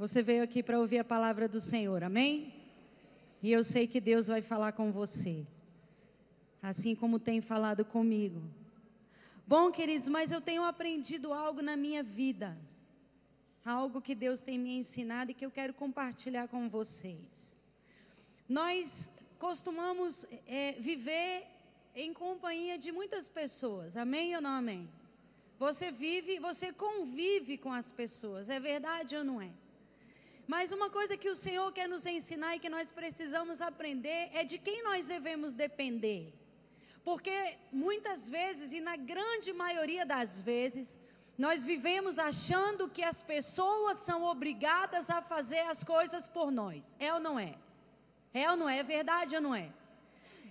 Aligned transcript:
Você 0.00 0.22
veio 0.22 0.42
aqui 0.42 0.62
para 0.62 0.80
ouvir 0.80 0.96
a 0.96 1.04
palavra 1.04 1.46
do 1.46 1.60
Senhor, 1.60 2.02
amém? 2.02 2.54
E 3.42 3.52
eu 3.52 3.62
sei 3.62 3.86
que 3.86 4.00
Deus 4.00 4.28
vai 4.28 4.40
falar 4.40 4.72
com 4.72 4.90
você, 4.90 5.46
assim 6.62 6.94
como 6.94 7.18
tem 7.18 7.42
falado 7.42 7.84
comigo. 7.84 8.42
Bom, 9.46 9.70
queridos, 9.70 10.08
mas 10.08 10.32
eu 10.32 10.40
tenho 10.40 10.64
aprendido 10.64 11.34
algo 11.34 11.60
na 11.60 11.76
minha 11.76 12.02
vida, 12.02 12.56
algo 13.62 14.00
que 14.00 14.14
Deus 14.14 14.40
tem 14.40 14.58
me 14.58 14.74
ensinado 14.78 15.32
e 15.32 15.34
que 15.34 15.44
eu 15.44 15.50
quero 15.50 15.74
compartilhar 15.74 16.48
com 16.48 16.66
vocês. 16.66 17.54
Nós 18.48 19.06
costumamos 19.38 20.24
é, 20.46 20.76
viver 20.80 21.46
em 21.94 22.14
companhia 22.14 22.78
de 22.78 22.90
muitas 22.90 23.28
pessoas, 23.28 23.98
amém 23.98 24.34
ou 24.34 24.40
não 24.40 24.52
amém? 24.52 24.88
Você 25.58 25.90
vive, 25.90 26.38
você 26.38 26.72
convive 26.72 27.58
com 27.58 27.70
as 27.70 27.92
pessoas, 27.92 28.48
é 28.48 28.58
verdade 28.58 29.14
ou 29.14 29.22
não 29.22 29.42
é? 29.42 29.50
Mas 30.52 30.72
uma 30.72 30.90
coisa 30.90 31.16
que 31.16 31.28
o 31.28 31.36
Senhor 31.36 31.70
quer 31.72 31.88
nos 31.88 32.04
ensinar 32.04 32.56
e 32.56 32.58
que 32.58 32.68
nós 32.68 32.90
precisamos 32.90 33.60
aprender 33.60 34.30
é 34.32 34.42
de 34.42 34.58
quem 34.58 34.82
nós 34.82 35.06
devemos 35.06 35.54
depender. 35.54 36.22
Porque 37.04 37.56
muitas 37.70 38.28
vezes, 38.28 38.72
e 38.72 38.80
na 38.80 38.96
grande 38.96 39.52
maioria 39.52 40.04
das 40.04 40.40
vezes, 40.40 40.98
nós 41.38 41.64
vivemos 41.64 42.18
achando 42.18 42.88
que 42.88 43.04
as 43.04 43.22
pessoas 43.22 43.98
são 43.98 44.24
obrigadas 44.24 45.08
a 45.08 45.22
fazer 45.22 45.60
as 45.60 45.84
coisas 45.84 46.26
por 46.26 46.50
nós. 46.50 46.96
É 46.98 47.14
ou 47.14 47.20
não 47.20 47.38
é? 47.38 47.54
É 48.34 48.50
ou 48.50 48.56
não 48.56 48.68
é? 48.68 48.78
É 48.78 48.82
verdade 48.82 49.36
ou 49.36 49.40
não 49.40 49.54
é? 49.54 49.72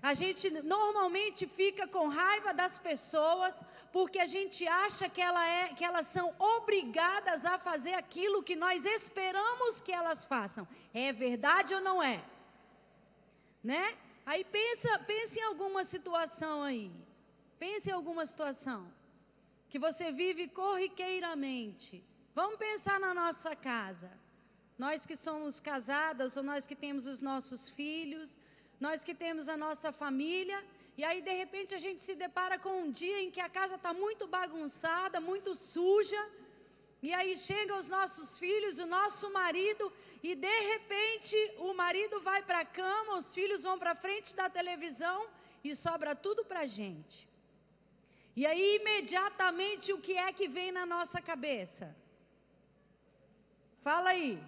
A 0.02 0.14
gente 0.14 0.50
normalmente 0.64 1.46
fica 1.46 1.86
com 1.86 2.08
raiva 2.08 2.54
das 2.54 2.80
pessoas 2.80 3.62
porque 3.92 4.20
a 4.20 4.26
gente 4.26 4.66
acha 4.66 5.10
que, 5.10 5.22
ela 5.22 5.46
é, 5.46 5.74
que 5.74 5.84
elas 5.84 6.08
são 6.08 6.34
obrigadas 6.40 7.44
a 7.44 7.60
fazer 7.60 7.94
aquilo 7.94 8.42
que 8.42 8.56
nós 8.56 8.86
esperamos 8.86 9.82
que 9.82 9.92
elas 9.92 10.24
façam. 10.24 10.68
É 10.94 11.12
verdade 11.12 11.74
ou 11.74 11.82
não 11.82 12.02
é? 12.02 12.24
Né? 13.62 13.98
Aí 14.26 14.46
pensa, 14.46 15.00
pensa 15.00 15.40
em 15.40 15.44
alguma 15.44 15.84
situação 15.84 16.64
aí. 16.64 16.92
Pense 17.58 17.90
em 17.90 17.94
alguma 17.94 18.26
situação 18.26 18.90
que 19.70 19.78
você 19.78 20.12
vive 20.12 20.48
corriqueiramente. 20.48 22.04
Vamos 22.34 22.58
pensar 22.58 23.00
na 23.02 23.14
nossa 23.14 23.54
casa. 23.54 24.10
Nós 24.78 25.06
que 25.06 25.16
somos 25.16 25.60
casadas 25.60 26.38
ou 26.38 26.44
nós 26.44 26.66
que 26.66 26.76
temos 26.76 27.06
os 27.06 27.22
nossos 27.22 27.70
filhos, 27.70 28.38
nós 28.80 29.04
que 29.04 29.14
temos 29.14 29.48
a 29.50 29.58
nossa 29.58 29.92
família, 29.92 30.64
e 30.98 31.04
aí 31.04 31.22
de 31.22 31.34
repente 31.34 31.76
a 31.76 31.78
gente 31.80 32.02
se 32.04 32.16
depara 32.16 32.58
com 32.58 32.74
um 32.84 32.92
dia 32.92 33.22
em 33.22 33.32
que 33.32 33.40
a 33.40 33.50
casa 33.50 33.76
está 33.76 33.94
muito 33.94 34.28
bagunçada, 34.28 35.20
muito 35.20 35.54
suja, 35.56 36.22
e 37.02 37.14
aí 37.14 37.38
chegam 37.38 37.78
os 37.78 37.88
nossos 37.88 38.38
filhos, 38.38 38.78
o 38.78 38.86
nosso 38.86 39.32
marido, 39.32 39.92
e 40.22 40.36
de 40.36 40.60
repente 40.72 41.38
o 41.58 41.74
marido 41.74 42.20
vai 42.20 42.42
para 42.44 42.60
a 42.60 42.66
cama, 42.66 43.16
os 43.16 43.34
filhos 43.34 43.64
vão 43.64 43.80
para 43.80 43.96
frente 43.96 44.36
da 44.36 44.50
televisão 44.50 45.28
e 45.64 45.76
sobra 45.76 46.14
tudo 46.16 46.44
para 46.44 46.62
a 46.62 46.66
gente. 46.66 47.28
E 48.36 48.46
aí 48.46 48.78
imediatamente 48.82 49.92
o 49.94 50.00
que 50.00 50.16
é 50.18 50.32
que 50.32 50.48
vem 50.48 50.72
na 50.72 50.86
nossa 50.86 51.22
cabeça? 51.22 51.96
Fala 53.82 54.10
aí. 54.12 54.42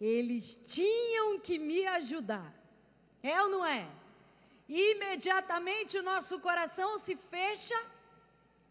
Eles 0.00 0.58
tinham 0.66 1.38
que 1.38 1.58
me 1.58 1.86
ajudar. 1.86 2.54
É 3.22 3.42
ou 3.42 3.48
não 3.48 3.66
é? 3.66 3.86
Imediatamente 4.68 5.98
o 5.98 6.02
nosso 6.02 6.38
coração 6.40 6.98
se 6.98 7.16
fecha 7.16 7.78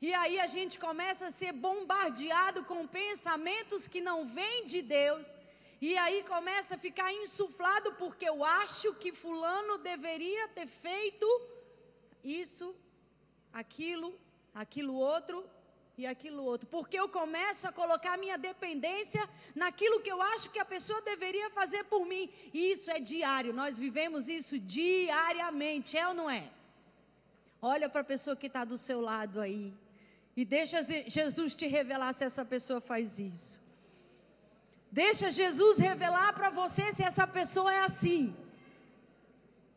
e 0.02 0.14
aí 0.14 0.40
a 0.40 0.48
gente 0.48 0.80
começa 0.80 1.28
a 1.28 1.32
ser 1.32 1.52
bombardeado 1.52 2.64
com 2.64 2.88
pensamentos 2.88 3.86
que 3.86 4.00
não 4.00 4.26
vêm 4.26 4.66
de 4.66 4.82
Deus. 4.82 5.28
E 5.82 5.98
aí 5.98 6.24
começa 6.24 6.76
a 6.76 6.78
ficar 6.78 7.12
insuflado 7.14 7.94
porque 7.94 8.28
eu 8.28 8.44
acho 8.44 8.94
que 8.96 9.12
fulano 9.12 9.78
deveria 9.78 10.48
ter 10.50 10.68
feito 10.68 11.26
isso, 12.24 12.74
aquilo, 13.52 14.18
aquilo 14.54 14.94
outro, 14.96 15.46
e 16.00 16.06
aquilo 16.08 16.46
outro, 16.46 16.66
porque 16.76 16.98
eu 16.98 17.10
começo 17.10 17.68
a 17.68 17.74
colocar 17.74 18.18
minha 18.18 18.38
dependência 18.38 19.22
naquilo 19.54 20.00
que 20.00 20.10
eu 20.10 20.22
acho 20.22 20.50
que 20.50 20.58
a 20.58 20.64
pessoa 20.64 21.02
deveria 21.02 21.50
fazer 21.50 21.84
por 21.94 22.06
mim. 22.06 22.30
E 22.54 22.72
isso 22.72 22.90
é 22.90 23.02
diário, 23.02 23.52
nós 23.52 23.78
vivemos 23.78 24.30
isso 24.30 24.58
diariamente, 24.58 25.98
é 25.98 26.08
ou 26.08 26.14
não 26.14 26.30
é? 26.30 26.50
Olha 27.62 27.90
para 27.90 28.00
a 28.00 28.12
pessoa 28.14 28.34
que 28.34 28.48
está 28.48 28.64
do 28.64 28.78
seu 28.78 29.02
lado 29.02 29.42
aí 29.42 29.74
e 30.38 30.46
deixa 30.46 30.82
Jesus 31.18 31.54
te 31.54 31.68
revelar 31.68 32.14
se 32.14 32.24
essa 32.24 32.46
pessoa 32.46 32.80
faz 32.80 33.20
isso. 33.20 33.62
Deixa 34.90 35.30
Jesus 35.30 35.80
revelar 35.80 36.32
para 36.32 36.50
você 36.50 36.94
se 36.94 37.04
essa 37.04 37.28
pessoa 37.28 37.74
é 37.74 37.82
assim. 37.82 38.34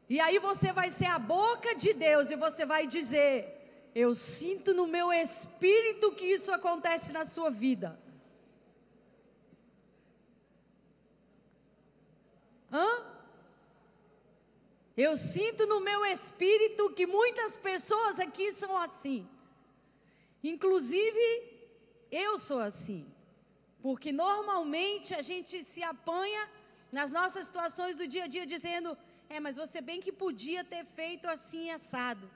E 0.09 0.21
aí 0.21 0.39
você 0.39 0.71
vai 0.71 0.89
ser 0.93 1.07
a 1.07 1.19
boca 1.19 1.75
de 1.75 1.93
Deus 1.93 2.31
e 2.31 2.37
você 2.37 2.65
vai 2.65 2.87
dizer: 2.87 3.62
eu 3.95 4.15
sinto 4.15 4.73
no 4.73 4.87
meu 4.87 5.13
espírito 5.13 6.13
que 6.13 6.25
isso 6.25 6.53
acontece 6.53 7.13
na 7.13 7.25
sua 7.25 7.51
vida. 7.51 8.01
Hã? 12.73 13.13
Eu 14.97 15.17
sinto 15.17 15.67
no 15.67 15.81
meu 15.81 16.05
espírito 16.07 16.91
que 16.91 17.07
muitas 17.07 17.57
pessoas 17.57 18.19
aqui 18.19 18.53
são 18.53 18.77
assim. 18.77 19.29
Inclusive, 20.43 21.25
eu 22.11 22.39
sou 22.39 22.61
assim. 22.61 23.07
Porque 23.83 24.11
normalmente 24.11 25.15
a 25.15 25.23
gente 25.23 25.65
se 25.65 25.83
apanha 25.83 26.49
nas 26.91 27.13
nossas 27.13 27.47
situações 27.47 27.97
do 27.99 28.07
dia 28.07 28.25
a 28.25 28.27
dia 28.27 28.47
dizendo: 28.47 28.97
é, 29.29 29.41
mas 29.41 29.57
você 29.57 29.81
bem 29.81 30.01
que 30.01 30.13
podia 30.13 30.65
ter 30.65 30.85
feito 30.85 31.29
assim 31.29 31.71
assado. 31.71 32.31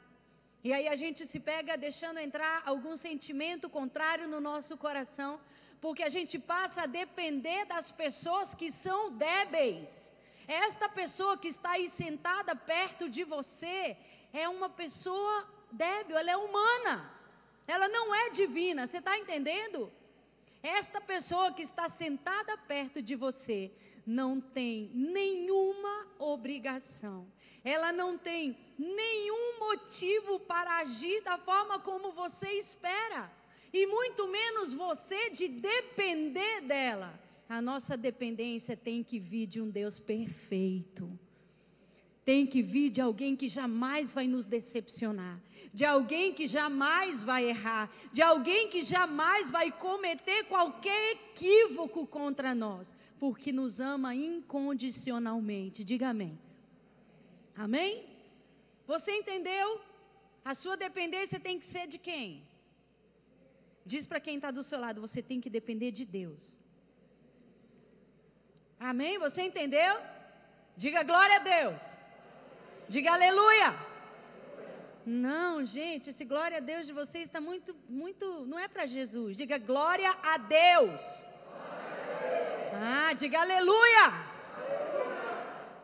E 0.64 0.72
aí 0.72 0.88
a 0.88 0.96
gente 0.96 1.26
se 1.26 1.38
pega 1.38 1.76
deixando 1.76 2.18
entrar 2.18 2.62
algum 2.66 2.96
sentimento 2.96 3.68
contrário 3.70 4.26
no 4.26 4.40
nosso 4.40 4.76
coração, 4.76 5.40
porque 5.80 6.02
a 6.02 6.08
gente 6.08 6.38
passa 6.38 6.82
a 6.82 6.86
depender 6.86 7.64
das 7.66 7.90
pessoas 7.90 8.54
que 8.54 8.72
são 8.72 9.12
débeis. 9.12 10.10
Esta 10.48 10.88
pessoa 10.88 11.36
que 11.38 11.48
está 11.48 11.72
aí 11.72 11.88
sentada 11.88 12.54
perto 12.56 13.08
de 13.08 13.24
você 13.24 13.96
é 14.32 14.48
uma 14.48 14.68
pessoa 14.68 15.48
débil, 15.70 16.16
ela 16.16 16.30
é 16.30 16.36
humana, 16.36 17.12
ela 17.66 17.88
não 17.88 18.14
é 18.14 18.30
divina, 18.30 18.86
você 18.86 18.98
está 18.98 19.18
entendendo? 19.18 19.92
Esta 20.62 21.00
pessoa 21.00 21.52
que 21.52 21.62
está 21.62 21.88
sentada 21.88 22.56
perto 22.58 23.00
de 23.02 23.14
você 23.14 23.70
não 24.06 24.40
tem 24.40 24.90
nenhuma 24.94 26.06
obrigação 26.18 27.26
ela 27.66 27.92
não 27.92 28.16
tem 28.16 28.56
nenhum 28.78 29.58
motivo 29.60 30.40
para 30.40 30.78
agir 30.78 31.22
da 31.22 31.38
forma 31.38 31.78
como 31.78 32.12
você 32.12 32.50
espera, 32.52 33.30
e 33.72 33.86
muito 33.86 34.28
menos 34.28 34.72
você 34.72 35.30
de 35.30 35.48
depender 35.48 36.62
dela. 36.62 37.18
A 37.48 37.62
nossa 37.62 37.96
dependência 37.96 38.76
tem 38.76 39.02
que 39.02 39.18
vir 39.18 39.46
de 39.46 39.60
um 39.60 39.70
Deus 39.70 39.98
perfeito. 39.98 41.08
Tem 42.24 42.44
que 42.44 42.60
vir 42.60 42.90
de 42.90 43.00
alguém 43.00 43.36
que 43.36 43.48
jamais 43.48 44.12
vai 44.12 44.26
nos 44.26 44.48
decepcionar, 44.48 45.40
de 45.72 45.84
alguém 45.84 46.34
que 46.34 46.48
jamais 46.48 47.22
vai 47.22 47.44
errar, 47.44 47.88
de 48.12 48.20
alguém 48.20 48.68
que 48.68 48.82
jamais 48.82 49.48
vai 49.48 49.70
cometer 49.70 50.42
qualquer 50.44 51.12
equívoco 51.12 52.04
contra 52.04 52.52
nós, 52.52 52.92
porque 53.20 53.52
nos 53.52 53.78
ama 53.78 54.12
incondicionalmente. 54.12 55.84
Diga 55.84 56.08
amém. 56.08 56.36
Amém? 57.54 58.15
Você 58.86 59.12
entendeu? 59.20 59.80
A 60.44 60.54
sua 60.54 60.76
dependência 60.76 61.38
tem 61.40 61.58
que 61.58 61.66
ser 61.66 61.86
de 61.86 61.98
quem? 61.98 62.46
Diz 63.84 64.06
para 64.06 64.20
quem 64.20 64.36
está 64.36 64.50
do 64.50 64.62
seu 64.62 64.78
lado: 64.78 65.00
você 65.06 65.20
tem 65.22 65.40
que 65.40 65.50
depender 65.58 65.90
de 65.90 66.04
Deus. 66.04 66.58
Amém? 68.78 69.18
Você 69.18 69.42
entendeu? 69.42 69.94
Diga 70.76 71.02
glória 71.02 71.36
a 71.36 71.44
Deus. 71.54 71.82
Diga 72.88 73.12
aleluia. 73.12 73.68
Não, 75.06 75.64
gente, 75.64 76.10
esse 76.10 76.24
glória 76.24 76.58
a 76.58 76.60
Deus 76.60 76.84
de 76.86 76.92
vocês 76.92 77.24
está 77.24 77.40
muito, 77.40 77.74
muito, 77.88 78.44
não 78.44 78.58
é 78.58 78.66
para 78.66 78.86
Jesus. 78.86 79.36
Diga 79.36 79.56
glória 79.56 80.10
a 80.22 80.36
Deus. 80.36 81.00
Ah, 82.74 83.12
diga 83.14 83.40
aleluia. 83.40 84.06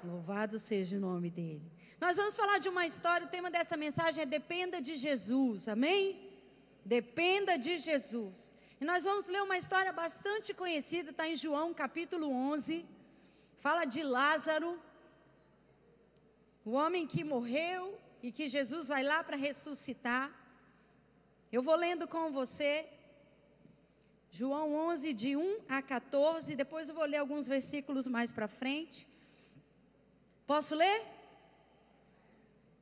Louvado 0.04 0.58
seja 0.58 0.96
o 0.96 1.00
nome 1.00 1.30
dele. 1.30 1.62
Nós 2.02 2.16
vamos 2.16 2.34
falar 2.40 2.58
de 2.58 2.68
uma 2.68 2.84
história, 2.84 3.26
o 3.26 3.30
tema 3.34 3.48
dessa 3.56 3.76
mensagem 3.76 4.22
é 4.22 4.26
Dependa 4.26 4.78
de 4.86 4.94
Jesus, 4.96 5.68
amém? 5.74 6.02
Dependa 6.84 7.56
de 7.56 7.74
Jesus. 7.78 8.52
E 8.80 8.84
nós 8.84 9.04
vamos 9.04 9.28
ler 9.28 9.40
uma 9.40 9.56
história 9.56 9.92
bastante 9.92 10.52
conhecida, 10.52 11.10
está 11.12 11.28
em 11.28 11.36
João 11.36 11.72
capítulo 11.72 12.26
11. 12.54 12.84
Fala 13.64 13.84
de 13.84 14.02
Lázaro, 14.02 14.70
o 16.64 16.72
homem 16.72 17.06
que 17.06 17.22
morreu 17.22 17.96
e 18.20 18.32
que 18.32 18.48
Jesus 18.48 18.88
vai 18.88 19.04
lá 19.04 19.22
para 19.22 19.36
ressuscitar. 19.36 20.26
Eu 21.52 21.62
vou 21.62 21.76
lendo 21.76 22.08
com 22.08 22.32
você. 22.32 22.84
João 24.32 24.74
11, 24.88 25.12
de 25.12 25.36
1 25.36 25.58
a 25.68 25.80
14. 25.80 26.56
Depois 26.56 26.88
eu 26.88 26.96
vou 26.96 27.04
ler 27.04 27.18
alguns 27.18 27.46
versículos 27.46 28.08
mais 28.08 28.32
para 28.32 28.48
frente. 28.48 29.06
Posso 30.48 30.74
ler? 30.74 31.21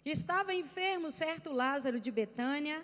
Estava 0.05 0.55
enfermo 0.55 1.11
certo 1.11 1.53
Lázaro 1.53 2.01
de 2.01 2.11
Betânia, 2.11 2.83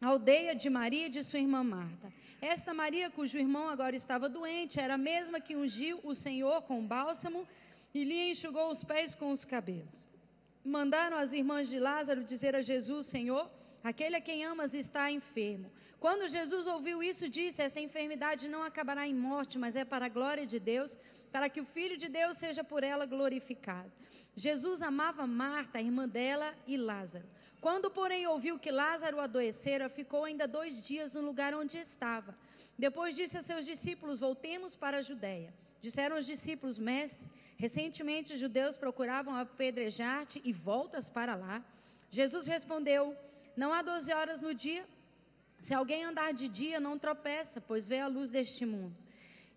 aldeia 0.00 0.52
de 0.52 0.68
Maria 0.68 1.06
e 1.06 1.10
de 1.10 1.22
sua 1.22 1.38
irmã 1.38 1.62
Marta. 1.62 2.12
Esta 2.40 2.74
Maria, 2.74 3.08
cujo 3.08 3.38
irmão 3.38 3.68
agora 3.68 3.94
estava 3.94 4.28
doente, 4.28 4.80
era 4.80 4.94
a 4.94 4.98
mesma 4.98 5.40
que 5.40 5.54
ungiu 5.54 6.00
o 6.02 6.16
Senhor 6.16 6.62
com 6.62 6.84
bálsamo 6.84 7.46
e 7.94 8.02
lhe 8.02 8.32
enxugou 8.32 8.68
os 8.68 8.82
pés 8.82 9.14
com 9.14 9.30
os 9.30 9.44
cabelos. 9.44 10.08
Mandaram 10.64 11.16
as 11.16 11.32
irmãs 11.32 11.68
de 11.68 11.78
Lázaro 11.78 12.24
dizer 12.24 12.56
a 12.56 12.62
Jesus: 12.62 13.06
Senhor, 13.06 13.48
aquele 13.82 14.16
a 14.16 14.20
quem 14.20 14.44
amas 14.44 14.74
está 14.74 15.10
enfermo. 15.10 15.70
Quando 16.00 16.28
Jesus 16.28 16.66
ouviu 16.66 17.02
isso, 17.02 17.28
disse: 17.28 17.62
Esta 17.62 17.80
enfermidade 17.80 18.48
não 18.48 18.62
acabará 18.62 19.06
em 19.06 19.14
morte, 19.14 19.58
mas 19.58 19.74
é 19.74 19.84
para 19.84 20.06
a 20.06 20.08
glória 20.08 20.46
de 20.46 20.58
Deus, 20.58 20.96
para 21.32 21.48
que 21.48 21.60
o 21.60 21.64
Filho 21.64 21.96
de 21.96 22.08
Deus 22.08 22.36
seja 22.36 22.62
por 22.62 22.84
ela 22.84 23.04
glorificado. 23.04 23.90
Jesus 24.36 24.80
amava 24.82 25.26
Marta, 25.26 25.80
irmã 25.80 26.08
dela, 26.08 26.54
e 26.66 26.76
Lázaro. 26.76 27.26
Quando, 27.60 27.90
porém, 27.90 28.26
ouviu 28.26 28.58
que 28.58 28.70
Lázaro 28.70 29.18
adoecera, 29.18 29.88
ficou 29.88 30.24
ainda 30.24 30.46
dois 30.46 30.86
dias 30.86 31.14
no 31.14 31.20
lugar 31.22 31.54
onde 31.54 31.76
estava. 31.76 32.36
Depois 32.78 33.16
disse 33.16 33.36
a 33.36 33.42
seus 33.42 33.64
discípulos: 33.64 34.20
Voltemos 34.20 34.76
para 34.76 34.98
a 34.98 35.02
Judéia. 35.02 35.52
Disseram 35.80 36.16
os 36.16 36.26
discípulos: 36.26 36.78
Mestre, 36.78 37.26
recentemente 37.56 38.34
os 38.34 38.38
judeus 38.38 38.76
procuravam 38.76 39.34
apedrejar-te 39.34 40.40
e 40.44 40.52
voltas 40.52 41.08
para 41.08 41.34
lá. 41.34 41.64
Jesus 42.08 42.46
respondeu: 42.46 43.16
Não 43.62 43.72
há 43.72 43.80
doze 43.82 44.12
horas 44.12 44.40
no 44.40 44.52
dia. 44.54 44.86
Se 45.58 45.74
alguém 45.74 46.04
andar 46.04 46.32
de 46.32 46.48
dia, 46.48 46.78
não 46.78 46.96
tropeça, 46.96 47.60
pois 47.60 47.88
vê 47.92 47.98
a 47.98 48.06
luz 48.06 48.30
deste 48.30 48.64
mundo. 48.64 48.96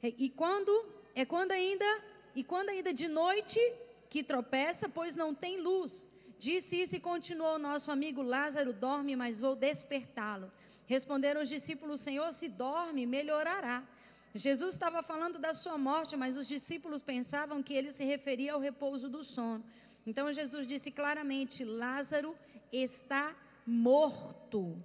E 0.01 0.27
quando 0.27 0.74
é 1.13 1.24
quando 1.24 1.51
ainda 1.51 1.86
e 2.36 2.44
quando 2.44 2.69
ainda 2.69 2.92
de 2.92 3.07
noite 3.07 3.59
que 4.09 4.24
tropeça, 4.24 4.89
pois 4.89 5.15
não 5.15 5.36
tem 5.36 5.62
luz. 5.62 6.09
Disse 6.39 6.81
isso 6.81 6.95
e 6.95 7.00
continuou: 7.00 7.59
Nosso 7.59 7.92
amigo 7.92 8.24
Lázaro 8.24 8.74
dorme, 8.74 9.15
mas 9.15 9.39
vou 9.39 9.56
despertá-lo. 9.56 10.51
Responderam 10.88 11.44
os 11.44 11.50
discípulos: 11.50 12.01
Senhor, 12.01 12.33
se 12.33 12.47
dorme, 12.50 13.06
melhorará. 13.06 13.83
Jesus 14.33 14.74
estava 14.74 15.04
falando 15.04 15.38
da 15.38 15.54
sua 15.54 15.77
morte, 15.77 16.18
mas 16.18 16.38
os 16.38 16.47
discípulos 16.47 17.04
pensavam 17.04 17.62
que 17.62 17.75
ele 17.75 17.92
se 17.92 18.04
referia 18.04 18.54
ao 18.54 18.59
repouso 18.59 19.07
do 19.07 19.24
sono. 19.24 19.63
Então 20.07 20.33
Jesus 20.33 20.65
disse 20.65 20.89
claramente: 20.89 21.63
Lázaro 21.63 22.36
está 22.71 23.36
morto. 23.71 24.77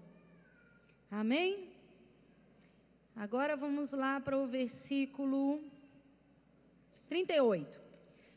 Amém? 1.10 1.72
Agora 3.14 3.56
vamos 3.56 3.92
lá 3.92 4.20
para 4.20 4.38
o 4.38 4.46
versículo 4.46 5.60
38. 7.08 7.80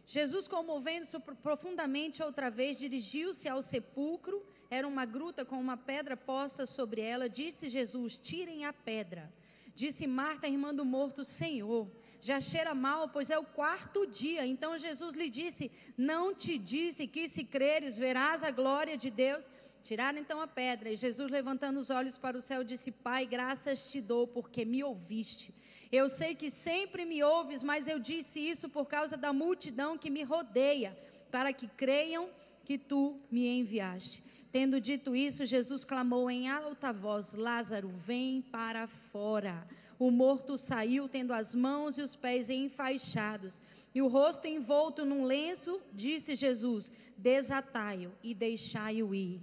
Jesus, 0.07 0.47
comovendo-se 0.47 1.19
profundamente 1.43 2.23
outra 2.23 2.49
vez, 2.49 2.79
dirigiu-se 2.79 3.47
ao 3.47 3.61
sepulcro. 3.61 4.43
Era 4.71 4.87
uma 4.87 5.05
gruta 5.05 5.45
com 5.45 5.59
uma 5.59 5.77
pedra 5.77 6.17
posta 6.17 6.65
sobre 6.65 7.01
ela. 7.01 7.29
Disse 7.29 7.69
Jesus: 7.69 8.17
Tirem 8.17 8.65
a 8.65 8.73
pedra. 8.73 9.31
Disse 9.75 10.07
Marta, 10.07 10.47
irmã 10.47 10.73
do 10.73 10.83
morto: 10.83 11.23
Senhor, 11.23 11.87
já 12.21 12.41
cheira 12.41 12.73
mal, 12.73 13.09
pois 13.09 13.29
é 13.29 13.37
o 13.37 13.45
quarto 13.45 14.05
dia. 14.07 14.45
Então 14.45 14.77
Jesus 14.77 15.15
lhe 15.15 15.29
disse: 15.29 15.71
Não 15.95 16.33
te 16.33 16.57
disse 16.57 17.07
que, 17.07 17.29
se 17.29 17.43
creres, 17.43 17.97
verás 17.97 18.43
a 18.43 18.51
glória 18.51 18.97
de 18.97 19.09
Deus. 19.09 19.49
Tiraram 19.83 20.19
então 20.19 20.41
a 20.41 20.47
pedra, 20.47 20.89
e 20.89 20.95
Jesus, 20.95 21.31
levantando 21.31 21.79
os 21.79 21.89
olhos 21.89 22.17
para 22.17 22.37
o 22.37 22.41
céu, 22.41 22.63
disse: 22.63 22.91
Pai, 22.91 23.25
graças 23.25 23.91
te 23.91 23.99
dou, 23.99 24.27
porque 24.27 24.63
me 24.65 24.83
ouviste. 24.83 25.53
Eu 25.91 26.07
sei 26.09 26.35
que 26.35 26.51
sempre 26.51 27.05
me 27.05 27.23
ouves, 27.23 27.63
mas 27.63 27.87
eu 27.87 27.97
disse 27.97 28.39
isso 28.39 28.69
por 28.69 28.85
causa 28.85 29.17
da 29.17 29.33
multidão 29.33 29.97
que 29.97 30.09
me 30.09 30.23
rodeia, 30.23 30.95
para 31.31 31.51
que 31.51 31.67
creiam 31.67 32.29
que 32.63 32.77
tu 32.77 33.19
me 33.31 33.47
enviaste. 33.47 34.23
Tendo 34.51 34.79
dito 34.79 35.15
isso, 35.15 35.45
Jesus 35.45 35.83
clamou 35.83 36.29
em 36.29 36.47
alta 36.47 36.93
voz: 36.93 37.33
Lázaro, 37.33 37.89
vem 37.89 38.41
para 38.41 38.87
fora. 38.87 39.67
O 39.97 40.11
morto 40.11 40.57
saiu, 40.57 41.09
tendo 41.09 41.33
as 41.33 41.53
mãos 41.53 41.97
e 41.97 42.01
os 42.01 42.15
pés 42.15 42.49
enfaixados, 42.49 43.59
e 43.93 44.01
o 44.01 44.07
rosto 44.07 44.47
envolto 44.47 45.03
num 45.03 45.23
lenço, 45.23 45.81
disse 45.93 46.35
Jesus: 46.35 46.91
Desatai-o 47.17 48.11
e 48.23 48.33
deixai-o 48.33 49.13
ir. 49.13 49.41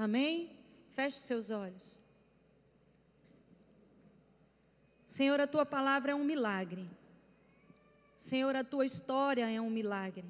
Amém? 0.00 0.48
Feche 0.92 1.18
seus 1.18 1.50
olhos. 1.50 1.98
Senhor, 5.04 5.38
a 5.38 5.46
tua 5.46 5.66
palavra 5.66 6.12
é 6.12 6.14
um 6.14 6.24
milagre. 6.24 6.88
Senhor, 8.16 8.56
a 8.56 8.64
tua 8.64 8.86
história 8.86 9.46
é 9.50 9.60
um 9.60 9.68
milagre. 9.68 10.24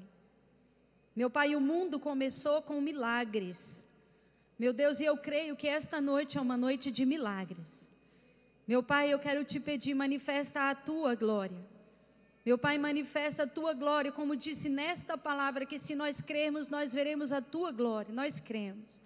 Meu 1.15 1.29
Pai, 1.29 1.55
o 1.55 1.61
mundo 1.61 2.01
começou 2.01 2.61
com 2.61 2.81
milagres. 2.81 3.87
Meu 4.59 4.73
Deus, 4.73 4.99
e 4.99 5.05
eu 5.05 5.15
creio 5.15 5.55
que 5.55 5.69
esta 5.69 6.01
noite 6.01 6.37
é 6.37 6.41
uma 6.41 6.57
noite 6.57 6.91
de 6.91 7.05
milagres. 7.05 7.89
Meu 8.67 8.83
Pai, 8.83 9.13
eu 9.13 9.19
quero 9.19 9.45
te 9.45 9.57
pedir, 9.57 9.93
manifesta 9.93 10.69
a 10.69 10.75
tua 10.75 11.15
glória. 11.15 11.65
Meu 12.45 12.57
Pai, 12.57 12.77
manifesta 12.77 13.43
a 13.43 13.47
tua 13.47 13.73
glória, 13.73 14.11
como 14.11 14.35
disse 14.35 14.67
nesta 14.67 15.17
palavra, 15.17 15.65
que 15.65 15.79
se 15.79 15.95
nós 15.95 16.19
cremos, 16.19 16.67
nós 16.67 16.91
veremos 16.91 17.31
a 17.31 17.41
tua 17.41 17.71
glória. 17.71 18.13
Nós 18.13 18.37
cremos. 18.37 18.99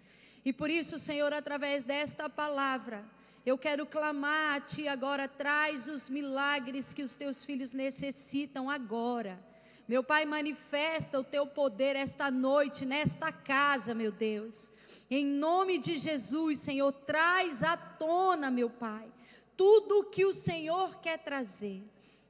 E 0.46 0.54
por 0.54 0.70
isso, 0.70 1.00
Senhor, 1.00 1.34
através 1.34 1.84
desta 1.84 2.30
palavra, 2.30 3.04
eu 3.44 3.58
quero 3.58 3.86
clamar 3.86 4.56
a 4.56 4.62
Ti 4.62 4.88
agora, 4.88 5.28
traz 5.28 5.88
os 5.88 6.08
milagres 6.08 6.94
que 6.94 7.02
os 7.02 7.16
Teus 7.16 7.44
filhos 7.44 7.74
necessitam 7.74 8.70
agora. 8.70 9.44
Meu 9.88 10.04
Pai, 10.04 10.24
manifesta 10.24 11.20
o 11.20 11.24
Teu 11.24 11.48
poder 11.48 11.96
esta 11.96 12.30
noite, 12.30 12.86
nesta 12.86 13.32
casa, 13.32 13.96
meu 13.96 14.12
Deus. 14.12 14.72
Em 15.10 15.26
nome 15.26 15.80
de 15.80 15.98
Jesus, 15.98 16.60
Senhor, 16.60 16.92
traz 16.92 17.64
à 17.64 17.76
tona, 17.76 18.52
meu 18.52 18.70
Pai, 18.70 19.12
tudo 19.58 20.00
o 20.00 20.04
que 20.06 20.26
o 20.26 20.34
Senhor 20.34 21.00
quer 21.02 21.18
trazer. 21.18 21.84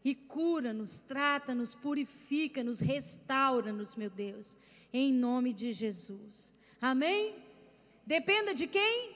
E 0.06 0.16
cura-nos, 0.16 1.00
trata-nos, 1.00 1.76
purifica-nos, 1.76 2.80
restaura-nos, 2.80 3.96
meu 3.96 4.10
Deus. 4.10 4.56
Em 4.94 5.12
nome 5.12 5.52
de 5.52 5.72
Jesus. 5.72 6.54
Amém? 6.82 7.45
Dependa 8.06 8.54
de 8.54 8.68
quem? 8.68 9.16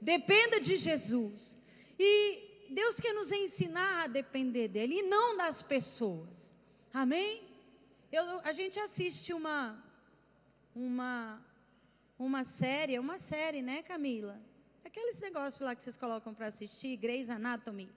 Dependa 0.00 0.60
de 0.60 0.76
Jesus. 0.76 1.56
E 1.98 2.68
Deus 2.70 2.98
quer 2.98 3.12
nos 3.12 3.30
ensinar 3.30 4.04
a 4.04 4.06
depender 4.06 4.68
dele 4.68 4.96
e 5.00 5.02
não 5.02 5.36
das 5.36 5.62
pessoas. 5.62 6.52
Amém? 6.92 7.42
Eu, 8.10 8.40
a 8.40 8.52
gente 8.52 8.78
assiste 8.78 9.32
uma 9.32 9.82
uma 10.74 11.42
uma 12.18 12.44
série, 12.44 12.98
uma 12.98 13.18
série, 13.18 13.60
né, 13.60 13.82
Camila? 13.82 14.40
Aqueles 14.84 15.20
negócios 15.20 15.60
lá 15.60 15.74
que 15.74 15.82
vocês 15.82 15.96
colocam 15.96 16.32
para 16.32 16.46
assistir, 16.46 16.96
Grey's 16.96 17.28
Anatomy. 17.28 17.90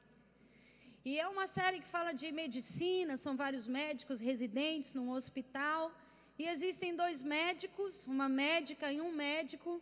E 1.06 1.18
é 1.18 1.26
uma 1.28 1.48
série 1.48 1.80
que 1.80 1.86
fala 1.86 2.12
de 2.12 2.30
medicina, 2.32 3.16
são 3.16 3.38
vários 3.38 3.66
médicos 3.66 4.20
residentes 4.20 4.94
num 4.94 5.10
hospital. 5.12 5.94
E 6.40 6.48
existem 6.48 6.96
dois 6.96 7.22
médicos, 7.22 8.08
uma 8.08 8.30
médica 8.30 8.90
e 8.94 9.02
um 9.02 9.12
médico, 9.12 9.82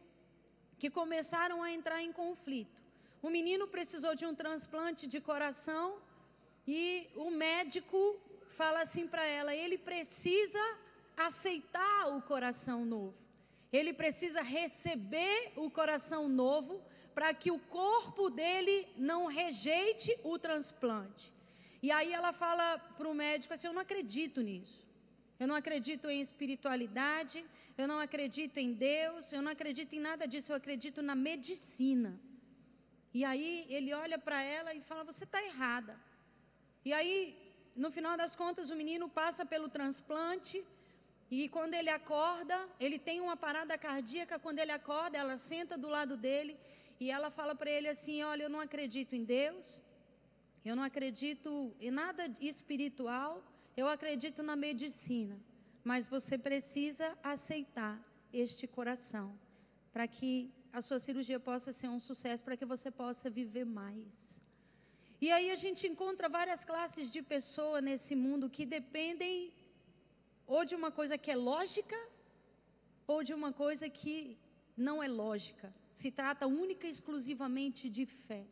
que 0.79 0.89
começaram 0.89 1.61
a 1.61 1.71
entrar 1.71 2.01
em 2.01 2.11
conflito. 2.11 2.81
O 3.21 3.29
menino 3.29 3.67
precisou 3.67 4.15
de 4.15 4.25
um 4.25 4.33
transplante 4.33 5.05
de 5.05 5.21
coração 5.21 5.99
e 6.67 7.07
o 7.15 7.29
médico 7.29 8.19
fala 8.55 8.81
assim 8.81 9.07
para 9.07 9.23
ela: 9.23 9.53
ele 9.53 9.77
precisa 9.77 10.63
aceitar 11.15 12.07
o 12.15 12.23
coração 12.23 12.83
novo. 12.83 13.13
Ele 13.71 13.93
precisa 13.93 14.41
receber 14.41 15.53
o 15.57 15.69
coração 15.69 16.27
novo 16.27 16.81
para 17.13 17.35
que 17.35 17.51
o 17.51 17.59
corpo 17.59 18.31
dele 18.31 18.87
não 18.97 19.27
rejeite 19.27 20.17
o 20.23 20.39
transplante. 20.39 21.31
E 21.83 21.91
aí 21.91 22.11
ela 22.11 22.33
fala 22.33 22.79
para 22.97 23.07
o 23.07 23.13
médico 23.13 23.53
assim: 23.53 23.67
Eu 23.67 23.73
não 23.73 23.81
acredito 23.81 24.41
nisso. 24.41 24.86
Eu 25.39 25.47
não 25.47 25.55
acredito 25.55 26.09
em 26.09 26.19
espiritualidade, 26.19 27.45
eu 27.77 27.87
não 27.87 27.99
acredito 27.99 28.57
em 28.57 28.73
Deus, 28.73 29.31
eu 29.31 29.41
não 29.41 29.51
acredito 29.51 29.93
em 29.93 29.99
nada 29.99 30.27
disso, 30.27 30.51
eu 30.51 30.55
acredito 30.55 31.01
na 31.09 31.15
medicina. 31.15 32.19
E 33.13 33.23
aí 33.23 33.65
ele 33.69 33.93
olha 33.93 34.17
para 34.17 34.41
ela 34.41 34.73
e 34.73 34.81
fala: 34.81 35.03
Você 35.03 35.25
está 35.25 35.39
errada. 35.43 35.93
E 36.83 36.93
aí, 36.93 37.15
no 37.75 37.91
final 37.91 38.15
das 38.17 38.35
contas, 38.35 38.69
o 38.69 38.75
menino 38.75 39.07
passa 39.07 39.45
pelo 39.45 39.69
transplante. 39.69 40.57
E 41.29 41.49
quando 41.49 41.73
ele 41.73 41.89
acorda, 41.89 42.57
ele 42.79 42.97
tem 42.97 43.19
uma 43.19 43.35
parada 43.35 43.77
cardíaca. 43.77 44.39
Quando 44.39 44.59
ele 44.59 44.71
acorda, 44.71 45.17
ela 45.17 45.37
senta 45.37 45.77
do 45.77 45.89
lado 45.89 46.15
dele 46.15 46.57
e 46.99 47.11
ela 47.11 47.29
fala 47.29 47.53
para 47.53 47.69
ele 47.69 47.87
assim: 47.87 48.23
Olha, 48.23 48.43
eu 48.43 48.49
não 48.49 48.61
acredito 48.67 49.13
em 49.15 49.23
Deus, 49.23 49.81
eu 50.65 50.75
não 50.75 50.83
acredito 50.83 51.49
em 51.79 51.91
nada 51.91 52.23
espiritual, 52.41 53.43
eu 53.77 53.87
acredito 53.87 54.41
na 54.41 54.55
medicina, 54.55 55.39
mas 55.83 56.07
você 56.07 56.35
precisa 56.35 57.07
aceitar 57.23 57.95
este 58.33 58.65
coração 58.65 59.27
para 59.93 60.07
que 60.07 60.51
a 60.73 60.81
sua 60.81 60.99
cirurgia 61.05 61.39
possa 61.39 61.71
ser 61.71 61.87
um 61.87 61.99
sucesso, 61.99 62.43
para 62.43 62.57
que 62.57 62.65
você 62.65 62.89
possa 62.89 63.29
viver 63.29 63.65
mais. 63.65 64.41
E 65.21 65.31
aí 65.31 65.49
a 65.51 65.55
gente 65.55 65.87
encontra 65.91 66.27
várias 66.27 66.63
classes 66.65 67.11
de 67.11 67.21
pessoa 67.21 67.79
nesse 67.79 68.15
mundo 68.15 68.49
que 68.49 68.65
dependem 68.65 69.53
ou 70.47 70.65
de 70.65 70.75
uma 70.75 70.91
coisa 70.91 71.17
que 71.17 71.31
é 71.31 71.35
lógica 71.35 71.99
ou 73.05 73.23
de 73.23 73.33
uma 73.33 73.51
coisa 73.53 73.87
que 73.89 74.37
não 74.75 75.01
é 75.01 75.07
lógica. 75.07 75.73
Se 75.91 76.09
trata 76.11 76.45
única 76.47 76.85
e 76.87 76.89
exclusivamente 76.89 77.89
de 77.89 78.05
fé. 78.05 78.45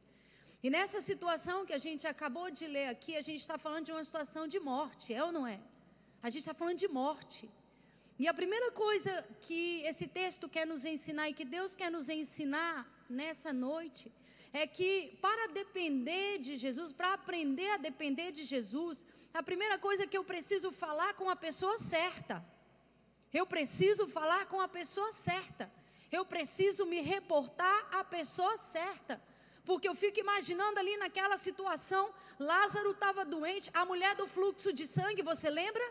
E 0.65 0.69
nessa 0.75 0.99
situação 0.99 1.63
que 1.63 1.73
a 1.73 1.77
gente 1.77 2.07
acabou 2.07 2.49
de 2.49 2.65
ler 2.65 2.87
aqui, 2.87 3.15
a 3.15 3.21
gente 3.21 3.41
está 3.41 3.55
falando 3.55 3.85
de 3.85 3.91
uma 3.91 4.03
situação 4.03 4.47
de 4.47 4.59
morte, 4.59 5.13
é 5.13 5.23
ou 5.23 5.31
não 5.31 5.45
é? 5.45 5.59
A 6.23 6.29
gente 6.31 6.41
está 6.41 6.55
falando 6.55 6.79
de 6.79 6.87
morte. 6.87 7.47
E 8.17 8.27
a 8.27 8.33
primeira 8.33 8.71
coisa 8.71 9.11
que 9.43 9.83
esse 9.83 10.07
texto 10.07 10.49
quer 10.49 10.65
nos 10.65 10.83
ensinar 10.83 11.29
e 11.29 11.35
que 11.35 11.45
Deus 11.45 11.75
quer 11.75 11.91
nos 11.91 12.09
ensinar 12.09 12.75
nessa 13.07 13.53
noite 13.53 14.11
é 14.51 14.65
que 14.65 15.15
para 15.21 15.53
depender 15.53 16.39
de 16.39 16.57
Jesus, 16.57 16.91
para 16.91 17.13
aprender 17.13 17.69
a 17.73 17.77
depender 17.77 18.31
de 18.31 18.43
Jesus, 18.43 19.05
a 19.35 19.43
primeira 19.43 19.77
coisa 19.77 20.07
que 20.07 20.17
eu 20.17 20.23
preciso 20.23 20.71
falar 20.71 21.13
com 21.13 21.29
a 21.29 21.35
pessoa 21.35 21.77
certa. 21.77 22.43
Eu 23.31 23.45
preciso 23.45 24.07
falar 24.07 24.47
com 24.47 24.59
a 24.59 24.67
pessoa 24.67 25.13
certa. 25.13 25.71
Eu 26.11 26.25
preciso 26.25 26.87
me 26.87 27.01
reportar 27.01 27.87
à 27.99 28.03
pessoa 28.03 28.57
certa. 28.57 29.21
Porque 29.65 29.89
eu 29.89 29.95
fico 29.95 30.19
imaginando 30.19 30.79
ali 30.79 30.95
naquela 30.97 31.37
situação, 31.37 32.13
Lázaro 32.39 32.91
estava 32.91 33.25
doente, 33.25 33.69
a 33.73 33.83
mulher 33.85 34.15
do 34.15 34.27
fluxo 34.27 34.71
de 34.71 34.85
sangue, 34.85 35.21
você 35.21 35.49
lembra? 35.49 35.85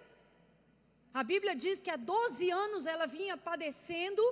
A 1.13 1.23
Bíblia 1.23 1.55
diz 1.55 1.81
que 1.81 1.91
há 1.91 1.97
12 1.97 2.51
anos 2.51 2.87
ela 2.87 3.07
vinha 3.07 3.37
padecendo 3.37 4.23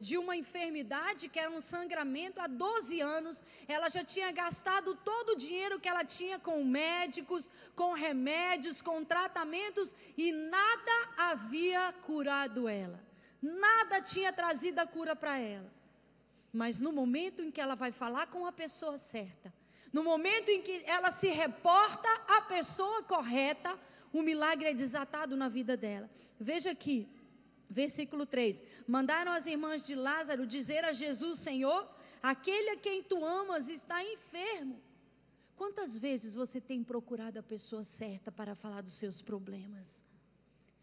de 0.00 0.16
uma 0.16 0.34
enfermidade 0.34 1.28
que 1.28 1.38
era 1.38 1.50
um 1.50 1.60
sangramento 1.60 2.40
há 2.40 2.46
12 2.46 3.00
anos. 3.00 3.42
Ela 3.68 3.90
já 3.90 4.02
tinha 4.02 4.32
gastado 4.32 4.94
todo 4.94 5.30
o 5.30 5.36
dinheiro 5.36 5.78
que 5.78 5.88
ela 5.88 6.04
tinha 6.04 6.38
com 6.38 6.64
médicos, 6.64 7.50
com 7.76 7.92
remédios, 7.92 8.80
com 8.80 9.04
tratamentos 9.04 9.94
e 10.16 10.32
nada 10.32 10.96
havia 11.18 11.92
curado 12.06 12.66
ela. 12.66 12.98
Nada 13.42 14.00
tinha 14.00 14.32
trazido 14.32 14.80
a 14.80 14.86
cura 14.86 15.14
para 15.14 15.38
ela. 15.38 15.79
Mas 16.52 16.80
no 16.80 16.92
momento 16.92 17.42
em 17.42 17.50
que 17.50 17.60
ela 17.60 17.74
vai 17.74 17.92
falar 17.92 18.26
com 18.26 18.46
a 18.46 18.52
pessoa 18.52 18.98
certa, 18.98 19.52
no 19.92 20.02
momento 20.02 20.48
em 20.48 20.62
que 20.62 20.82
ela 20.84 21.10
se 21.10 21.28
reporta 21.28 22.08
à 22.28 22.42
pessoa 22.42 23.02
correta, 23.02 23.78
um 24.12 24.22
milagre 24.22 24.68
é 24.68 24.74
desatado 24.74 25.36
na 25.36 25.48
vida 25.48 25.76
dela. 25.76 26.10
Veja 26.38 26.70
aqui, 26.70 27.08
versículo 27.68 28.26
3: 28.26 28.62
Mandaram 28.86 29.32
as 29.32 29.46
irmãs 29.46 29.84
de 29.84 29.94
Lázaro 29.94 30.46
dizer 30.46 30.84
a 30.84 30.92
Jesus: 30.92 31.38
Senhor, 31.38 31.88
aquele 32.22 32.70
a 32.70 32.76
quem 32.76 33.02
tu 33.02 33.24
amas 33.24 33.68
está 33.68 34.02
enfermo. 34.02 34.80
Quantas 35.56 35.96
vezes 35.96 36.34
você 36.34 36.60
tem 36.60 36.82
procurado 36.82 37.38
a 37.38 37.42
pessoa 37.42 37.84
certa 37.84 38.32
para 38.32 38.54
falar 38.54 38.80
dos 38.80 38.94
seus 38.94 39.20
problemas? 39.20 40.02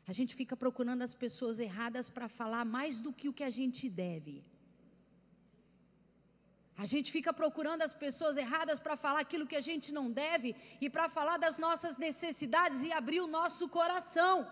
A 0.06 0.14
gente 0.14 0.36
fica 0.36 0.56
procurando 0.56 1.02
as 1.02 1.14
pessoas 1.14 1.60
erradas 1.60 2.10
para 2.10 2.30
falar 2.30 2.64
mais 2.64 3.02
do 3.02 3.12
que 3.12 3.28
o 3.28 3.34
que 3.34 3.44
a 3.44 3.50
gente 3.50 3.90
deve. 3.90 4.44
A 6.78 6.86
gente 6.86 7.12
fica 7.12 7.34
procurando 7.34 7.82
as 7.82 7.94
pessoas 7.94 8.38
erradas 8.38 8.80
para 8.80 8.96
falar 8.96 9.22
aquilo 9.22 9.48
que 9.48 9.56
a 9.56 9.62
gente 9.62 9.92
não 9.92 10.12
deve 10.12 10.56
e 10.80 10.90
para 10.90 11.10
falar 11.10 11.38
das 11.38 11.58
nossas 11.58 11.98
necessidades 11.98 12.84
e 12.84 12.92
abrir 12.92 13.20
o 13.20 13.28
nosso 13.28 13.68
coração. 13.68 14.48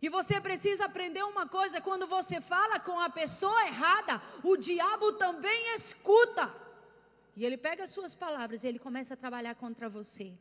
E 0.00 0.08
você 0.08 0.40
precisa 0.40 0.86
aprender 0.86 1.22
uma 1.24 1.46
coisa: 1.46 1.80
quando 1.80 2.06
você 2.06 2.40
fala 2.40 2.80
com 2.80 2.98
a 2.98 3.10
pessoa 3.10 3.66
errada, 3.66 4.22
o 4.42 4.56
diabo 4.56 5.12
também 5.12 5.74
escuta. 5.74 6.50
E 7.36 7.44
ele 7.44 7.58
pega 7.58 7.84
as 7.84 7.90
suas 7.90 8.14
palavras 8.14 8.64
e 8.64 8.66
ele 8.66 8.78
começa 8.78 9.12
a 9.12 9.16
trabalhar 9.16 9.54
contra 9.56 9.88
você. 9.88 10.32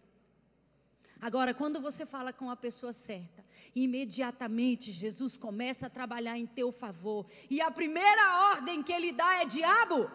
Agora, 1.19 1.53
quando 1.53 1.81
você 1.81 2.05
fala 2.05 2.31
com 2.31 2.49
a 2.49 2.55
pessoa 2.55 2.93
certa, 2.93 3.43
imediatamente 3.75 4.91
Jesus 4.91 5.35
começa 5.35 5.87
a 5.87 5.89
trabalhar 5.89 6.37
em 6.37 6.45
teu 6.45 6.71
favor. 6.71 7.25
E 7.49 7.59
a 7.59 7.69
primeira 7.69 8.51
ordem 8.51 8.81
que 8.81 8.93
ele 8.93 9.11
dá 9.11 9.41
é: 9.41 9.45
diabo, 9.45 10.09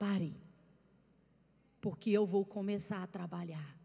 Pare, 0.00 0.34
porque 1.78 2.10
eu 2.10 2.24
vou 2.24 2.42
começar 2.42 3.02
a 3.02 3.06
trabalhar. 3.06 3.76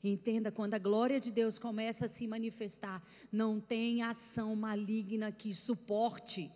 Entenda, 0.00 0.52
quando 0.52 0.74
a 0.74 0.78
glória 0.78 1.18
de 1.18 1.32
Deus 1.32 1.58
começa 1.58 2.06
a 2.06 2.08
se 2.08 2.24
manifestar, 2.24 3.02
não 3.32 3.58
tem 3.58 4.00
ação 4.00 4.54
maligna 4.54 5.32
que 5.32 5.52
suporte. 5.52 6.52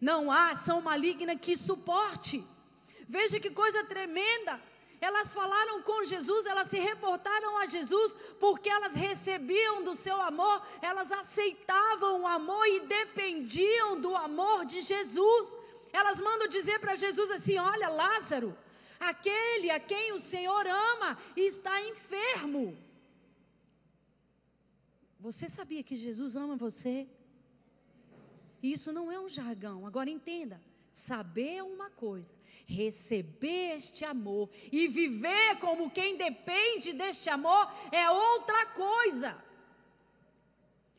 Não 0.00 0.32
há 0.32 0.52
ação 0.52 0.80
maligna 0.80 1.36
que 1.36 1.58
suporte. 1.58 2.42
Veja 3.06 3.38
que 3.38 3.50
coisa 3.50 3.84
tremenda. 3.84 4.58
Elas 4.98 5.34
falaram 5.34 5.82
com 5.82 6.06
Jesus, 6.06 6.46
elas 6.46 6.68
se 6.68 6.78
reportaram 6.78 7.58
a 7.58 7.66
Jesus, 7.66 8.16
porque 8.40 8.70
elas 8.70 8.94
recebiam 8.94 9.84
do 9.84 9.94
seu 9.94 10.18
amor, 10.22 10.66
elas 10.80 11.12
aceitavam 11.12 12.22
o 12.22 12.26
amor 12.26 12.66
e 12.66 12.80
dependiam 12.80 14.00
do 14.00 14.16
amor 14.16 14.64
de 14.64 14.80
Jesus. 14.80 15.67
Elas 15.92 16.20
mandam 16.20 16.48
dizer 16.48 16.78
para 16.78 16.94
Jesus 16.94 17.30
assim: 17.30 17.58
Olha, 17.58 17.88
Lázaro, 17.88 18.56
aquele 18.98 19.70
a 19.70 19.80
quem 19.80 20.12
o 20.12 20.20
Senhor 20.20 20.66
ama 20.66 21.18
está 21.36 21.80
enfermo. 21.82 22.76
Você 25.20 25.48
sabia 25.48 25.82
que 25.82 25.96
Jesus 25.96 26.36
ama 26.36 26.56
você? 26.56 27.08
Isso 28.62 28.92
não 28.92 29.10
é 29.10 29.18
um 29.18 29.28
jargão. 29.28 29.86
Agora 29.86 30.10
entenda: 30.10 30.60
saber 30.92 31.56
é 31.56 31.62
uma 31.62 31.90
coisa, 31.90 32.34
receber 32.66 33.76
este 33.76 34.04
amor 34.04 34.50
e 34.70 34.88
viver 34.88 35.56
como 35.60 35.90
quem 35.90 36.16
depende 36.16 36.92
deste 36.92 37.28
amor 37.30 37.72
é 37.92 38.10
outra 38.10 38.66
coisa. 38.66 39.44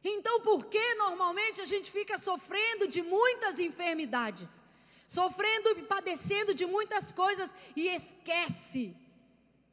Então, 0.03 0.41
por 0.41 0.65
que 0.67 0.95
normalmente 0.95 1.59
a 1.59 1.65
gente 1.65 1.91
fica 1.91 2.17
sofrendo 2.17 2.87
de 2.87 3.01
muitas 3.01 3.59
enfermidades? 3.59 4.61
Sofrendo 5.09 5.71
e 5.71 5.81
padecendo 5.81 6.53
de 6.53 6.67
muitas 6.67 7.11
coisas 7.11 7.49
e 7.75 7.87
esquece 7.87 8.95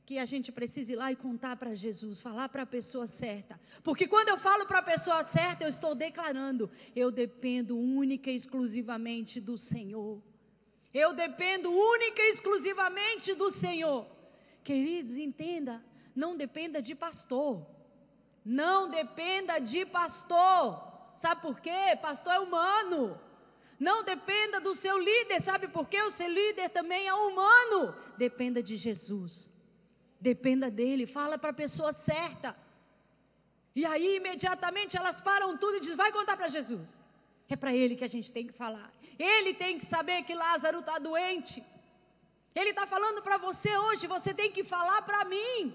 que 0.06 0.18
a 0.18 0.24
gente 0.24 0.50
precisa 0.50 0.92
ir 0.92 0.96
lá 0.96 1.12
e 1.12 1.16
contar 1.16 1.56
para 1.56 1.74
Jesus, 1.74 2.22
falar 2.22 2.48
para 2.48 2.62
a 2.62 2.66
pessoa 2.66 3.06
certa. 3.06 3.60
Porque 3.82 4.08
quando 4.08 4.30
eu 4.30 4.38
falo 4.38 4.64
para 4.64 4.78
a 4.78 4.82
pessoa 4.82 5.22
certa, 5.24 5.64
eu 5.64 5.68
estou 5.68 5.94
declarando: 5.94 6.70
eu 6.94 7.10
dependo 7.10 7.78
única 7.78 8.30
e 8.30 8.36
exclusivamente 8.36 9.38
do 9.38 9.58
Senhor. 9.58 10.22
Eu 10.94 11.12
dependo 11.12 11.70
única 11.70 12.22
e 12.22 12.30
exclusivamente 12.30 13.34
do 13.34 13.50
Senhor. 13.50 14.06
Queridos, 14.64 15.18
entenda, 15.18 15.84
não 16.14 16.34
dependa 16.34 16.80
de 16.80 16.94
pastor. 16.94 17.66
Não 18.42 18.88
dependa 18.88 19.58
de 19.58 19.84
pastor. 19.84 20.82
Sabe 21.14 21.42
por 21.42 21.60
quê? 21.60 21.98
Pastor 22.00 22.32
é 22.32 22.38
humano. 22.38 23.20
Não 23.78 24.02
dependa 24.02 24.60
do 24.60 24.74
seu 24.74 24.98
líder, 24.98 25.40
sabe 25.42 25.68
por 25.68 25.86
quê? 25.86 26.00
O 26.02 26.10
seu 26.10 26.28
líder 26.28 26.70
também 26.70 27.06
é 27.06 27.14
humano. 27.14 27.94
Dependa 28.16 28.62
de 28.62 28.76
Jesus. 28.76 29.50
Dependa 30.20 30.70
dele, 30.70 31.06
fala 31.06 31.36
para 31.36 31.50
a 31.50 31.54
pessoa 31.54 31.92
certa. 31.92 32.56
E 33.74 33.84
aí, 33.84 34.16
imediatamente, 34.16 34.96
elas 34.96 35.20
param 35.20 35.56
tudo 35.58 35.76
e 35.76 35.80
dizem: 35.80 35.96
vai 35.96 36.10
contar 36.10 36.36
para 36.36 36.48
Jesus. 36.48 36.98
É 37.48 37.54
para 37.54 37.74
ele 37.74 37.94
que 37.94 38.04
a 38.04 38.08
gente 38.08 38.32
tem 38.32 38.46
que 38.46 38.52
falar. 38.52 38.90
Ele 39.18 39.52
tem 39.54 39.78
que 39.78 39.84
saber 39.84 40.22
que 40.22 40.34
Lázaro 40.34 40.80
está 40.80 40.98
doente. 40.98 41.62
Ele 42.54 42.70
está 42.70 42.86
falando 42.86 43.20
para 43.20 43.36
você 43.36 43.76
hoje, 43.76 44.06
você 44.06 44.32
tem 44.32 44.50
que 44.50 44.64
falar 44.64 45.02
para 45.02 45.26
mim. 45.26 45.74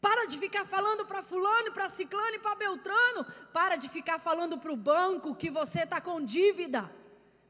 Para 0.00 0.26
de 0.26 0.38
ficar 0.38 0.64
falando 0.64 1.04
para 1.04 1.22
fulano, 1.22 1.72
para 1.72 1.90
ciclano 1.90 2.34
e 2.36 2.38
para 2.38 2.54
beltrano. 2.54 3.26
Para 3.52 3.76
de 3.76 3.88
ficar 3.88 4.18
falando 4.18 4.56
para 4.56 4.72
o 4.72 4.76
banco 4.76 5.34
que 5.34 5.50
você 5.50 5.80
está 5.80 6.00
com 6.00 6.24
dívida. 6.24 6.90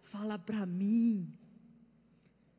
Fala 0.03 0.37
para 0.37 0.67
mim. 0.67 1.33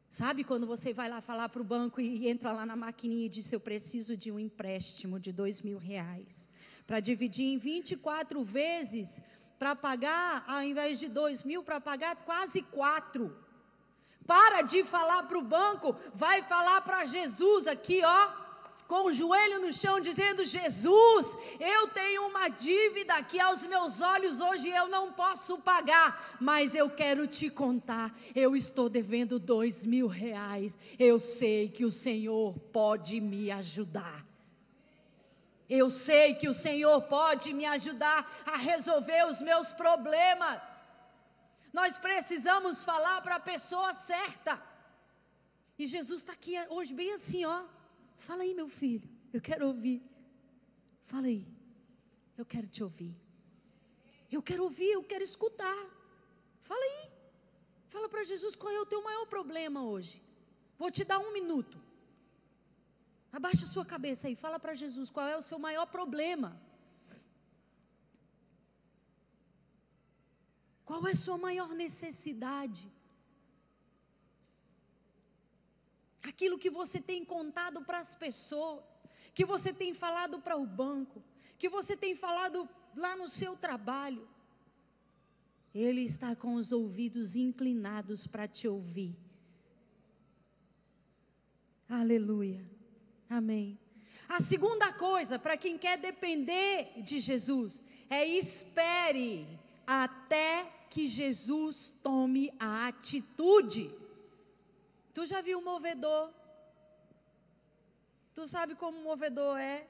Sabe 0.10 0.44
quando 0.44 0.66
você 0.66 0.94
vai 0.94 1.10
lá 1.10 1.20
falar 1.20 1.50
para 1.50 1.62
o 1.62 1.66
banco 1.66 2.00
e 2.00 2.28
entra 2.30 2.52
lá 2.54 2.66
na 2.66 2.76
maquininha 2.76 3.26
e 3.26 3.30
diz: 3.30 3.52
Eu 3.52 3.60
preciso 3.60 4.16
de 4.16 4.32
um 4.32 4.40
empréstimo 4.40 5.20
de 5.20 5.34
dois 5.34 5.62
mil 5.62 5.78
reais. 5.78 6.50
Para 6.88 7.02
dividir 7.02 7.46
em 7.46 7.58
24 7.58 8.44
vezes, 8.44 9.22
para 9.60 9.76
pagar, 9.76 10.44
ao 10.48 10.62
invés 10.64 11.00
de 11.00 11.10
dois 11.10 11.44
mil, 11.44 11.64
para 11.64 11.82
pagar 11.82 12.16
quase 12.18 12.62
quatro. 12.62 13.38
Para 14.26 14.62
de 14.62 14.84
falar 14.86 15.24
para 15.24 15.38
o 15.38 15.42
banco, 15.42 15.96
vai 16.14 16.44
falar 16.44 16.82
para 16.82 17.06
Jesus 17.06 17.68
aqui, 17.68 18.02
ó 18.04 18.41
com 18.92 19.06
o 19.06 19.14
joelho 19.14 19.62
no 19.62 19.72
chão, 19.72 20.02
dizendo: 20.02 20.44
Jesus, 20.44 21.38
eu 21.62 21.88
tenho 21.88 22.28
uma 22.28 22.50
dívida 22.50 23.24
que 23.24 23.40
aos 23.40 23.66
meus 23.66 24.02
olhos 24.02 24.42
hoje 24.42 24.68
eu 24.68 24.90
não 24.90 25.14
posso 25.14 25.58
pagar, 25.60 26.36
mas 26.42 26.76
eu 26.76 26.90
quero 26.90 27.26
te 27.26 27.50
contar, 27.50 28.14
eu 28.36 28.54
estou 28.54 28.90
devendo 28.90 29.40
dois 29.40 29.86
mil 29.86 30.08
reais, 30.08 30.78
eu 31.00 31.22
sei 31.22 31.70
que 31.70 31.86
o 31.86 31.92
Senhor 31.92 32.60
pode 32.74 33.22
me 33.22 33.50
ajudar. 33.50 34.26
Eu 35.70 35.90
sei 35.90 36.36
que 36.36 36.50
o 36.50 36.54
Senhor 36.54 37.02
pode 37.04 37.54
me 37.54 37.66
ajudar 37.66 38.44
a 38.46 38.58
resolver 38.58 39.26
os 39.28 39.40
meus 39.40 39.72
problemas. 39.72 40.62
Nós 41.72 41.98
precisamos 41.98 42.84
falar 42.84 43.22
para 43.22 43.36
a 43.36 43.40
pessoa 43.40 43.94
certa. 43.94 44.62
E 45.80 45.88
Jesus 45.88 46.20
está 46.20 46.34
aqui 46.34 46.56
hoje, 46.70 46.94
bem 46.94 47.14
assim, 47.14 47.46
ó 47.46 47.64
Fala 48.28 48.44
aí, 48.44 48.54
meu 48.54 48.70
filho, 48.82 49.10
eu 49.34 49.42
quero 49.42 49.68
ouvir. 49.68 50.00
Fala 51.12 51.28
aí, 51.28 51.44
eu 52.38 52.46
quero 52.46 52.68
te 52.68 52.84
ouvir. 52.88 53.14
Eu 54.36 54.42
quero 54.50 54.64
ouvir, 54.64 54.92
eu 54.92 55.04
quero 55.12 55.24
escutar. 55.24 55.80
Fala 56.70 56.84
aí. 56.90 57.02
Fala 57.94 58.08
para 58.08 58.24
Jesus 58.24 58.56
qual 58.56 58.72
é 58.72 58.80
o 58.80 58.86
teu 58.86 59.02
maior 59.08 59.26
problema 59.26 59.84
hoje. 59.84 60.22
Vou 60.78 60.92
te 60.98 61.04
dar 61.04 61.20
um 61.20 61.34
minuto. 61.34 61.78
Abaixa 63.38 63.66
sua 63.66 63.86
cabeça 63.94 64.28
aí, 64.28 64.36
fala 64.36 64.60
para 64.60 64.76
Jesus 64.84 65.10
qual 65.10 65.28
é 65.28 65.36
o 65.36 65.48
seu 65.50 65.58
maior 65.58 65.88
problema. 65.98 66.50
Qual 70.86 71.08
é 71.08 71.12
a 71.12 71.22
sua 71.26 71.38
maior 71.48 71.70
necessidade? 71.84 72.84
Aquilo 76.24 76.58
que 76.58 76.70
você 76.70 77.00
tem 77.00 77.26
contado 77.26 77.84
para 77.84 78.00
as 78.00 78.14
pessoas, 78.16 78.84
que 79.34 79.46
você 79.46 79.74
tem 79.74 79.94
falado 79.94 80.40
para 80.40 80.58
o 80.58 80.66
banco, 80.66 81.24
que 81.58 81.70
você 81.70 81.96
tem 81.96 82.16
falado 82.16 82.68
lá 82.96 83.16
no 83.16 83.30
seu 83.30 83.56
trabalho. 83.56 84.28
Ele 85.74 86.02
está 86.02 86.36
com 86.36 86.56
os 86.56 86.72
ouvidos 86.72 87.36
inclinados 87.36 88.28
para 88.28 88.48
te 88.48 88.68
ouvir. 88.68 89.16
Aleluia. 91.88 92.66
Amém. 93.30 93.80
A 94.28 94.40
segunda 94.40 94.94
coisa, 94.94 95.38
para 95.38 95.58
quem 95.58 95.78
quer 95.78 95.98
depender 95.98 97.02
de 97.02 97.20
Jesus, 97.20 97.84
é 98.10 98.26
espere 98.26 99.48
até 99.86 100.72
que 100.90 101.08
Jesus 101.08 101.94
tome 102.02 102.52
a 102.60 102.88
atitude. 102.88 103.90
Tu 105.14 105.26
já 105.26 105.42
viu 105.42 105.60
o 105.60 105.66
movedor? 105.72 106.32
Tu 108.34 108.48
sabe 108.48 108.76
como 108.76 108.98
o 109.00 109.04
movedor 109.04 109.58
é? 109.60 109.88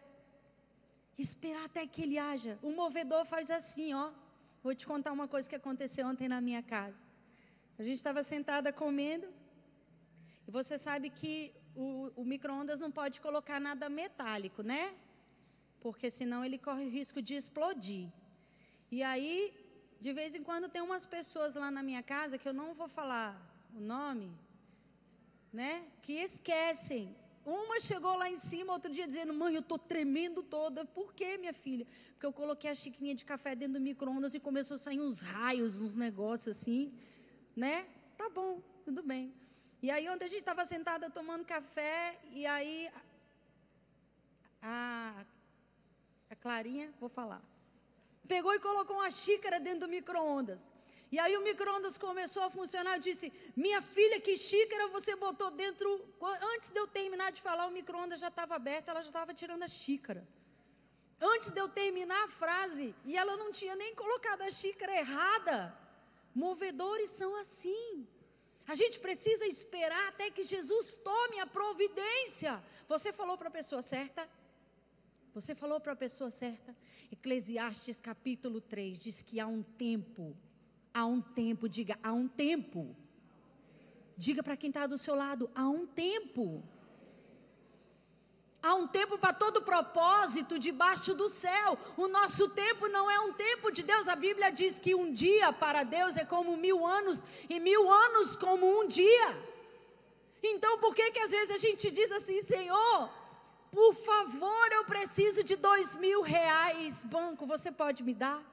Esperar 1.18 1.66
até 1.66 1.86
que 1.86 2.02
ele 2.02 2.18
haja. 2.18 2.58
O 2.62 2.72
movedor 2.72 3.24
faz 3.26 3.52
assim, 3.52 3.94
ó. 3.94 4.12
Vou 4.64 4.74
te 4.74 4.86
contar 4.86 5.12
uma 5.12 5.28
coisa 5.28 5.48
que 5.50 5.56
aconteceu 5.56 6.08
ontem 6.08 6.28
na 6.28 6.42
minha 6.42 6.64
casa. 6.64 6.98
A 7.78 7.84
gente 7.84 7.98
estava 7.98 8.24
sentada 8.24 8.74
comendo. 8.74 9.28
E 10.48 10.52
você 10.52 10.78
sabe 10.78 11.10
que 11.10 11.54
o, 11.76 12.12
o 12.16 12.24
micro-ondas 12.24 12.80
não 12.80 12.92
pode 12.92 13.22
colocar 13.22 13.60
nada 13.60 13.90
metálico, 13.90 14.62
né? 14.64 14.94
Porque 15.80 16.10
senão 16.10 16.44
ele 16.44 16.58
corre 16.58 16.86
o 16.86 16.90
risco 16.90 17.22
de 17.22 17.36
explodir. 17.36 18.08
E 18.92 19.02
aí, 19.04 19.54
de 20.00 20.12
vez 20.14 20.34
em 20.36 20.44
quando, 20.44 20.68
tem 20.68 20.82
umas 20.82 21.06
pessoas 21.06 21.56
lá 21.56 21.70
na 21.72 21.84
minha 21.84 22.04
casa, 22.04 22.38
que 22.38 22.48
eu 22.48 22.54
não 22.54 22.74
vou 22.74 22.88
falar 22.88 23.40
o 23.76 23.80
nome, 23.80 24.32
né? 25.52 25.86
Que 26.02 26.14
esquecem. 26.14 27.16
Uma 27.46 27.80
chegou 27.80 28.16
lá 28.16 28.30
em 28.30 28.38
cima 28.38 28.74
outro 28.74 28.92
dia 28.92 29.08
dizendo: 29.08 29.34
Mãe, 29.34 29.56
eu 29.56 29.62
estou 29.62 29.80
tremendo 29.80 30.44
toda. 30.44 30.86
Por 30.86 31.14
quê, 31.14 31.38
minha 31.38 31.54
filha? 31.54 31.88
Porque 32.12 32.26
eu 32.26 32.34
coloquei 32.34 32.70
a 32.70 32.76
xicrinha 32.76 33.16
de 33.16 33.26
café 33.26 33.56
dentro 33.56 33.74
do 33.74 33.82
micro-ondas 33.82 34.34
e 34.34 34.40
começou 34.40 34.76
a 34.76 34.78
sair 34.78 35.02
uns 35.02 35.22
raios, 35.22 35.82
uns 35.82 35.96
negócios 35.96 36.56
assim, 36.56 36.94
né? 37.56 37.88
Tá 38.18 38.30
bom, 38.30 38.62
tudo 38.86 39.02
bem. 39.02 39.34
E 39.82 39.90
aí, 39.90 40.08
ontem 40.08 40.26
a 40.26 40.28
gente 40.28 40.42
estava 40.42 40.64
sentada 40.66 41.10
tomando 41.10 41.44
café, 41.44 42.20
e 42.32 42.46
aí 42.46 42.88
a, 44.62 45.26
a 46.30 46.36
Clarinha, 46.36 46.94
vou 47.00 47.10
falar, 47.10 47.42
pegou 48.28 48.54
e 48.54 48.60
colocou 48.60 48.98
uma 48.98 49.10
xícara 49.10 49.60
dentro 49.60 49.82
do 49.82 49.88
micro-ondas. 49.88 50.70
E 51.12 51.20
aí 51.20 51.36
o 51.36 51.44
micro-ondas 51.44 51.98
começou 51.98 52.44
a 52.44 52.50
funcionar. 52.50 52.96
Eu 52.96 53.00
disse: 53.00 53.32
Minha 53.56 53.82
filha, 53.82 54.20
que 54.20 54.38
xícara 54.38 54.88
você 54.88 55.16
botou 55.16 55.52
dentro? 55.52 55.90
Antes 56.54 56.70
de 56.72 56.80
eu 56.80 56.88
terminar 56.88 57.32
de 57.32 57.42
falar, 57.42 57.68
o 57.68 57.72
micro-ondas 57.72 58.20
já 58.20 58.30
estava 58.30 58.56
aberto, 58.56 58.90
ela 58.90 59.02
já 59.02 59.10
estava 59.10 59.34
tirando 59.34 59.64
a 59.64 59.68
xícara. 59.68 60.26
Antes 61.20 61.52
de 61.52 61.60
eu 61.60 61.68
terminar 61.70 62.24
a 62.24 62.30
frase, 62.30 62.96
e 63.06 63.16
ela 63.16 63.36
não 63.38 63.52
tinha 63.52 63.76
nem 63.76 63.94
colocado 63.94 64.42
a 64.42 64.50
xícara 64.50 64.98
errada. 64.98 65.78
Movedores 66.34 67.12
são 67.12 67.36
assim. 67.36 68.08
A 68.68 68.76
gente 68.76 69.00
precisa 69.00 69.46
esperar 69.46 70.08
até 70.08 70.32
que 70.32 70.44
Jesus 70.44 70.98
tome 70.98 71.40
a 71.40 71.46
providência. 71.46 72.64
Você 72.88 73.12
falou 73.12 73.38
para 73.38 73.50
a 73.50 73.52
pessoa 73.52 73.82
certa? 73.82 74.28
Você 75.34 75.54
falou 75.54 75.80
para 75.80 75.94
a 75.94 75.96
pessoa 75.96 76.32
certa? 76.32 76.76
Eclesiastes 77.12 78.00
capítulo 78.00 78.62
3 78.62 79.00
diz 79.00 79.22
que 79.22 79.40
há 79.40 79.48
um 79.48 79.62
tempo, 79.62 80.36
há 80.94 81.06
um 81.06 81.22
tempo, 81.22 81.68
diga, 81.68 81.98
há 82.04 82.12
um 82.12 82.28
tempo. 82.28 82.96
Diga 84.18 84.44
para 84.44 84.58
quem 84.58 84.70
está 84.70 84.86
do 84.86 84.98
seu 84.98 85.16
lado, 85.16 85.50
há 85.56 85.68
um 85.68 85.86
tempo. 85.86 86.64
Há 88.64 88.76
um 88.76 88.88
tempo 88.88 89.18
para 89.18 89.34
todo 89.34 89.64
propósito 89.64 90.60
debaixo 90.60 91.16
do 91.16 91.28
céu. 91.30 91.78
O 91.98 92.08
nosso 92.08 92.50
tempo 92.50 92.88
não 92.88 93.10
é 93.10 93.20
um 93.22 93.34
tempo 93.34 93.72
de 93.72 93.82
Deus. 93.82 94.08
A 94.08 94.16
Bíblia 94.16 94.52
diz 94.52 94.78
que 94.78 94.94
um 94.94 95.12
dia 95.12 95.52
para 95.52 95.82
Deus 95.82 96.16
é 96.16 96.24
como 96.24 96.56
mil 96.56 96.86
anos, 96.86 97.24
e 97.50 97.60
mil 97.60 97.92
anos 97.92 98.36
como 98.36 98.80
um 98.80 98.88
dia. 98.88 99.52
Então, 100.44 100.78
por 100.78 100.94
que 100.94 101.10
que 101.12 101.20
às 101.20 101.32
vezes 101.32 101.50
a 101.50 101.58
gente 101.58 101.90
diz 101.90 102.12
assim, 102.12 102.44
Senhor, 102.44 103.10
por 103.72 103.96
favor, 103.96 104.72
eu 104.72 104.86
preciso 104.86 105.44
de 105.44 105.56
dois 105.56 105.96
mil 105.96 106.22
reais, 106.22 107.04
banco, 107.04 107.48
você 107.48 107.72
pode 107.72 108.04
me 108.04 108.14
dar? 108.14 108.51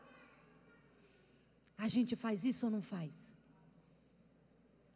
A 1.79 1.87
gente 1.87 2.17
faz 2.17 2.45
isso 2.45 2.67
ou 2.67 2.73
não 2.73 2.83
faz? 2.83 3.35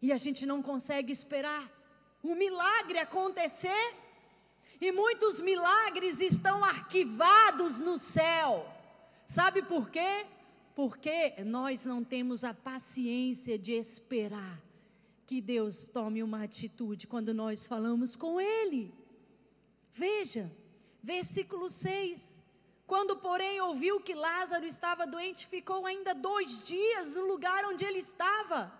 E 0.03 0.12
a 0.12 0.18
gente 0.18 0.45
não 0.45 0.61
consegue 0.61 1.12
esperar 1.12 1.71
o 2.23 2.35
milagre 2.35 2.99
acontecer 2.99 3.95
e 4.81 4.90
muitos 4.90 5.38
milagres 5.38 6.21
estão 6.21 6.64
arquivados 6.64 7.79
no 7.79 7.97
céu. 7.99 8.68
Sabe 9.25 9.62
por 9.62 9.88
quê? 9.90 10.27
Porque 10.75 11.35
nós 11.45 11.85
não 11.85 12.03
temos 12.03 12.42
a 12.42 12.53
paciência 12.53 13.57
de 13.57 13.73
esperar 13.73 14.61
que 15.25 15.40
Deus 15.40 15.87
tome 15.87 16.21
uma 16.21 16.42
atitude 16.42 17.07
quando 17.07 17.33
nós 17.33 17.64
falamos 17.64 18.16
com 18.16 18.40
Ele. 18.40 18.92
Veja, 19.92 20.51
versículo 21.01 21.71
6. 21.71 22.37
Quando, 22.87 23.16
porém, 23.16 23.61
ouviu 23.61 24.01
que 24.01 24.14
Lázaro 24.14 24.66
estava 24.66 25.07
doente, 25.07 25.47
ficou 25.47 25.87
ainda 25.87 26.14
dois 26.14 26.66
dias 26.66 27.14
no 27.14 27.27
lugar 27.27 27.64
onde 27.64 27.85
ele 27.85 27.99
estava. 27.99 28.73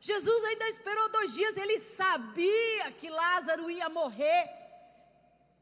Jesus 0.00 0.44
ainda 0.44 0.68
esperou 0.70 1.10
dois 1.10 1.34
dias, 1.34 1.56
ele 1.56 1.78
sabia 1.78 2.90
que 2.92 3.10
Lázaro 3.10 3.70
ia 3.70 3.88
morrer. 3.88 4.60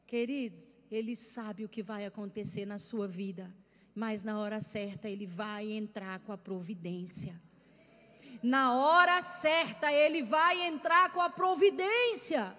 Queridos, 0.08 0.74
Ele 0.90 1.14
sabe 1.14 1.66
o 1.66 1.68
que 1.68 1.82
vai 1.82 2.06
acontecer 2.06 2.64
na 2.64 2.78
sua 2.78 3.06
vida, 3.06 3.54
mas 3.94 4.24
na 4.24 4.38
hora 4.38 4.60
certa 4.62 5.06
Ele 5.06 5.26
vai 5.26 5.70
entrar 5.70 6.20
com 6.20 6.32
a 6.32 6.38
providência. 6.38 7.38
Na 8.42 8.74
hora 8.74 9.20
certa 9.20 9.92
Ele 9.92 10.22
vai 10.22 10.66
entrar 10.66 11.12
com 11.12 11.20
a 11.20 11.28
providência. 11.28 12.56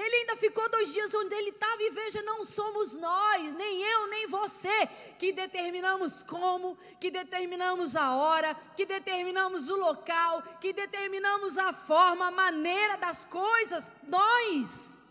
Ele 0.00 0.14
ainda 0.14 0.36
ficou 0.36 0.70
dois 0.70 0.92
dias 0.92 1.12
onde 1.12 1.34
ele 1.34 1.50
estava, 1.50 1.82
e 1.82 1.90
veja, 1.90 2.22
não 2.22 2.44
somos 2.44 2.94
nós, 2.94 3.52
nem 3.56 3.82
eu, 3.82 4.06
nem 4.06 4.28
você, 4.28 4.86
que 5.18 5.32
determinamos 5.32 6.22
como, 6.22 6.78
que 7.00 7.10
determinamos 7.10 7.96
a 7.96 8.14
hora, 8.14 8.54
que 8.76 8.86
determinamos 8.86 9.68
o 9.68 9.74
local, 9.76 10.40
que 10.60 10.72
determinamos 10.72 11.58
a 11.58 11.72
forma, 11.72 12.28
a 12.28 12.30
maneira 12.30 12.96
das 12.96 13.24
coisas. 13.24 13.90
Nós. 14.06 15.02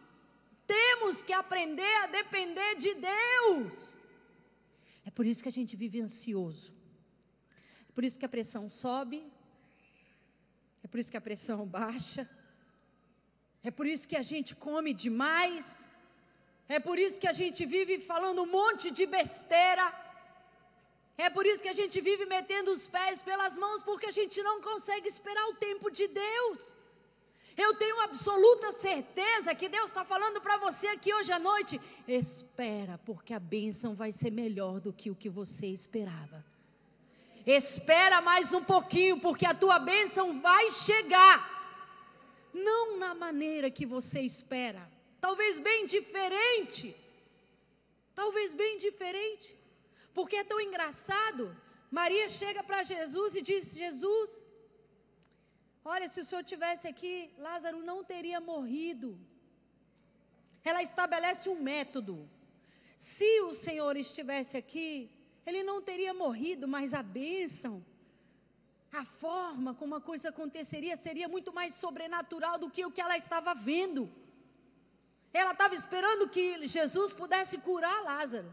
Temos 0.65 1.21
que 1.21 1.33
aprender 1.33 1.95
a 2.03 2.07
depender 2.07 2.75
de 2.75 2.93
Deus. 2.93 3.97
É 5.05 5.11
por 5.11 5.25
isso 5.25 5.41
que 5.41 5.49
a 5.49 5.51
gente 5.51 5.75
vive 5.75 5.99
ansioso. 5.99 6.73
É 7.89 7.91
por 7.93 8.05
isso 8.05 8.19
que 8.19 8.25
a 8.25 8.29
pressão 8.29 8.69
sobe. 8.69 9.25
É 10.83 10.87
por 10.87 10.99
isso 10.99 11.11
que 11.11 11.17
a 11.17 11.21
pressão 11.21 11.65
baixa. 11.79 12.29
É 13.67 13.71
por 13.77 13.85
isso 13.93 14.07
que 14.11 14.19
a 14.23 14.27
gente 14.31 14.51
come 14.55 14.91
demais. 15.05 15.65
É 16.75 16.79
por 16.87 16.97
isso 17.05 17.19
que 17.21 17.29
a 17.33 17.37
gente 17.39 17.65
vive 17.65 17.95
falando 18.11 18.43
um 18.43 18.51
monte 18.59 18.85
de 18.97 19.05
besteira. 19.05 19.85
É 21.25 21.29
por 21.29 21.45
isso 21.45 21.63
que 21.65 21.73
a 21.73 21.79
gente 21.81 21.99
vive 21.99 22.25
metendo 22.25 22.71
os 22.71 22.87
pés 22.87 23.21
pelas 23.29 23.57
mãos, 23.57 23.81
porque 23.89 24.05
a 24.05 24.15
gente 24.19 24.41
não 24.41 24.61
consegue 24.61 25.09
esperar 25.09 25.45
o 25.49 25.55
tempo 25.55 25.89
de 25.89 26.07
Deus. 26.07 26.59
Eu 27.57 27.73
tenho 27.73 27.99
absoluta 28.01 28.71
certeza 28.71 29.53
que 29.53 29.67
Deus 29.67 29.89
está 29.89 30.05
falando 30.05 30.39
para 30.39 30.57
você 30.65 30.87
aqui 30.87 31.13
hoje 31.13 31.33
à 31.33 31.39
noite. 31.39 31.81
Espera, 32.07 32.97
porque 33.09 33.33
a 33.33 33.39
bênção 33.39 33.93
vai 33.93 34.13
ser 34.13 34.31
melhor 34.31 34.79
do 34.79 34.93
que 34.93 35.09
o 35.11 35.15
que 35.15 35.27
você 35.27 35.65
esperava. 35.65 36.45
Espera 37.45 38.21
mais 38.21 38.53
um 38.53 38.63
pouquinho, 38.63 39.19
porque 39.19 39.45
a 39.45 39.53
tua 39.53 39.77
bênção 39.79 40.39
vai 40.39 40.71
chegar. 40.71 41.56
Não 42.69 42.97
na 43.03 43.13
maneira 43.13 43.69
que 43.77 43.85
você 43.85 44.19
espera, 44.21 44.83
talvez 45.21 45.59
bem 45.59 45.85
diferente. 45.85 46.95
Talvez 48.15 48.53
bem 48.53 48.77
diferente. 48.77 49.55
Porque 50.13 50.37
é 50.37 50.43
tão 50.43 50.59
engraçado. 50.59 51.55
Maria 51.99 52.27
chega 52.27 52.63
para 52.63 52.83
Jesus 52.83 53.35
e 53.35 53.41
diz: 53.41 53.73
Jesus, 53.83 54.29
Olha, 55.93 56.07
se 56.09 56.19
o 56.19 56.25
senhor 56.25 56.43
tivesse 56.43 56.85
aqui, 56.85 57.13
Lázaro 57.37 57.79
não 57.89 58.03
teria 58.03 58.39
morrido. 58.41 59.09
ela 60.69 60.83
estabelece 60.83 61.47
um 61.47 61.59
método. 61.61 62.15
Se 62.97 63.29
o 63.49 63.53
Senhor 63.53 63.95
estivesse 63.95 64.57
aqui, 64.57 65.09
ele 65.45 65.61
não 65.63 65.81
teria 65.81 66.13
morrido, 66.13 66.67
mas 66.67 66.93
a 66.93 67.01
bênção, 67.01 67.85
a 68.97 69.05
forma 69.05 69.73
como 69.79 69.95
a 69.95 70.01
coisa 70.01 70.29
aconteceria 70.29 70.95
seria 70.97 71.27
muito 71.27 71.51
mais 71.53 71.73
sobrenatural 71.75 72.57
do 72.57 72.69
que 72.69 72.85
o 72.85 72.91
que 72.91 73.01
ela 73.05 73.17
estava 73.17 73.53
vendo. 73.53 74.09
Ela 75.33 75.51
estava 75.51 75.75
esperando 75.75 76.29
que 76.29 76.67
Jesus 76.67 77.13
pudesse 77.13 77.57
curar 77.59 78.03
Lázaro. 78.03 78.51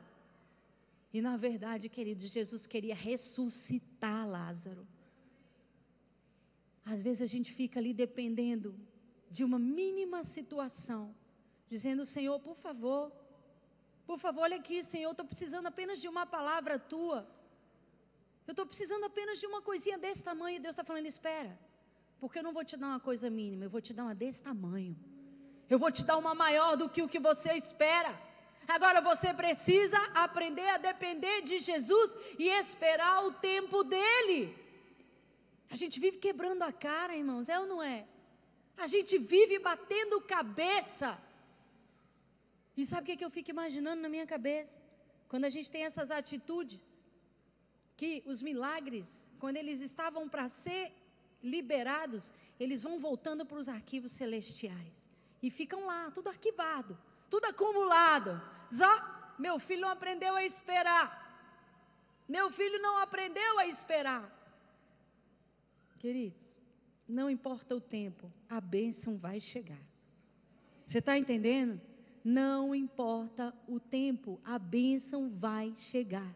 E 1.12 1.22
na 1.22 1.36
verdade, 1.36 1.88
queridos, 1.88 2.30
Jesus 2.30 2.66
queria 2.66 2.94
ressuscitar 2.94 4.28
Lázaro. 4.28 4.86
Às 6.84 7.00
vezes 7.02 7.22
a 7.22 7.30
gente 7.34 7.50
fica 7.52 7.78
ali 7.80 7.94
dependendo 7.94 8.74
de 9.30 9.42
uma 9.42 9.58
mínima 9.58 10.22
situação, 10.24 11.14
dizendo: 11.68 12.04
Senhor, 12.04 12.38
por 12.40 12.56
favor, 12.56 13.12
por 14.06 14.18
favor, 14.18 14.42
olha 14.42 14.58
aqui, 14.58 14.84
Senhor, 14.84 15.12
estou 15.12 15.24
precisando 15.24 15.66
apenas 15.66 16.00
de 16.00 16.08
uma 16.08 16.26
palavra 16.26 16.78
tua. 16.78 17.26
Eu 18.46 18.52
estou 18.52 18.66
precisando 18.66 19.04
apenas 19.04 19.38
de 19.38 19.46
uma 19.46 19.62
coisinha 19.62 19.96
desse 19.96 20.22
tamanho. 20.22 20.56
E 20.56 20.60
Deus 20.60 20.72
está 20.72 20.84
falando: 20.84 21.06
espera, 21.06 21.58
porque 22.20 22.38
eu 22.38 22.42
não 22.42 22.52
vou 22.52 22.64
te 22.64 22.76
dar 22.76 22.88
uma 22.88 23.00
coisa 23.00 23.30
mínima, 23.30 23.64
eu 23.64 23.70
vou 23.70 23.80
te 23.80 23.94
dar 23.94 24.04
uma 24.04 24.14
desse 24.14 24.42
tamanho. 24.42 24.96
Eu 25.68 25.78
vou 25.78 25.90
te 25.90 26.04
dar 26.04 26.18
uma 26.18 26.34
maior 26.34 26.76
do 26.76 26.88
que 26.88 27.02
o 27.02 27.08
que 27.08 27.18
você 27.18 27.52
espera. 27.54 28.14
Agora 28.68 29.00
você 29.00 29.32
precisa 29.32 29.98
aprender 30.14 30.68
a 30.68 30.78
depender 30.78 31.42
de 31.42 31.58
Jesus 31.58 32.14
e 32.38 32.48
esperar 32.48 33.24
o 33.24 33.32
tempo 33.32 33.82
dele. 33.84 34.56
A 35.70 35.76
gente 35.76 35.98
vive 35.98 36.18
quebrando 36.18 36.62
a 36.62 36.72
cara, 36.72 37.16
irmãos, 37.16 37.48
é 37.48 37.58
ou 37.58 37.66
não 37.66 37.82
é? 37.82 38.06
A 38.76 38.86
gente 38.86 39.18
vive 39.18 39.58
batendo 39.58 40.20
cabeça. 40.20 41.18
E 42.76 42.84
sabe 42.86 43.02
o 43.02 43.06
que, 43.06 43.16
que 43.16 43.24
eu 43.24 43.30
fico 43.30 43.50
imaginando 43.50 44.02
na 44.02 44.08
minha 44.08 44.26
cabeça? 44.26 44.80
Quando 45.28 45.44
a 45.44 45.48
gente 45.48 45.70
tem 45.70 45.84
essas 45.84 46.10
atitudes, 46.10 46.93
que 47.96 48.22
os 48.26 48.42
milagres, 48.42 49.30
quando 49.38 49.56
eles 49.56 49.80
estavam 49.80 50.28
para 50.28 50.48
ser 50.48 50.92
liberados, 51.42 52.32
eles 52.58 52.82
vão 52.82 52.98
voltando 52.98 53.44
para 53.44 53.58
os 53.58 53.68
arquivos 53.68 54.12
celestiais. 54.12 54.92
E 55.42 55.50
ficam 55.50 55.86
lá, 55.86 56.10
tudo 56.10 56.28
arquivado, 56.28 56.98
tudo 57.30 57.46
acumulado. 57.46 58.40
Zó, 58.74 59.34
meu 59.38 59.58
filho 59.58 59.82
não 59.82 59.90
aprendeu 59.90 60.34
a 60.34 60.44
esperar. 60.44 61.22
Meu 62.28 62.50
filho 62.50 62.80
não 62.80 62.98
aprendeu 62.98 63.58
a 63.58 63.66
esperar. 63.66 64.30
Queridos, 65.98 66.56
não 67.06 67.28
importa 67.28 67.74
o 67.74 67.80
tempo, 67.80 68.32
a 68.48 68.60
bênção 68.60 69.16
vai 69.16 69.40
chegar. 69.40 69.80
Você 70.84 70.98
está 70.98 71.18
entendendo? 71.18 71.80
Não 72.22 72.74
importa 72.74 73.54
o 73.68 73.78
tempo, 73.78 74.40
a 74.42 74.58
bênção 74.58 75.28
vai 75.30 75.74
chegar. 75.76 76.34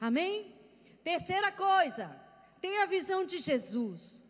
Amém? 0.00 0.63
Terceira 1.04 1.52
coisa, 1.52 2.18
tenha 2.62 2.84
a 2.84 2.86
visão 2.86 3.26
de 3.26 3.38
Jesus. 3.38 4.24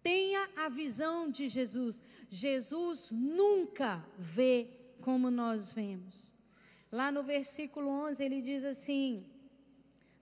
Tenha 0.00 0.48
a 0.56 0.68
visão 0.68 1.28
de 1.28 1.48
Jesus. 1.48 2.00
Jesus 2.30 3.10
nunca 3.10 4.06
vê 4.16 4.70
como 5.00 5.28
nós 5.28 5.72
vemos. 5.72 6.32
Lá 6.90 7.10
no 7.10 7.24
versículo 7.24 7.88
11 7.88 8.22
ele 8.24 8.40
diz 8.40 8.64
assim: 8.64 9.26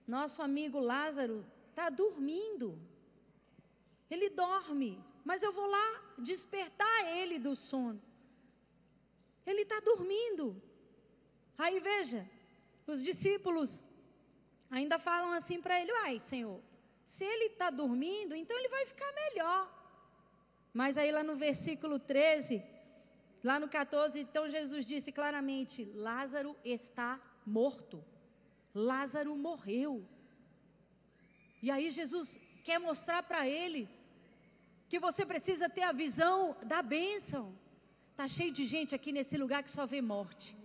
Nosso 0.07 0.41
amigo 0.41 0.79
Lázaro 0.79 1.45
está 1.69 1.91
dormindo. 1.91 2.79
Ele 4.09 4.29
dorme, 4.31 4.99
mas 5.23 5.43
eu 5.43 5.51
vou 5.51 5.67
lá 5.67 6.01
despertar 6.17 7.17
ele 7.17 7.37
do 7.37 7.55
sono. 7.55 8.01
Ele 9.45 9.61
está 9.61 9.79
dormindo. 9.79 10.59
Aí 11.55 11.79
veja, 11.79 12.27
os 12.87 13.03
discípulos 13.03 13.83
ainda 14.77 14.99
falam 14.99 15.31
assim 15.31 15.61
para 15.61 15.79
ele: 15.79 15.91
Uai, 15.91 16.19
Senhor, 16.19 16.59
se 17.05 17.23
ele 17.23 17.45
está 17.45 17.69
dormindo, 17.69 18.35
então 18.35 18.57
ele 18.57 18.69
vai 18.69 18.85
ficar 18.85 19.11
melhor. 19.13 19.61
Mas 20.73 20.97
aí 20.97 21.11
lá 21.11 21.23
no 21.23 21.35
versículo 21.35 21.97
13, 21.97 22.61
lá 23.43 23.59
no 23.59 23.69
14, 23.69 24.19
então 24.19 24.49
Jesus 24.49 24.85
disse 24.85 25.11
claramente: 25.11 25.85
Lázaro 25.93 26.55
está 26.63 27.19
morto. 27.45 28.03
Lázaro 28.73 29.35
morreu. 29.37 30.05
E 31.63 31.71
aí 31.71 31.91
Jesus 31.91 32.37
quer 32.65 32.79
mostrar 32.79 33.23
para 33.23 33.47
eles 33.47 34.05
que 34.89 34.99
você 34.99 35.25
precisa 35.25 35.69
ter 35.69 35.83
a 35.83 35.93
visão 35.93 36.55
da 36.65 36.81
bênção. 36.81 37.57
Tá 38.17 38.27
cheio 38.27 38.51
de 38.51 38.65
gente 38.65 38.93
aqui 38.93 39.11
nesse 39.11 39.37
lugar 39.37 39.63
que 39.63 39.71
só 39.71 39.85
vê 39.85 40.01
morte. 40.01 40.57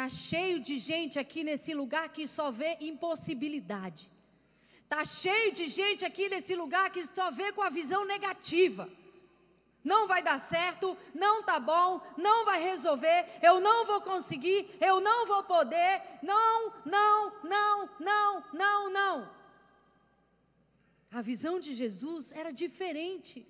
Tá 0.00 0.08
cheio 0.08 0.58
de 0.60 0.78
gente 0.78 1.18
aqui 1.18 1.44
nesse 1.44 1.74
lugar 1.74 2.08
que 2.08 2.26
só 2.26 2.50
vê 2.50 2.78
impossibilidade. 2.80 4.10
Tá 4.88 5.04
cheio 5.04 5.52
de 5.52 5.68
gente 5.68 6.06
aqui 6.06 6.26
nesse 6.26 6.54
lugar 6.56 6.88
que 6.88 7.04
só 7.04 7.30
vê 7.30 7.52
com 7.52 7.62
a 7.62 7.68
visão 7.68 8.06
negativa. 8.06 8.88
Não 9.84 10.08
vai 10.08 10.22
dar 10.22 10.40
certo, 10.40 10.96
não 11.14 11.42
tá 11.42 11.60
bom, 11.60 12.00
não 12.16 12.46
vai 12.46 12.62
resolver, 12.62 13.26
eu 13.42 13.60
não 13.60 13.84
vou 13.84 14.00
conseguir, 14.00 14.60
eu 14.80 15.02
não 15.02 15.26
vou 15.26 15.42
poder. 15.42 16.00
Não, 16.22 16.72
não, 16.86 17.16
não, 17.54 17.90
não, 18.00 18.44
não, 18.54 18.90
não. 18.90 19.30
A 21.10 21.20
visão 21.20 21.60
de 21.60 21.74
Jesus 21.74 22.32
era 22.32 22.50
diferente. 22.50 23.46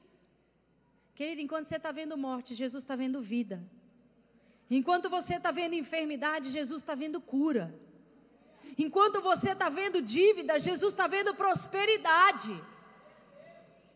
Querido, 1.14 1.42
enquanto 1.42 1.66
você 1.66 1.76
está 1.76 1.92
vendo 1.92 2.18
morte, 2.18 2.56
Jesus 2.56 2.82
está 2.82 2.96
vendo 2.96 3.22
vida. 3.22 3.62
Enquanto 4.70 5.10
você 5.10 5.34
está 5.34 5.50
vendo 5.50 5.74
enfermidade, 5.74 6.50
Jesus 6.50 6.82
está 6.82 6.94
vendo 6.94 7.20
cura. 7.20 7.74
Enquanto 8.78 9.20
você 9.20 9.50
está 9.50 9.68
vendo 9.68 10.00
dívida, 10.00 10.60
Jesus 10.60 10.92
está 10.92 11.06
vendo 11.06 11.34
prosperidade. 11.34 12.52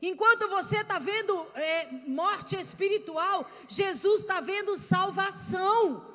Enquanto 0.03 0.49
você 0.49 0.79
está 0.79 0.99
vendo 0.99 1.47
é, 1.55 1.93
morte 2.07 2.57
espiritual, 2.57 3.49
Jesus 3.69 4.23
está 4.23 4.41
vendo 4.41 4.77
salvação. 4.77 6.13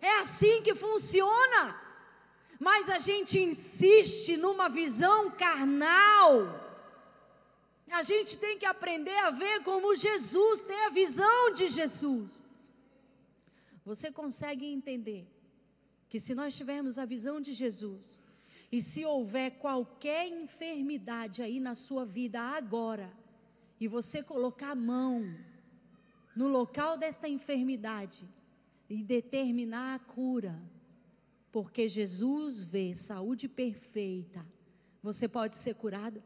É 0.00 0.16
assim 0.20 0.62
que 0.62 0.74
funciona 0.74 1.80
mas 2.60 2.90
a 2.90 2.98
gente 2.98 3.38
insiste 3.38 4.36
numa 4.36 4.68
visão 4.68 5.30
carnal. 5.30 6.60
A 7.90 8.02
gente 8.02 8.36
tem 8.36 8.58
que 8.58 8.66
aprender 8.66 9.16
a 9.16 9.30
ver 9.30 9.62
como 9.62 9.96
Jesus, 9.96 10.60
ter 10.60 10.84
a 10.84 10.90
visão 10.90 11.54
de 11.54 11.68
Jesus. 11.68 12.30
Você 13.90 14.12
consegue 14.12 14.64
entender 14.66 15.26
que 16.08 16.20
se 16.20 16.32
nós 16.32 16.56
tivermos 16.56 16.96
a 16.96 17.04
visão 17.04 17.40
de 17.40 17.52
Jesus, 17.52 18.22
e 18.70 18.80
se 18.80 19.04
houver 19.04 19.58
qualquer 19.58 20.28
enfermidade 20.28 21.42
aí 21.42 21.58
na 21.58 21.74
sua 21.74 22.04
vida 22.06 22.40
agora, 22.40 23.12
e 23.80 23.88
você 23.88 24.22
colocar 24.22 24.70
a 24.70 24.74
mão 24.76 25.36
no 26.36 26.46
local 26.46 26.96
desta 26.96 27.28
enfermidade 27.28 28.22
e 28.88 29.02
determinar 29.02 29.96
a 29.96 29.98
cura, 29.98 30.56
porque 31.50 31.88
Jesus 31.88 32.62
vê 32.62 32.94
saúde 32.94 33.48
perfeita. 33.48 34.46
Você 35.02 35.26
pode 35.26 35.56
ser 35.56 35.74
curado? 35.74 36.22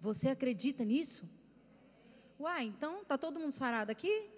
Você 0.00 0.30
acredita 0.30 0.84
nisso? 0.84 1.30
Uai, 2.40 2.64
então 2.64 3.04
tá 3.04 3.16
todo 3.16 3.38
mundo 3.38 3.52
sarado 3.52 3.92
aqui? 3.92 4.34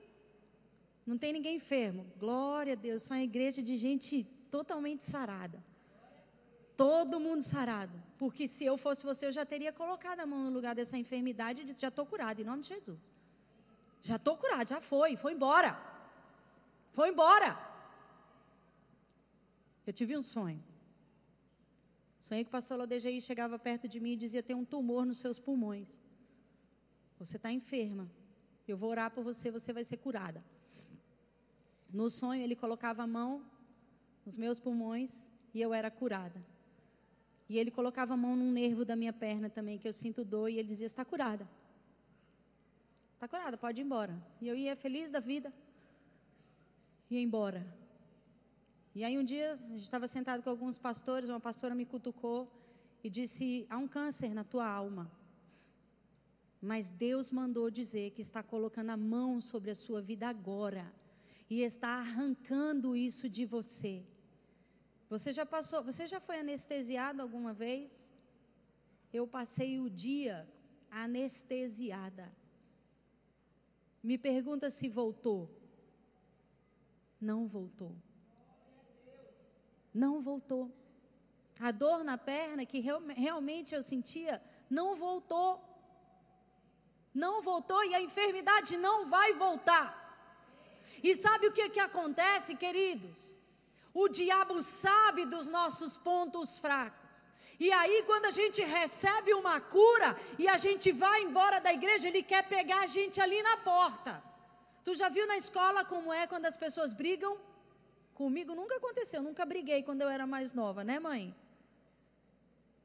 Não 1.06 1.16
tem 1.16 1.32
ninguém 1.32 1.56
enfermo. 1.56 2.04
Glória 2.18 2.72
a 2.72 2.76
Deus, 2.76 3.08
é 3.08 3.14
uma 3.14 3.22
igreja 3.22 3.62
de 3.62 3.76
gente 3.76 4.24
totalmente 4.50 5.04
sarada. 5.04 5.62
Todo 6.76 7.20
mundo 7.20 7.42
sarado. 7.42 7.96
Porque 8.18 8.48
se 8.48 8.64
eu 8.64 8.76
fosse 8.76 9.04
você, 9.04 9.26
eu 9.26 9.32
já 9.32 9.46
teria 9.46 9.72
colocado 9.72 10.20
a 10.20 10.26
mão 10.26 10.44
no 10.44 10.50
lugar 10.50 10.74
dessa 10.74 10.98
enfermidade 10.98 11.62
e 11.62 11.64
disse: 11.64 11.80
já 11.80 11.88
estou 11.88 12.04
curado, 12.04 12.40
em 12.40 12.44
nome 12.44 12.62
de 12.62 12.68
Jesus. 12.68 13.00
Já 14.02 14.16
estou 14.16 14.36
curado, 14.36 14.68
já 14.68 14.80
foi, 14.80 15.16
foi 15.16 15.32
embora. 15.32 15.78
Foi 16.92 17.08
embora. 17.10 17.56
Eu 19.86 19.92
tive 19.92 20.16
um 20.16 20.22
sonho. 20.22 20.62
Sonhei 22.18 22.42
que 22.42 22.48
o 22.48 22.50
pastor 22.50 22.76
Lodejaí 22.76 23.20
chegava 23.20 23.56
perto 23.58 23.86
de 23.86 24.00
mim 24.00 24.12
e 24.14 24.16
dizia: 24.16 24.42
tem 24.42 24.56
um 24.56 24.64
tumor 24.64 25.06
nos 25.06 25.18
seus 25.18 25.38
pulmões. 25.38 26.00
Você 27.18 27.36
está 27.36 27.52
enferma. 27.52 28.10
Eu 28.66 28.76
vou 28.76 28.90
orar 28.90 29.10
por 29.12 29.22
você, 29.22 29.50
você 29.50 29.72
vai 29.72 29.84
ser 29.84 29.98
curada. 29.98 30.42
No 31.92 32.10
sonho, 32.10 32.42
ele 32.42 32.56
colocava 32.56 33.02
a 33.02 33.06
mão 33.06 33.44
nos 34.24 34.36
meus 34.36 34.58
pulmões 34.58 35.26
e 35.54 35.60
eu 35.60 35.72
era 35.72 35.90
curada. 35.90 36.44
E 37.48 37.58
ele 37.58 37.70
colocava 37.70 38.14
a 38.14 38.16
mão 38.16 38.34
num 38.34 38.50
nervo 38.50 38.84
da 38.84 38.96
minha 38.96 39.12
perna 39.12 39.48
também, 39.48 39.78
que 39.78 39.86
eu 39.86 39.92
sinto 39.92 40.24
dor, 40.24 40.48
e 40.48 40.58
ele 40.58 40.68
dizia: 40.68 40.86
Está 40.86 41.04
curada. 41.04 41.48
Está 43.14 43.28
curada, 43.28 43.56
pode 43.56 43.80
ir 43.80 43.84
embora. 43.84 44.20
E 44.40 44.48
eu 44.48 44.56
ia 44.56 44.74
feliz 44.76 45.08
da 45.10 45.20
vida. 45.20 45.52
Ia 47.08 47.20
embora. 47.20 47.66
E 48.94 49.04
aí 49.04 49.16
um 49.16 49.22
dia, 49.22 49.52
a 49.52 49.68
gente 49.68 49.84
estava 49.84 50.08
sentado 50.08 50.42
com 50.42 50.50
alguns 50.50 50.76
pastores, 50.76 51.28
uma 51.28 51.38
pastora 51.38 51.74
me 51.74 51.86
cutucou 51.86 52.50
e 53.04 53.08
disse: 53.08 53.66
há 53.70 53.78
um 53.78 53.86
câncer 53.86 54.34
na 54.34 54.42
tua 54.42 54.66
alma. 54.66 55.10
Mas 56.60 56.90
Deus 56.90 57.30
mandou 57.30 57.70
dizer 57.70 58.10
que 58.10 58.22
está 58.22 58.42
colocando 58.42 58.90
a 58.90 58.96
mão 58.96 59.40
sobre 59.40 59.70
a 59.70 59.74
sua 59.74 60.02
vida 60.02 60.26
agora. 60.28 60.92
E 61.48 61.62
está 61.62 61.90
arrancando 61.90 62.96
isso 62.96 63.28
de 63.28 63.44
você. 63.44 64.04
Você 65.08 65.32
já 65.32 65.46
passou, 65.46 65.82
você 65.82 66.06
já 66.06 66.18
foi 66.18 66.40
anestesiado 66.40 67.22
alguma 67.22 67.52
vez? 67.52 68.10
Eu 69.12 69.26
passei 69.26 69.78
o 69.78 69.88
dia 69.88 70.48
anestesiada. 70.90 72.34
Me 74.02 74.18
pergunta 74.18 74.70
se 74.70 74.88
voltou. 74.88 75.48
Não 77.20 77.46
voltou. 77.46 77.94
Não 79.94 80.20
voltou. 80.20 80.70
A 81.58 81.70
dor 81.70 82.04
na 82.04 82.18
perna 82.18 82.66
que 82.66 82.80
real, 82.80 83.00
realmente 83.06 83.74
eu 83.74 83.82
sentia 83.82 84.42
não 84.68 84.96
voltou. 84.96 85.62
Não 87.14 87.42
voltou 87.42 87.82
e 87.84 87.94
a 87.94 88.00
enfermidade 88.00 88.76
não 88.76 89.08
vai 89.08 89.32
voltar. 89.34 90.05
E 91.02 91.14
sabe 91.14 91.48
o 91.48 91.52
que, 91.52 91.68
que 91.70 91.80
acontece, 91.80 92.54
queridos? 92.54 93.34
O 93.92 94.08
diabo 94.08 94.62
sabe 94.62 95.24
dos 95.24 95.46
nossos 95.46 95.96
pontos 95.96 96.58
fracos. 96.58 97.06
E 97.58 97.72
aí, 97.72 98.02
quando 98.04 98.26
a 98.26 98.30
gente 98.30 98.62
recebe 98.62 99.32
uma 99.32 99.58
cura 99.60 100.14
e 100.38 100.46
a 100.46 100.58
gente 100.58 100.92
vai 100.92 101.22
embora 101.22 101.58
da 101.60 101.72
igreja, 101.72 102.06
ele 102.06 102.22
quer 102.22 102.46
pegar 102.46 102.80
a 102.82 102.86
gente 102.86 103.20
ali 103.20 103.40
na 103.42 103.56
porta. 103.58 104.22
Tu 104.84 104.94
já 104.94 105.08
viu 105.08 105.26
na 105.26 105.36
escola 105.36 105.84
como 105.84 106.12
é 106.12 106.26
quando 106.26 106.46
as 106.46 106.56
pessoas 106.56 106.92
brigam? 106.92 107.38
Comigo 108.14 108.54
nunca 108.54 108.76
aconteceu, 108.76 109.22
nunca 109.22 109.44
briguei 109.44 109.82
quando 109.82 110.02
eu 110.02 110.08
era 110.08 110.26
mais 110.26 110.52
nova, 110.52 110.84
né, 110.84 110.98
mãe? 110.98 111.34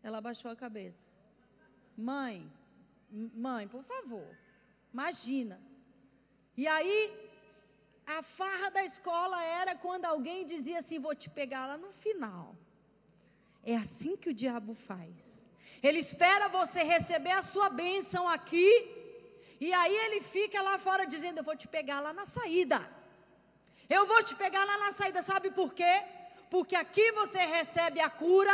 Ela 0.01 0.17
abaixou 0.17 0.49
a 0.49 0.55
cabeça. 0.55 1.05
Mãe, 1.97 2.49
mãe, 3.11 3.67
por 3.67 3.83
favor, 3.83 4.27
imagina. 4.93 5.61
E 6.57 6.67
aí, 6.67 7.30
a 8.19 8.23
farra 8.23 8.69
da 8.69 8.83
escola 8.83 9.43
era 9.43 9.75
quando 9.75 10.05
alguém 10.05 10.45
dizia 10.45 10.79
assim: 10.79 10.99
vou 10.99 11.15
te 11.15 11.29
pegar 11.29 11.65
lá 11.65 11.77
no 11.77 11.91
final. 11.91 12.55
É 13.63 13.75
assim 13.75 14.15
que 14.17 14.29
o 14.29 14.33
diabo 14.33 14.73
faz. 14.73 15.45
Ele 15.81 15.99
espera 15.99 16.47
você 16.49 16.83
receber 16.83 17.31
a 17.31 17.43
sua 17.43 17.69
bênção 17.69 18.27
aqui, 18.27 18.69
e 19.59 19.73
aí 19.73 19.95
ele 20.05 20.21
fica 20.21 20.61
lá 20.61 20.77
fora 20.77 21.05
dizendo: 21.05 21.39
Eu 21.39 21.43
vou 21.43 21.55
te 21.55 21.67
pegar 21.67 21.99
lá 21.99 22.13
na 22.13 22.25
saída. 22.25 22.79
Eu 23.89 24.05
vou 24.07 24.23
te 24.23 24.35
pegar 24.35 24.63
lá 24.63 24.77
na 24.77 24.91
saída, 24.93 25.21
sabe 25.21 25.51
por 25.51 25.73
quê? 25.73 26.03
Porque 26.49 26.75
aqui 26.75 27.11
você 27.11 27.39
recebe 27.39 27.99
a 27.99 28.09
cura, 28.09 28.53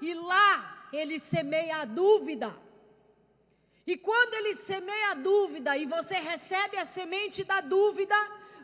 e 0.00 0.14
lá 0.14 0.88
ele 0.92 1.18
semeia 1.18 1.78
a 1.78 1.84
dúvida. 1.84 2.54
E 3.86 3.96
quando 3.96 4.34
ele 4.34 4.54
semeia 4.54 5.12
a 5.12 5.14
dúvida 5.14 5.76
e 5.76 5.86
você 5.86 6.16
recebe 6.16 6.76
a 6.76 6.84
semente 6.84 7.42
da 7.42 7.62
dúvida, 7.62 8.14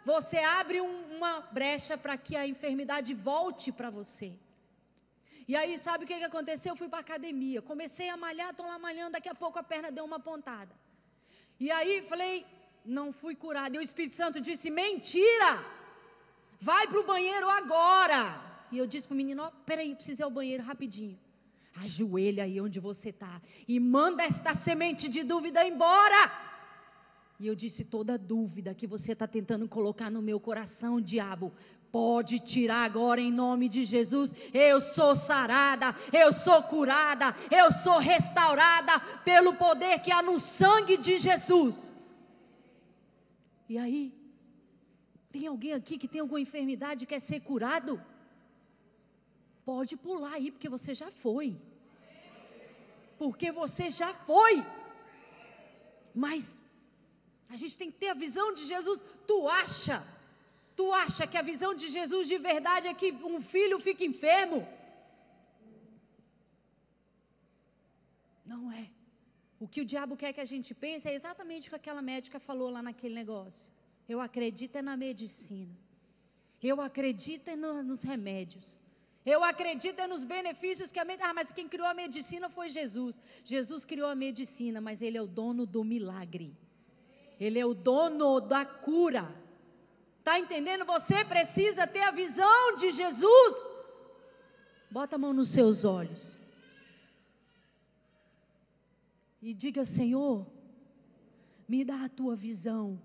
você 0.05 0.39
abre 0.39 0.81
um, 0.81 1.17
uma 1.17 1.41
brecha 1.53 1.97
para 1.97 2.17
que 2.17 2.37
a 2.37 2.47
enfermidade 2.47 3.15
volte 3.15 3.73
para 3.73 3.91
você. 3.91 4.33
E 5.47 5.55
aí, 5.57 5.77
sabe 5.79 6.05
o 6.05 6.07
que, 6.07 6.17
que 6.17 6.25
aconteceu? 6.25 6.73
Eu 6.73 6.77
fui 6.77 6.89
para 6.89 7.01
academia, 7.01 7.61
comecei 7.61 8.09
a 8.09 8.17
malhar, 8.17 8.51
estou 8.51 8.67
lá 8.67 8.79
malhando, 8.79 9.13
daqui 9.13 9.29
a 9.29 9.35
pouco 9.35 9.59
a 9.59 9.63
perna 9.63 9.91
deu 9.91 10.05
uma 10.05 10.19
pontada. 10.19 10.75
E 11.61 11.71
aí 11.71 12.03
falei, 12.03 12.47
não 12.85 13.13
fui 13.13 13.35
curada. 13.35 13.75
E 13.77 13.79
o 13.79 13.83
Espírito 13.83 14.15
Santo 14.15 14.41
disse: 14.41 14.71
mentira! 14.71 15.65
Vai 16.61 16.87
para 16.87 17.01
o 17.01 17.05
banheiro 17.05 17.49
agora. 17.49 18.41
E 18.71 18.79
eu 18.79 18.87
disse 18.87 19.07
para 19.07 19.15
o 19.15 19.17
menino: 19.17 19.45
oh, 19.47 19.51
peraí, 19.65 19.95
preciso 19.95 20.23
ir 20.23 20.25
ao 20.25 20.31
banheiro 20.31 20.63
rapidinho. 20.63 21.19
Ajoelha 21.77 22.45
aí 22.45 22.61
onde 22.61 22.79
você 22.79 23.09
está 23.09 23.43
e 23.67 23.81
manda 23.81 24.23
esta 24.23 24.55
semente 24.55 25.09
de 25.09 25.23
dúvida 25.25 25.67
embora. 25.67 26.54
E 27.39 27.47
eu 27.47 27.55
disse: 27.55 27.85
toda 27.85 28.17
dúvida 28.17 28.75
que 28.75 28.87
você 28.87 29.13
está 29.13 29.27
tentando 29.27 29.69
colocar 29.69 30.11
no 30.11 30.23
meu 30.23 30.39
coração, 30.39 31.01
diabo, 31.01 31.53
pode 31.91 32.39
tirar 32.39 32.85
agora 32.85 33.21
em 33.21 33.33
nome 33.33 33.69
de 33.69 33.85
Jesus. 33.85 34.33
Eu 34.53 34.81
sou 34.81 35.15
sarada, 35.17 35.95
eu 36.13 36.33
sou 36.33 36.63
curada, 36.65 37.35
eu 37.51 37.71
sou 37.73 37.99
restaurada 37.99 38.99
pelo 39.25 39.55
poder 39.55 40.01
que 40.01 40.11
há 40.11 40.23
no 40.23 40.39
sangue 40.39 40.97
de 40.97 41.19
Jesus. 41.19 41.93
E 43.69 43.79
aí, 43.79 44.13
tem 45.31 45.47
alguém 45.47 45.73
aqui 45.73 45.99
que 45.99 46.07
tem 46.07 46.21
alguma 46.21 46.41
enfermidade 46.41 47.05
e 47.05 47.07
quer 47.07 47.21
ser 47.21 47.41
curado? 47.41 48.01
Pode 49.65 49.97
pular 49.97 50.35
aí, 50.35 50.51
porque 50.51 50.69
você 50.69 50.95
já 50.95 51.11
foi. 51.11 51.57
Porque 53.19 53.51
você 53.51 53.91
já 53.91 54.13
foi. 54.13 54.65
Mas 56.15 56.61
a 57.55 57.59
gente 57.63 57.79
tem 57.79 57.91
que 57.91 57.99
ter 57.99 58.09
a 58.09 58.15
visão 58.15 58.53
de 58.53 58.65
Jesus. 58.67 59.01
Tu 59.27 59.49
acha 59.49 59.97
Tu 60.77 60.93
acha 60.93 61.27
que 61.27 61.37
a 61.37 61.43
visão 61.43 61.73
de 61.75 61.89
Jesus 61.89 62.27
de 62.27 62.39
verdade 62.39 62.89
é 62.89 62.95
que 62.95 63.13
um 63.13 63.41
filho 63.41 63.79
fica 63.79 64.05
enfermo? 64.05 64.67
Não 68.45 68.73
é. 68.73 68.91
O 69.61 69.69
que 69.69 69.81
o 69.81 69.85
diabo 69.85 70.17
quer 70.17 70.33
que 70.33 70.41
a 70.41 70.51
gente 70.53 70.75
pense 70.75 71.09
é 71.09 71.15
exatamente 71.15 71.69
o 71.69 71.71
que 71.71 71.77
aquela 71.77 72.03
médica 72.03 72.41
falou 72.41 72.71
lá 72.71 72.83
naquele 72.83 73.15
negócio. 73.15 73.71
Eu 74.09 74.21
acredito 74.21 74.77
é 74.77 74.83
na 74.83 74.97
medicina. 74.97 75.75
Eu 76.63 76.81
acredito 76.81 77.49
é 77.49 77.57
no, 77.57 77.83
nos 77.83 78.03
remédios. 78.03 78.81
Eu 79.25 79.43
acredito 79.43 80.01
é 80.01 80.07
nos 80.07 80.25
benefícios 80.25 80.91
que 80.91 80.99
a 80.99 81.05
medicina. 81.05 81.31
Ah, 81.31 81.35
mas 81.35 81.53
quem 81.53 81.69
criou 81.69 81.87
a 81.87 81.95
medicina 81.95 82.51
foi 82.51 82.69
Jesus. 82.69 83.19
Jesus 83.45 83.85
criou 83.85 84.09
a 84.09 84.15
medicina, 84.15 84.81
mas 84.81 85.01
Ele 85.01 85.17
é 85.17 85.23
o 85.23 85.27
dono 85.27 85.65
do 85.65 85.85
milagre. 85.85 86.53
Ele 87.39 87.59
é 87.59 87.67
o 87.67 87.75
dono 87.75 88.41
da 88.41 88.65
cura. 88.65 89.35
Está 90.19 90.39
entendendo? 90.39 90.85
Você 90.85 91.25
precisa 91.25 91.87
ter 91.87 92.03
a 92.03 92.11
visão 92.11 92.77
de 92.77 92.93
Jesus. 92.93 93.69
Bota 94.91 95.17
a 95.17 95.19
mão 95.19 95.33
nos 95.33 95.51
seus 95.51 95.85
olhos. 95.85 96.39
E 99.43 99.53
diga: 99.53 99.85
Senhor, 99.85 100.47
me 101.69 101.85
dá 101.85 102.05
a 102.05 102.09
tua 102.09 102.35
visão. 102.35 103.01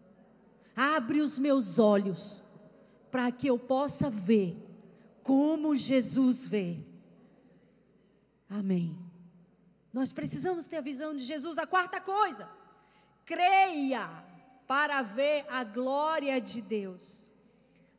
Abre 0.75 1.19
os 1.19 1.37
meus 1.37 1.77
olhos 1.77 2.41
para 3.11 3.31
que 3.31 3.47
eu 3.47 3.57
possa 3.59 4.09
ver 4.09 4.55
como 5.23 5.75
Jesus 5.75 6.45
vê. 6.45 6.77
Amém. 8.49 8.97
Nós 9.91 10.13
precisamos 10.13 10.67
ter 10.67 10.77
a 10.77 10.81
visão 10.81 11.15
de 11.15 11.23
Jesus. 11.23 11.57
A 11.57 11.67
quarta 11.67 11.99
coisa, 11.99 12.49
creia 13.29 14.09
para 14.65 15.03
ver 15.03 15.45
a 15.49 15.63
glória 15.63 16.41
de 16.41 16.61
Deus. 16.61 17.27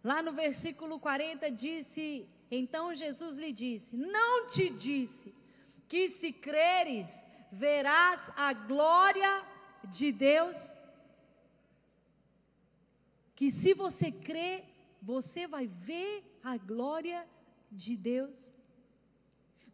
Lá 0.02 0.20
no 0.20 0.32
versículo 0.32 0.98
40 0.98 1.48
disse: 1.52 2.28
Então 2.50 2.94
Jesus 2.96 3.36
lhe 3.38 3.52
disse: 3.52 3.96
Não 3.96 4.48
te 4.48 4.68
disse 4.70 5.32
que 5.88 6.08
se 6.08 6.32
creres 6.32 7.24
verás 7.52 8.32
a 8.36 8.52
glória 8.52 9.32
de 9.84 10.10
Deus? 10.10 10.74
Que 13.36 13.50
se 13.52 13.72
você 13.72 14.10
crer, 14.10 14.64
você 15.00 15.46
vai 15.46 15.68
ver 15.68 16.24
a 16.42 16.56
glória 16.56 17.24
de 17.70 17.96
Deus? 17.96 18.52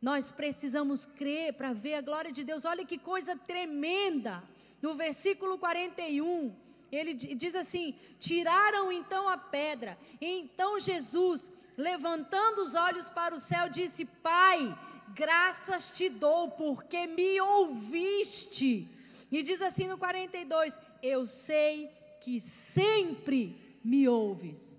Nós 0.02 0.30
precisamos 0.30 1.06
crer 1.06 1.54
para 1.54 1.72
ver 1.72 1.94
a 1.94 2.02
glória 2.02 2.30
de 2.30 2.44
Deus. 2.44 2.64
Olha 2.66 2.84
que 2.84 2.98
coisa 2.98 3.34
tremenda. 3.36 4.42
No 4.86 4.94
versículo 4.94 5.58
41, 5.58 6.54
ele 6.92 7.12
diz 7.12 7.56
assim: 7.56 7.92
tiraram 8.20 8.92
então 8.92 9.28
a 9.28 9.36
pedra. 9.36 9.98
Então 10.20 10.78
Jesus, 10.78 11.52
levantando 11.76 12.62
os 12.62 12.76
olhos 12.76 13.10
para 13.10 13.34
o 13.34 13.40
céu, 13.40 13.68
disse: 13.68 14.04
Pai, 14.04 14.78
graças 15.12 15.96
te 15.96 16.08
dou, 16.08 16.52
porque 16.52 17.04
me 17.08 17.40
ouviste. 17.40 18.88
E 19.32 19.42
diz 19.42 19.60
assim 19.60 19.88
no 19.88 19.98
42: 19.98 20.78
Eu 21.02 21.26
sei 21.26 21.90
que 22.20 22.38
sempre 22.38 23.60
me 23.82 24.08
ouves. 24.08 24.78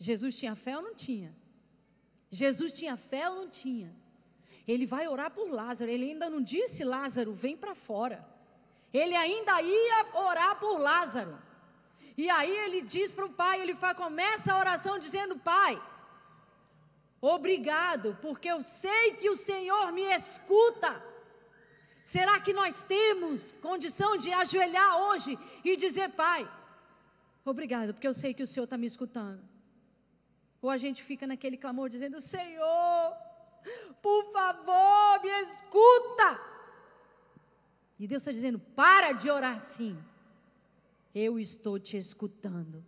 Jesus 0.00 0.36
tinha 0.36 0.56
fé 0.56 0.76
ou 0.76 0.82
não 0.82 0.96
tinha? 0.96 1.32
Jesus 2.28 2.72
tinha 2.72 2.96
fé 2.96 3.30
ou 3.30 3.36
não 3.36 3.48
tinha? 3.48 3.94
Ele 4.66 4.84
vai 4.84 5.06
orar 5.06 5.30
por 5.30 5.48
Lázaro. 5.48 5.92
Ele 5.92 6.10
ainda 6.10 6.28
não 6.28 6.42
disse, 6.42 6.82
Lázaro, 6.82 7.32
vem 7.32 7.56
para 7.56 7.76
fora 7.76 8.31
ele 8.92 9.16
ainda 9.16 9.60
ia 9.62 10.06
orar 10.14 10.56
por 10.56 10.78
Lázaro. 10.78 11.38
E 12.16 12.28
aí 12.28 12.54
ele 12.64 12.82
diz 12.82 13.12
para 13.12 13.24
o 13.24 13.32
pai, 13.32 13.60
ele 13.60 13.74
faz, 13.74 13.96
começa 13.96 14.52
a 14.52 14.58
oração 14.58 14.98
dizendo: 14.98 15.38
Pai, 15.38 15.80
obrigado, 17.20 18.18
porque 18.20 18.48
eu 18.48 18.62
sei 18.62 19.14
que 19.14 19.30
o 19.30 19.36
Senhor 19.36 19.92
me 19.92 20.02
escuta. 20.02 21.02
Será 22.04 22.38
que 22.40 22.52
nós 22.52 22.84
temos 22.84 23.52
condição 23.62 24.16
de 24.16 24.32
ajoelhar 24.32 24.98
hoje 25.02 25.38
e 25.64 25.76
dizer, 25.76 26.10
Pai, 26.10 26.48
obrigado, 27.44 27.94
porque 27.94 28.08
eu 28.08 28.14
sei 28.14 28.34
que 28.34 28.42
o 28.42 28.46
Senhor 28.46 28.64
está 28.64 28.76
me 28.76 28.86
escutando? 28.86 29.42
Ou 30.60 30.68
a 30.68 30.76
gente 30.76 31.02
fica 31.02 31.26
naquele 31.26 31.56
clamor 31.56 31.88
dizendo: 31.88 32.20
Senhor, 32.20 33.16
por 34.02 34.32
favor, 34.32 35.22
me 35.22 35.30
escuta. 35.42 36.51
E 38.02 38.06
Deus 38.08 38.22
está 38.22 38.32
dizendo: 38.32 38.58
para 38.58 39.12
de 39.12 39.30
orar 39.30 39.58
assim. 39.58 39.96
Eu 41.14 41.38
estou 41.38 41.78
te 41.78 41.96
escutando. 41.96 42.84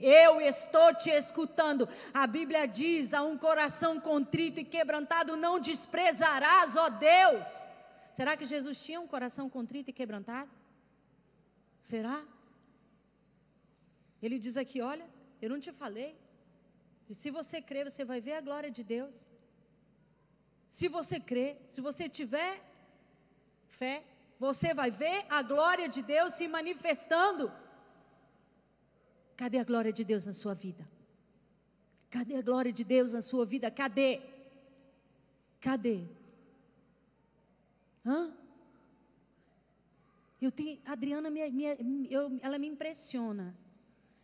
Eu 0.00 0.40
estou 0.40 0.94
te 0.94 1.10
escutando. 1.10 1.86
A 2.14 2.26
Bíblia 2.26 2.64
diz: 2.66 3.12
a 3.12 3.22
um 3.22 3.36
coração 3.36 4.00
contrito 4.00 4.58
e 4.58 4.64
quebrantado 4.64 5.36
não 5.36 5.60
desprezarás, 5.60 6.74
ó 6.76 6.88
Deus. 6.88 7.46
Será 8.10 8.38
que 8.38 8.46
Jesus 8.46 8.82
tinha 8.82 8.98
um 9.02 9.06
coração 9.06 9.50
contrito 9.50 9.90
e 9.90 9.92
quebrantado? 9.92 10.50
Será? 11.78 12.24
Ele 14.22 14.38
diz 14.38 14.56
aqui: 14.56 14.80
olha, 14.80 15.06
eu 15.42 15.50
não 15.50 15.60
te 15.60 15.72
falei. 15.72 16.16
E 17.06 17.14
se 17.14 17.30
você 17.30 17.60
crer, 17.60 17.90
você 17.90 18.02
vai 18.02 18.22
ver 18.22 18.32
a 18.32 18.40
glória 18.40 18.70
de 18.70 18.82
Deus. 18.82 19.28
Se 20.70 20.88
você 20.88 21.20
crer, 21.20 21.62
se 21.68 21.82
você 21.82 22.08
tiver 22.08 22.65
fé, 23.68 24.02
você 24.38 24.74
vai 24.74 24.90
ver 24.90 25.24
a 25.28 25.42
glória 25.42 25.88
de 25.88 26.02
Deus 26.02 26.34
se 26.34 26.46
manifestando. 26.46 27.52
Cadê 29.36 29.58
a 29.58 29.64
glória 29.64 29.92
de 29.92 30.04
Deus 30.04 30.26
na 30.26 30.32
sua 30.32 30.54
vida? 30.54 30.86
Cadê 32.10 32.36
a 32.36 32.42
glória 32.42 32.72
de 32.72 32.84
Deus 32.84 33.12
na 33.12 33.20
sua 33.20 33.44
vida? 33.44 33.70
Cadê? 33.70 34.20
Cadê? 35.60 36.04
Hã? 38.04 38.32
Eu 40.40 40.52
tenho, 40.52 40.78
a 40.84 40.92
Adriana, 40.92 41.30
me, 41.30 41.50
me, 41.50 42.06
eu, 42.10 42.38
ela 42.42 42.58
me 42.58 42.66
impressiona. 42.66 43.54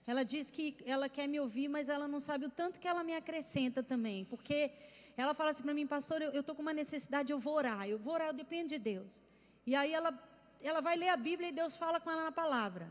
Ela 0.07 0.24
diz 0.24 0.50
que 0.50 0.76
ela 0.85 1.09
quer 1.09 1.26
me 1.26 1.40
ouvir, 1.40 1.68
mas 1.68 1.88
ela 1.88 2.07
não 2.07 2.20
sabe 2.20 2.46
o 2.46 2.50
tanto 2.50 2.78
que 2.78 2.88
ela 2.88 3.02
me 3.02 3.14
acrescenta 3.14 3.83
também. 3.83 4.24
Porque 4.24 4.70
ela 5.16 5.35
fala 5.35 5.50
assim 5.50 5.62
para 5.62 5.74
mim, 5.74 5.87
pastor, 5.87 6.20
eu 6.22 6.40
estou 6.40 6.55
com 6.55 6.62
uma 6.62 6.72
necessidade, 6.72 7.33
eu 7.33 7.38
vou 7.38 7.55
orar. 7.55 7.88
Eu 7.88 7.98
vou 7.98 8.14
orar, 8.14 8.28
eu 8.28 8.33
dependo 8.33 8.68
de 8.68 8.78
Deus. 8.78 9.22
E 9.66 9.75
aí 9.77 9.92
ela, 9.92 10.12
ela 10.61 10.81
vai 10.81 10.96
ler 10.96 11.09
a 11.09 11.16
Bíblia 11.16 11.48
e 11.48 11.53
Deus 11.53 11.77
fala 11.77 12.01
com 12.01 12.11
ela 12.11 12.25
na 12.25 12.33
palavra. 12.33 12.90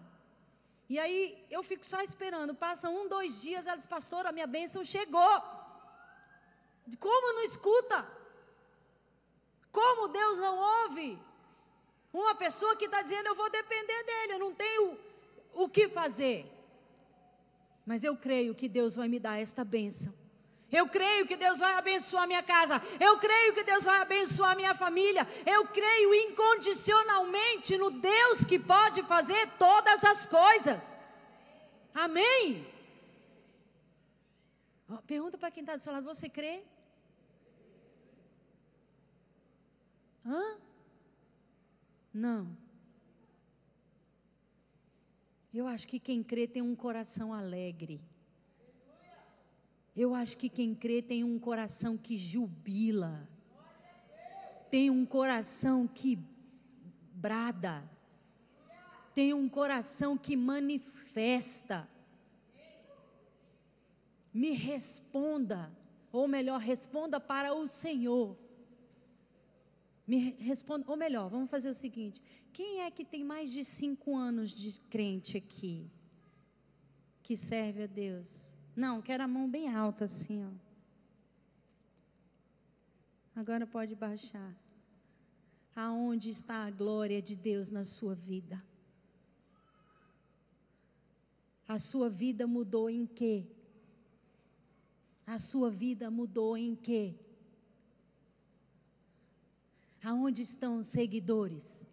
E 0.90 1.00
aí 1.00 1.46
eu 1.50 1.64
fico 1.64 1.86
só 1.86 2.02
esperando. 2.02 2.54
Passa 2.54 2.90
um, 2.90 3.08
dois 3.08 3.42
dias, 3.42 3.66
ela 3.66 3.78
diz, 3.78 3.88
pastor, 3.88 4.26
a 4.26 4.32
minha 4.32 4.48
bênção 4.48 4.84
chegou. 4.84 5.42
Como 7.00 7.34
não 7.34 7.44
escuta? 7.44 8.08
Como 9.72 10.10
Deus 10.10 10.38
não 10.38 10.58
ouve? 10.84 11.18
Uma 12.14 12.36
pessoa 12.36 12.76
que 12.76 12.86
está 12.86 13.02
dizendo, 13.02 13.28
eu 13.28 13.36
vou 13.36 13.50
depender 13.50 14.04
dele, 14.04 14.34
eu 14.34 14.40
não 14.40 14.54
tenho 14.54 15.00
o 15.54 15.70
que 15.70 15.88
fazer. 15.88 16.46
Mas 17.86 18.04
eu 18.04 18.16
creio 18.18 18.54
que 18.54 18.68
Deus 18.68 18.96
vai 18.96 19.08
me 19.08 19.20
dar 19.20 19.40
esta 19.40 19.64
bênção. 19.64 20.14
Eu 20.72 20.88
creio 20.88 21.28
que 21.28 21.36
Deus 21.36 21.60
vai 21.60 21.74
abençoar 21.74 22.26
minha 22.26 22.42
casa. 22.42 22.82
Eu 23.00 23.18
creio 23.18 23.54
que 23.54 23.64
Deus 23.64 23.84
vai 23.84 24.00
abençoar 24.00 24.56
minha 24.56 24.74
família. 24.74 25.28
Eu 25.46 25.68
creio 25.68 26.14
incondicionalmente 26.14 27.78
no 27.78 27.92
Deus 27.92 28.44
que 28.46 28.58
pode 28.58 29.04
fazer 29.04 29.48
todas 29.60 30.04
as 30.04 30.26
coisas. 30.26 30.82
Amém? 31.94 32.66
Pergunta 35.06 35.38
para 35.38 35.52
quem 35.52 35.62
está 35.62 35.76
do 35.76 35.82
seu 35.82 35.92
lado: 35.92 36.06
você 36.06 36.30
crê? 36.30 36.64
Hã? 40.26 40.58
Não. 42.14 42.56
Eu 45.54 45.68
acho 45.68 45.86
que 45.86 46.00
quem 46.00 46.24
crê 46.24 46.48
tem 46.48 46.62
um 46.62 46.76
coração 46.76 47.34
alegre. 47.34 48.00
Eu 49.96 50.16
acho 50.16 50.38
que 50.38 50.50
quem 50.50 50.74
crê 50.74 51.02
tem 51.02 51.24
um 51.24 51.38
coração 51.38 51.98
que 51.98 52.18
jubila. 52.18 53.28
Tem 54.70 54.90
um 54.90 55.06
coração 55.06 55.86
que 55.86 56.18
brada. 57.14 57.84
Tem 59.14 59.34
um 59.34 59.50
coração 59.50 60.18
que 60.18 60.38
manifesta. 60.38 61.90
Me 64.34 64.52
responda, 64.52 65.70
ou 66.10 66.26
melhor, 66.26 66.62
responda 66.62 67.20
para 67.20 67.54
o 67.54 67.68
Senhor. 67.68 68.38
Me 70.08 70.32
responda, 70.40 70.86
ou 70.90 70.96
melhor, 70.96 71.30
vamos 71.30 71.50
fazer 71.50 71.70
o 71.70 71.74
seguinte: 71.74 72.22
quem 72.54 72.82
é 72.82 72.90
que 72.90 73.04
tem 73.04 73.26
mais 73.26 73.52
de 73.52 73.66
cinco 73.66 74.16
anos 74.16 74.52
de 74.52 74.80
crente 74.90 75.36
aqui? 75.36 75.86
Que 77.22 77.36
serve 77.36 77.84
a 77.84 77.88
Deus? 77.88 78.51
Não, 78.76 79.02
quero 79.02 79.24
a 79.24 79.28
mão 79.28 79.50
bem 79.50 79.74
alta 79.74 80.06
assim, 80.06 80.44
ó. 80.44 80.52
Agora 83.36 83.66
pode 83.66 83.96
baixar. 83.96 84.56
Aonde 85.76 86.30
está 86.30 86.66
a 86.66 86.72
glória 86.72 87.22
de 87.22 87.36
Deus 87.36 87.72
na 87.72 87.84
sua 87.84 88.14
vida? 88.14 88.62
A 91.68 91.80
sua 91.80 92.10
vida 92.10 92.46
mudou 92.46 92.90
em 92.90 93.06
quê? 93.06 93.46
A 95.26 95.40
sua 95.40 95.70
vida 95.70 96.12
mudou 96.12 96.58
em 96.58 96.76
quê? 96.76 97.16
Aonde 100.04 100.42
estão 100.42 100.78
os 100.78 100.88
seguidores? 100.88 101.84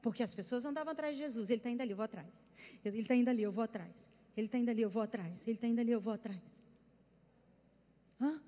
Porque 0.00 0.22
as 0.22 0.34
pessoas 0.34 0.64
andavam 0.64 0.92
atrás 0.92 1.16
de 1.16 1.22
Jesus. 1.22 1.50
Ele 1.50 1.58
está 1.58 1.70
indo 1.70 1.80
ali, 1.80 1.90
eu 1.90 1.96
vou 1.96 2.04
atrás. 2.04 2.32
Ele 2.84 3.00
está 3.00 3.14
indo 3.14 3.28
ali, 3.28 3.42
eu 3.42 3.50
vou 3.50 3.64
atrás. 3.64 4.13
Ele 4.36 4.46
está 4.46 4.58
indo 4.58 4.70
ali, 4.70 4.82
eu 4.82 4.90
vou 4.90 5.02
atrás. 5.02 5.46
Ele 5.46 5.56
está 5.56 5.66
indo 5.66 5.80
ali, 5.80 5.92
eu 5.92 6.00
vou 6.00 6.12
atrás. 6.12 6.40
Hã? 8.20 8.40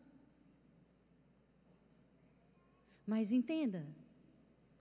Mas 3.06 3.30
entenda, 3.30 3.86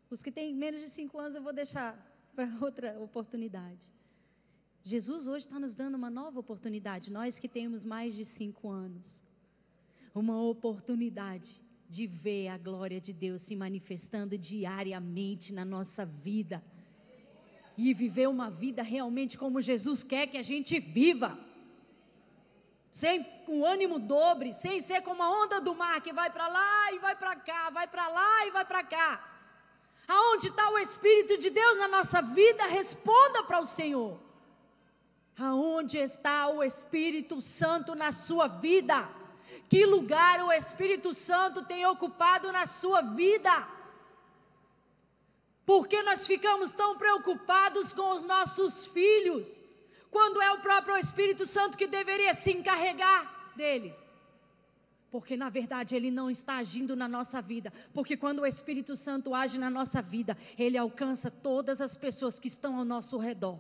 os 0.10 0.24
que 0.24 0.32
têm 0.32 0.54
menos 0.54 0.82
de 0.82 0.90
cinco 0.90 1.20
anos 1.20 1.36
eu 1.36 1.42
vou 1.42 1.54
deixar 1.54 1.94
para 2.36 2.48
outra 2.60 3.00
oportunidade. 3.00 3.94
Jesus 4.82 5.28
hoje 5.28 5.46
está 5.46 5.60
nos 5.60 5.76
dando 5.76 5.96
uma 5.96 6.10
nova 6.10 6.40
oportunidade, 6.40 7.12
nós 7.12 7.40
que 7.40 7.48
temos 7.48 7.84
mais 7.84 8.16
de 8.16 8.24
cinco 8.24 8.70
anos. 8.70 9.24
Uma 10.14 10.42
oportunidade 10.42 11.62
de 11.90 12.08
ver 12.08 12.48
a 12.48 12.58
glória 12.58 13.00
de 13.00 13.14
Deus 13.14 13.42
se 13.42 13.56
manifestando 13.56 14.38
diariamente 14.38 15.54
na 15.54 15.66
nossa 15.66 16.06
vida 16.06 16.64
e 17.78 17.94
viver 17.94 18.28
uma 18.28 18.50
vida 18.50 18.82
realmente 18.82 19.38
como 19.38 19.62
Jesus 19.62 20.04
quer 20.04 20.28
que 20.28 20.38
a 20.38 20.44
gente 20.44 20.80
viva. 20.80 21.38
Sem 22.92 23.24
com 23.46 23.66
ânimo 23.66 24.00
dobre, 24.00 24.54
sem 24.54 24.82
ser 24.82 25.02
como 25.02 25.22
a 25.22 25.44
onda 25.44 25.60
do 25.60 25.76
mar 25.76 26.00
que 26.02 26.14
vai 26.14 26.30
para 26.30 26.48
lá 26.48 26.94
e 26.94 27.00
vai 27.00 27.16
para 27.16 27.36
cá, 27.36 27.70
vai 27.70 27.88
para 27.88 28.08
lá 28.08 28.46
e 28.48 28.52
vai 28.52 28.64
para 28.66 28.84
cá. 28.84 29.32
Aonde 30.08 30.48
está 30.48 30.70
o 30.70 30.78
Espírito 30.78 31.38
de 31.38 31.50
Deus 31.50 31.78
na 31.78 31.88
nossa 31.88 32.22
vida? 32.22 32.66
Responda 32.66 33.44
para 33.44 33.60
o 33.60 33.66
Senhor. 33.66 34.20
Aonde 35.38 35.98
está 35.98 36.48
o 36.48 36.64
Espírito 36.64 37.42
Santo 37.42 37.96
na 37.96 38.12
sua 38.12 38.48
vida? 38.48 39.10
Que 39.68 39.86
lugar 39.86 40.42
o 40.44 40.52
Espírito 40.52 41.14
Santo 41.14 41.66
tem 41.66 41.86
ocupado 41.86 42.52
na 42.52 42.66
sua 42.66 43.02
vida? 43.02 43.75
Porque 45.66 46.04
nós 46.04 46.28
ficamos 46.28 46.74
tão 46.74 46.98
preocupados 46.98 47.92
com 47.92 48.12
os 48.12 48.24
nossos 48.24 48.86
filhos, 48.86 49.48
quando 50.12 50.42
é 50.42 50.52
o 50.52 50.60
próprio 50.60 50.98
Espírito 50.98 51.46
Santo 51.46 51.78
que 51.78 51.88
deveria 51.88 52.36
se 52.36 52.52
encarregar 52.52 53.54
deles. 53.56 54.14
Porque 55.10 55.36
na 55.36 55.50
verdade 55.50 55.96
ele 55.96 56.12
não 56.12 56.30
está 56.30 56.58
agindo 56.58 56.96
na 56.96 57.08
nossa 57.08 57.42
vida, 57.42 57.74
porque 57.94 58.16
quando 58.16 58.40
o 58.40 58.46
Espírito 58.46 58.96
Santo 58.96 59.34
age 59.34 59.58
na 59.58 59.70
nossa 59.70 60.02
vida, 60.02 60.38
ele 60.58 60.78
alcança 60.78 61.32
todas 61.32 61.82
as 61.82 61.96
pessoas 61.96 62.38
que 62.38 62.48
estão 62.48 62.78
ao 62.78 62.86
nosso 62.86 63.18
redor, 63.18 63.58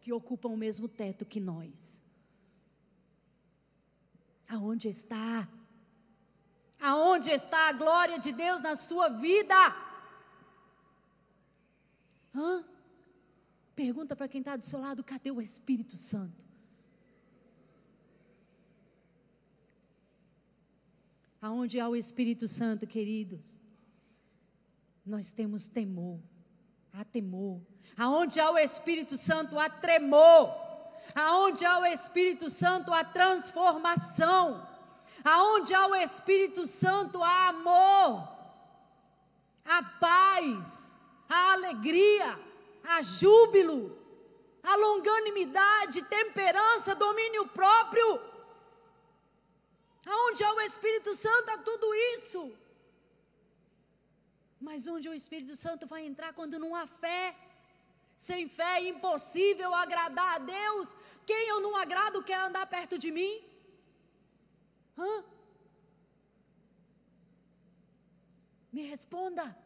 que 0.00 0.12
ocupam 0.12 0.48
o 0.48 0.56
mesmo 0.56 0.88
teto 0.88 1.24
que 1.24 1.38
nós. 1.38 2.02
Aonde 4.48 4.88
está? 4.88 5.48
Aonde 6.80 7.30
está 7.30 7.68
a 7.68 7.72
glória 7.72 8.18
de 8.18 8.32
Deus 8.32 8.60
na 8.60 8.74
sua 8.74 9.08
vida? 9.08 9.54
Hã? 12.36 12.62
Pergunta 13.74 14.14
para 14.14 14.28
quem 14.28 14.40
está 14.40 14.56
do 14.56 14.64
seu 14.64 14.78
lado: 14.78 15.02
cadê 15.02 15.30
o 15.30 15.40
Espírito 15.40 15.96
Santo? 15.96 16.44
Aonde 21.40 21.80
há 21.80 21.88
o 21.88 21.96
Espírito 21.96 22.46
Santo, 22.46 22.86
queridos, 22.86 23.58
nós 25.04 25.32
temos 25.32 25.68
temor, 25.68 26.20
há 26.92 27.04
temor. 27.04 27.60
Aonde 27.96 28.40
há 28.40 28.50
o 28.50 28.58
Espírito 28.58 29.16
Santo, 29.16 29.58
há 29.58 29.70
tremor. 29.70 30.64
Aonde 31.14 31.64
há 31.64 31.78
o 31.78 31.86
Espírito 31.86 32.50
Santo, 32.50 32.92
há 32.92 33.04
transformação. 33.04 34.66
Aonde 35.24 35.72
há 35.72 35.86
o 35.86 35.94
Espírito 35.94 36.66
Santo, 36.66 37.22
há 37.22 37.48
amor, 37.48 38.28
há 39.64 39.82
paz 40.00 40.85
a 41.28 41.52
alegria, 41.52 42.38
a 42.84 43.02
júbilo, 43.02 43.96
a 44.62 44.76
longanimidade, 44.76 46.02
temperança, 46.02 46.94
domínio 46.94 47.46
próprio. 47.48 48.20
Aonde 50.04 50.44
há 50.44 50.52
o 50.54 50.60
Espírito 50.60 51.14
Santo, 51.14 51.50
há 51.50 51.58
tudo 51.58 51.92
isso. 51.94 52.52
Mas 54.60 54.86
onde 54.86 55.08
o 55.08 55.14
Espírito 55.14 55.56
Santo 55.56 55.86
vai 55.86 56.04
entrar 56.04 56.32
quando 56.32 56.58
não 56.58 56.74
há 56.74 56.86
fé? 56.86 57.36
Sem 58.16 58.48
fé 58.48 58.78
é 58.78 58.88
impossível 58.88 59.74
agradar 59.74 60.36
a 60.36 60.38
Deus. 60.38 60.96
Quem 61.26 61.48
eu 61.48 61.60
não 61.60 61.76
agrado 61.76 62.22
quer 62.22 62.40
andar 62.40 62.66
perto 62.66 62.98
de 62.98 63.10
mim? 63.10 63.42
Hã? 64.96 65.24
Me 68.72 68.82
responda. 68.82 69.65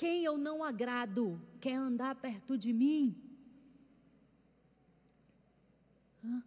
Quem 0.00 0.24
eu 0.24 0.38
não 0.38 0.64
agrado 0.64 1.38
quer 1.60 1.74
andar 1.74 2.14
perto 2.14 2.56
de 2.56 2.72
mim? 2.72 3.14
Hã? 6.24 6.42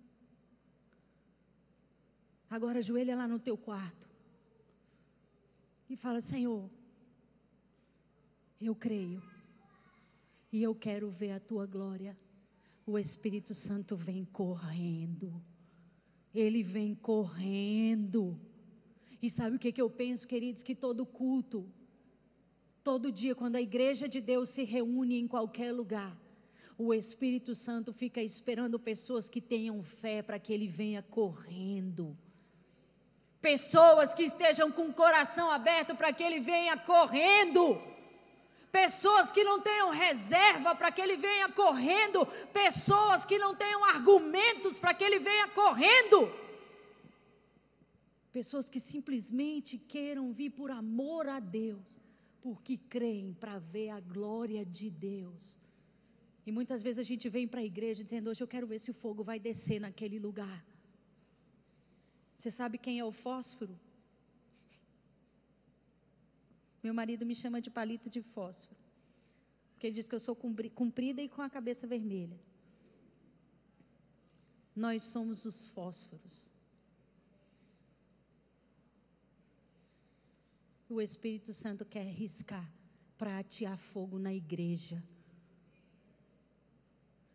Agora 2.49 2.79
ajoelha 2.79 3.15
lá 3.15 3.27
no 3.27 3.37
teu 3.37 3.55
quarto 3.55 4.09
e 5.87 5.95
fala: 5.95 6.19
Senhor, 6.19 6.67
eu 8.59 8.73
creio 8.73 9.21
e 10.51 10.63
eu 10.63 10.73
quero 10.73 11.11
ver 11.11 11.33
a 11.33 11.39
tua 11.39 11.67
glória. 11.67 12.17
O 12.87 12.97
Espírito 12.97 13.53
Santo 13.53 13.95
vem 13.95 14.25
correndo, 14.25 15.31
ele 16.33 16.63
vem 16.63 16.95
correndo. 16.95 18.35
E 19.21 19.29
sabe 19.29 19.57
o 19.57 19.59
que, 19.59 19.71
que 19.71 19.81
eu 19.81 19.91
penso, 19.91 20.27
queridos? 20.27 20.63
Que 20.63 20.73
todo 20.73 21.05
culto, 21.05 21.71
todo 22.83 23.11
dia, 23.11 23.33
quando 23.33 23.55
a 23.55 23.61
igreja 23.61 24.07
de 24.07 24.19
Deus 24.19 24.49
se 24.49 24.63
reúne 24.63 25.19
em 25.19 25.27
qualquer 25.27 25.71
lugar, 25.71 26.15
o 26.77 26.93
Espírito 26.93 27.55
Santo 27.55 27.93
fica 27.93 28.21
esperando 28.21 28.79
pessoas 28.79 29.29
que 29.29 29.39
tenham 29.39 29.81
fé 29.83 30.21
para 30.21 30.39
que 30.39 30.51
ele 30.51 30.67
venha 30.67 31.01
correndo. 31.01 32.17
Pessoas 33.39 34.13
que 34.13 34.23
estejam 34.23 34.71
com 34.71 34.87
o 34.87 34.93
coração 34.93 35.49
aberto 35.51 35.95
para 35.95 36.11
que 36.11 36.23
ele 36.23 36.39
venha 36.39 36.75
correndo. 36.77 37.79
Pessoas 38.71 39.31
que 39.31 39.43
não 39.43 39.61
tenham 39.61 39.91
reserva 39.91 40.73
para 40.73 40.91
que 40.91 41.01
ele 41.01 41.15
venha 41.15 41.47
correndo. 41.49 42.25
Pessoas 42.51 43.23
que 43.23 43.37
não 43.37 43.53
tenham 43.55 43.85
argumentos 43.85 44.79
para 44.79 44.93
que 44.93 45.03
ele 45.03 45.19
venha 45.19 45.47
correndo. 45.49 46.33
Pessoas 48.31 48.69
que 48.69 48.79
simplesmente 48.79 49.77
queiram 49.77 50.33
vir 50.33 50.49
por 50.49 50.71
amor 50.71 51.27
a 51.27 51.39
Deus, 51.39 52.02
porque 52.43 52.75
creem 52.95 53.33
para 53.33 53.57
ver 53.57 53.89
a 53.97 53.99
glória 54.01 54.65
de 54.65 54.89
Deus. 54.89 55.57
E 56.45 56.51
muitas 56.51 56.83
vezes 56.83 56.99
a 56.99 57.07
gente 57.11 57.29
vem 57.29 57.47
para 57.47 57.61
a 57.61 57.69
igreja 57.73 58.03
dizendo: 58.03 58.29
Hoje 58.29 58.43
eu 58.43 58.47
quero 58.53 58.67
ver 58.67 58.79
se 58.79 58.91
o 58.91 58.93
fogo 58.93 59.23
vai 59.23 59.39
descer 59.39 59.79
naquele 59.79 60.19
lugar. 60.19 60.59
Você 62.37 62.51
sabe 62.51 62.77
quem 62.77 62.99
é 62.99 63.05
o 63.05 63.13
fósforo? 63.13 63.79
Meu 66.85 66.93
marido 66.93 67.25
me 67.25 67.33
chama 67.33 67.61
de 67.61 67.69
palito 67.69 68.09
de 68.09 68.21
fósforo. 68.21 68.81
Porque 69.71 69.87
ele 69.87 69.95
diz 69.95 70.09
que 70.09 70.15
eu 70.15 70.19
sou 70.19 70.35
comprida 70.81 71.21
e 71.21 71.29
com 71.29 71.41
a 71.41 71.49
cabeça 71.49 71.87
vermelha. 71.87 72.37
Nós 74.75 75.01
somos 75.03 75.45
os 75.45 75.67
fósforos. 75.67 76.52
O 80.93 81.01
Espírito 81.01 81.51
Santo 81.51 81.83
quer 81.83 82.05
riscar 82.05 82.71
para 83.17 83.39
atear 83.39 83.79
fogo 83.79 84.19
na 84.19 84.31
igreja. 84.31 85.03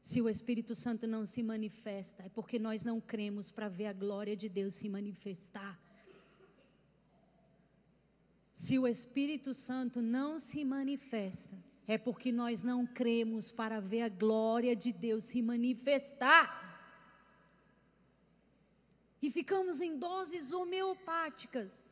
Se 0.01 0.23
o 0.23 0.29
Espírito 0.29 0.77
Santo 0.77 1.09
não 1.09 1.27
se 1.27 1.43
manifesta, 1.43 2.23
é 2.23 2.29
porque 2.29 2.57
nós 2.57 2.85
não 2.85 3.01
cremos 3.01 3.51
para 3.51 3.69
ver 3.69 3.87
a 3.87 3.93
glória 3.93 4.37
de 4.37 4.49
Deus 4.49 4.75
se 4.75 4.89
manifestar. 4.89 5.77
Se 8.53 8.79
o 8.79 8.87
Espírito 8.87 9.53
Santo 9.53 10.01
não 10.01 10.39
se 10.39 10.65
manifesta, 10.65 11.59
é 11.89 11.99
porque 11.99 12.31
nós 12.31 12.63
não 12.63 12.87
cremos 12.87 13.51
para 13.51 13.81
ver 13.81 14.03
a 14.03 14.09
glória 14.09 14.77
de 14.77 14.93
Deus 14.93 15.25
se 15.25 15.43
manifestar. 15.43 16.47
E 19.21 19.33
ficamos 19.33 19.81
em 19.81 19.99
doses 19.99 20.53
homeopáticas. 20.53 21.88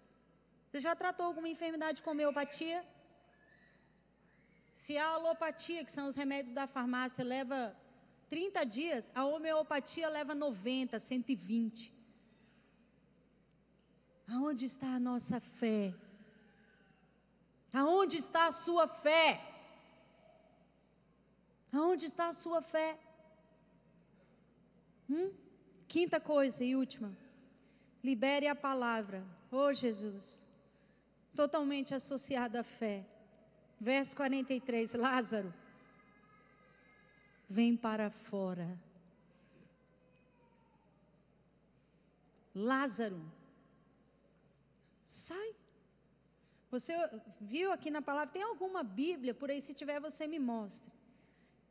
Você 0.76 0.80
já 0.80 0.94
tratou 0.94 1.24
alguma 1.24 1.48
enfermidade 1.48 2.02
com 2.02 2.10
homeopatia? 2.10 2.86
Se 4.74 4.98
a 4.98 5.06
alopatia, 5.14 5.82
que 5.82 5.90
são 5.90 6.06
os 6.06 6.14
remédios 6.14 6.52
da 6.52 6.66
farmácia, 6.66 7.24
leva 7.24 7.74
30 8.28 8.62
dias, 8.66 9.10
a 9.14 9.24
homeopatia 9.24 10.06
leva 10.06 10.34
90, 10.34 10.98
120. 10.98 11.90
Aonde 14.28 14.66
está 14.66 14.88
a 14.88 15.00
nossa 15.00 15.40
fé? 15.40 15.94
Aonde 17.72 18.18
está 18.18 18.46
a 18.48 18.52
sua 18.52 18.86
fé? 18.86 19.40
Aonde 21.72 22.04
está 22.04 22.28
a 22.28 22.34
sua 22.34 22.60
fé? 22.60 22.98
Hum? 25.08 25.32
Quinta 25.88 26.20
coisa 26.20 26.62
e 26.62 26.76
última. 26.76 27.16
Libere 28.04 28.46
a 28.46 28.54
palavra. 28.54 29.24
Oh 29.50 29.72
Jesus. 29.72 30.44
Totalmente 31.36 31.94
associada 31.94 32.60
à 32.60 32.64
fé. 32.64 33.04
Verso 33.78 34.16
43. 34.16 34.94
Lázaro 34.94 35.52
vem 37.48 37.76
para 37.76 38.10
fora. 38.10 38.78
Lázaro, 42.54 43.20
sai. 45.04 45.54
Você 46.70 46.92
viu 47.40 47.70
aqui 47.70 47.90
na 47.90 48.02
palavra, 48.02 48.32
tem 48.32 48.42
alguma 48.42 48.82
Bíblia 48.82 49.34
por 49.34 49.50
aí? 49.50 49.60
Se 49.60 49.74
tiver, 49.74 50.00
você 50.00 50.26
me 50.26 50.38
mostre. 50.38 50.90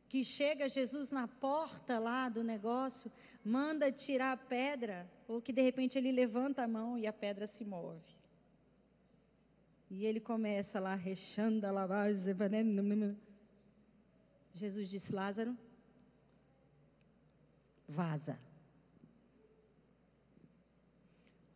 Que 0.08 0.24
chega 0.24 0.68
Jesus 0.68 1.10
na 1.10 1.26
porta 1.26 1.98
lá 1.98 2.28
do 2.28 2.44
negócio, 2.44 3.10
manda 3.44 3.90
tirar 3.90 4.32
a 4.32 4.36
pedra, 4.36 5.10
ou 5.26 5.42
que 5.42 5.52
de 5.52 5.60
repente 5.60 5.98
ele 5.98 6.12
levanta 6.12 6.62
a 6.62 6.68
mão 6.68 6.96
e 6.96 7.06
a 7.06 7.12
pedra 7.12 7.46
se 7.46 7.64
move. 7.64 8.16
E 9.88 10.04
ele 10.04 10.20
começa 10.20 10.80
lá, 10.80 10.94
rechando 10.94 11.66
a 11.66 11.70
lavagem. 11.70 12.20
Jesus 14.54 14.88
disse: 14.88 15.12
Lázaro, 15.12 15.56
vaza. 17.88 18.38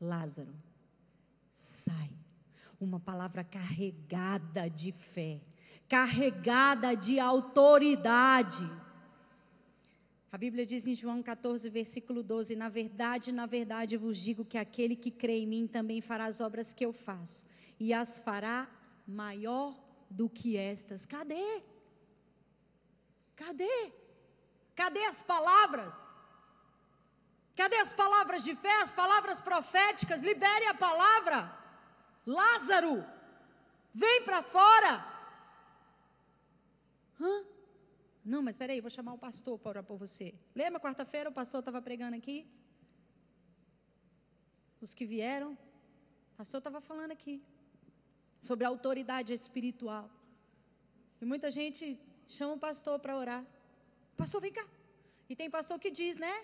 Lázaro, 0.00 0.54
sai. 1.52 2.10
Uma 2.80 2.98
palavra 2.98 3.44
carregada 3.44 4.70
de 4.70 4.90
fé, 4.92 5.40
carregada 5.86 6.96
de 6.96 7.18
autoridade. 7.18 8.64
A 10.32 10.38
Bíblia 10.38 10.64
diz 10.64 10.86
em 10.86 10.94
João 10.94 11.22
14, 11.22 11.68
versículo 11.68 12.22
12: 12.22 12.54
Na 12.54 12.68
verdade, 12.68 13.32
na 13.32 13.46
verdade 13.46 13.96
vos 13.96 14.16
digo 14.16 14.44
que 14.44 14.56
aquele 14.56 14.94
que 14.94 15.10
crê 15.10 15.40
em 15.40 15.46
mim 15.46 15.66
também 15.66 16.00
fará 16.00 16.26
as 16.26 16.40
obras 16.40 16.72
que 16.72 16.86
eu 16.86 16.92
faço, 16.92 17.44
e 17.80 17.92
as 17.92 18.20
fará 18.20 18.68
maior 19.06 19.76
do 20.08 20.28
que 20.28 20.56
estas. 20.56 21.04
Cadê? 21.04 21.62
Cadê? 23.34 23.92
Cadê 24.76 25.04
as 25.06 25.20
palavras? 25.20 25.94
Cadê 27.56 27.76
as 27.76 27.92
palavras 27.92 28.44
de 28.44 28.54
fé, 28.54 28.82
as 28.82 28.92
palavras 28.92 29.40
proféticas? 29.40 30.22
Libere 30.22 30.66
a 30.66 30.74
palavra. 30.74 31.58
Lázaro, 32.24 33.04
vem 33.92 34.22
para 34.22 34.42
fora. 34.42 35.04
Hã? 37.20 37.49
Não, 38.24 38.42
mas 38.42 38.54
espera 38.54 38.72
aí, 38.72 38.80
vou 38.80 38.90
chamar 38.90 39.14
o 39.14 39.18
pastor 39.18 39.58
para 39.58 39.70
orar 39.70 39.84
por 39.84 39.96
você. 39.96 40.34
Lembra 40.54 40.80
quarta-feira 40.80 41.30
o 41.30 41.32
pastor 41.32 41.60
estava 41.60 41.80
pregando 41.80 42.16
aqui? 42.16 42.46
Os 44.80 44.92
que 44.94 45.06
vieram, 45.06 45.52
o 45.52 46.36
pastor 46.36 46.58
estava 46.58 46.80
falando 46.80 47.12
aqui 47.12 47.42
sobre 48.40 48.64
a 48.64 48.68
autoridade 48.68 49.32
espiritual. 49.32 50.10
E 51.20 51.24
muita 51.24 51.50
gente 51.50 51.98
chama 52.26 52.54
o 52.54 52.58
pastor 52.58 52.98
para 52.98 53.16
orar. 53.16 53.44
Pastor, 54.16 54.40
vem 54.40 54.52
cá. 54.52 54.66
E 55.28 55.36
tem 55.36 55.50
pastor 55.50 55.78
que 55.78 55.90
diz, 55.90 56.16
né? 56.16 56.34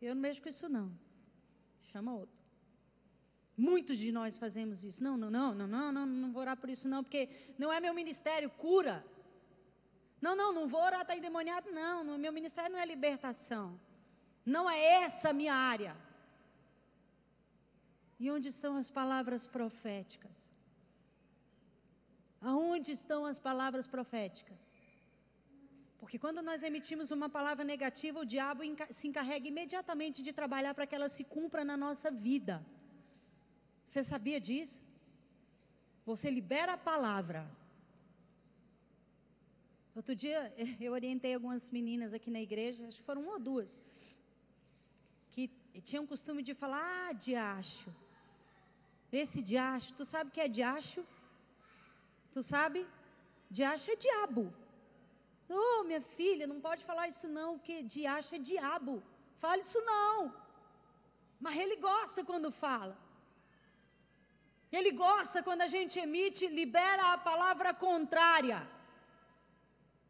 Eu 0.00 0.14
não 0.14 0.22
mexo 0.22 0.42
com 0.42 0.48
isso, 0.48 0.68
não. 0.68 0.92
Chama 1.92 2.14
outro. 2.14 2.36
Muitos 3.56 3.98
de 3.98 4.12
nós 4.12 4.38
fazemos 4.38 4.84
isso. 4.84 5.02
Não, 5.02 5.16
não, 5.16 5.30
não, 5.30 5.54
não, 5.54 5.66
não, 5.66 5.92
não, 5.92 6.06
não 6.06 6.32
vou 6.32 6.42
orar 6.42 6.56
por 6.56 6.70
isso, 6.70 6.88
não, 6.88 7.02
porque 7.02 7.28
não 7.58 7.72
é 7.72 7.80
meu 7.80 7.92
ministério, 7.92 8.50
cura. 8.50 9.04
Não, 10.20 10.34
não, 10.34 10.52
não 10.52 10.66
vou 10.66 10.80
orar, 10.80 11.02
está 11.02 11.16
endemoniado, 11.16 11.70
não. 11.70 12.02
não. 12.02 12.18
Meu 12.18 12.32
ministério 12.32 12.72
não 12.72 12.78
é 12.78 12.86
libertação. 12.86 13.78
Não 14.44 14.68
é 14.68 14.80
essa 15.04 15.30
a 15.30 15.32
minha 15.32 15.54
área. 15.54 15.96
E 18.18 18.30
onde 18.30 18.48
estão 18.48 18.76
as 18.76 18.90
palavras 18.90 19.46
proféticas? 19.46 20.36
Aonde 22.40 22.92
estão 22.92 23.24
as 23.26 23.38
palavras 23.38 23.86
proféticas? 23.86 24.58
Porque 25.98 26.18
quando 26.18 26.40
nós 26.42 26.62
emitimos 26.62 27.10
uma 27.10 27.28
palavra 27.28 27.64
negativa, 27.64 28.20
o 28.20 28.24
diabo 28.24 28.62
se 28.90 29.08
encarrega 29.08 29.46
imediatamente 29.48 30.22
de 30.22 30.32
trabalhar 30.32 30.72
para 30.74 30.86
que 30.86 30.94
ela 30.94 31.08
se 31.08 31.24
cumpra 31.24 31.64
na 31.64 31.76
nossa 31.76 32.10
vida. 32.10 32.64
Você 33.84 34.02
sabia 34.04 34.40
disso? 34.40 34.84
Você 36.06 36.30
libera 36.30 36.74
a 36.74 36.78
palavra. 36.78 37.46
Outro 39.98 40.14
dia 40.14 40.40
eu 40.86 40.92
orientei 40.92 41.34
algumas 41.34 41.64
meninas 41.76 42.10
aqui 42.16 42.30
na 42.34 42.40
igreja, 42.48 42.86
acho 42.86 42.98
que 42.98 43.08
foram 43.10 43.22
uma 43.22 43.32
ou 43.32 43.40
duas, 43.40 43.70
que 45.32 45.44
tinham 45.86 46.04
o 46.04 46.10
costume 46.12 46.40
de 46.48 46.54
falar, 46.54 46.82
ah, 46.90 47.12
diacho. 47.12 47.90
Esse 49.10 49.40
diacho, 49.42 49.96
tu 49.98 50.04
sabe 50.12 50.28
o 50.28 50.32
que 50.36 50.44
é 50.46 50.46
diacho? 50.58 51.02
Tu 52.32 52.44
sabe? 52.52 52.86
Diacho 53.50 53.90
é 53.90 53.96
diabo. 53.96 54.44
Oh, 55.48 55.82
minha 55.90 56.00
filha, 56.00 56.46
não 56.46 56.60
pode 56.68 56.84
falar 56.84 57.08
isso 57.08 57.26
não, 57.26 57.58
que 57.58 57.82
diacho 57.82 58.36
é 58.36 58.38
diabo. 58.38 59.02
Fale 59.42 59.62
isso 59.62 59.80
não. 59.92 60.32
Mas 61.40 61.58
ele 61.58 61.76
gosta 61.90 62.24
quando 62.24 62.52
fala. 62.52 62.96
Ele 64.70 64.92
gosta 64.92 65.42
quando 65.42 65.62
a 65.62 65.72
gente 65.76 65.98
emite, 65.98 66.46
libera 66.46 67.14
a 67.14 67.18
palavra 67.30 67.72
contrária. 67.74 68.60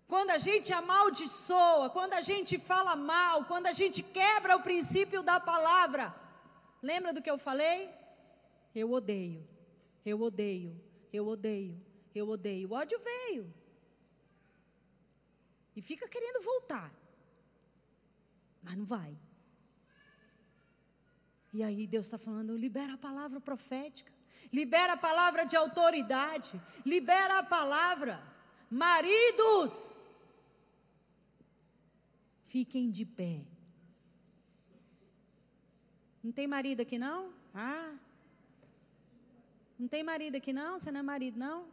Quando 0.08 0.30
a 0.30 0.38
gente 0.38 0.72
amaldiçoa, 0.72 1.90
quando 1.90 2.14
a 2.14 2.22
gente 2.22 2.58
fala 2.58 2.96
mal, 2.96 3.44
quando 3.44 3.66
a 3.66 3.72
gente 3.72 4.02
quebra 4.02 4.56
o 4.56 4.62
princípio 4.62 5.22
da 5.22 5.38
palavra. 5.38 6.14
Lembra 6.82 7.12
do 7.12 7.20
que 7.20 7.30
eu 7.30 7.36
falei? 7.36 7.90
Eu 8.74 8.90
odeio, 8.90 9.46
eu 10.06 10.18
odeio, 10.22 10.80
eu 11.12 11.26
odeio, 11.26 11.78
eu 12.14 12.26
odeio. 12.26 12.70
O 12.70 12.72
ódio 12.72 12.98
veio. 12.98 13.52
E 15.76 15.82
fica 15.82 16.08
querendo 16.08 16.42
voltar. 16.42 16.90
Mas 18.62 18.76
não 18.78 18.86
vai. 18.86 19.14
E 21.52 21.62
aí 21.62 21.86
Deus 21.86 22.06
está 22.06 22.16
falando: 22.16 22.56
libera 22.56 22.94
a 22.94 22.98
palavra 22.98 23.40
profética, 23.40 24.12
libera 24.50 24.94
a 24.94 24.96
palavra 24.96 25.44
de 25.44 25.54
autoridade, 25.54 26.58
libera 26.84 27.40
a 27.40 27.42
palavra. 27.42 28.22
Maridos, 28.70 29.97
fiquem 32.48 32.90
de 32.90 33.04
pé. 33.04 33.44
Não 36.22 36.32
tem 36.32 36.46
marido 36.46 36.80
aqui 36.80 36.98
não? 36.98 37.32
Ah. 37.54 37.94
Não 39.78 39.86
tem 39.86 40.02
marido 40.02 40.36
aqui 40.36 40.52
não? 40.52 40.78
Você 40.78 40.90
não 40.90 41.00
é 41.00 41.02
marido 41.02 41.38
não? 41.38 41.66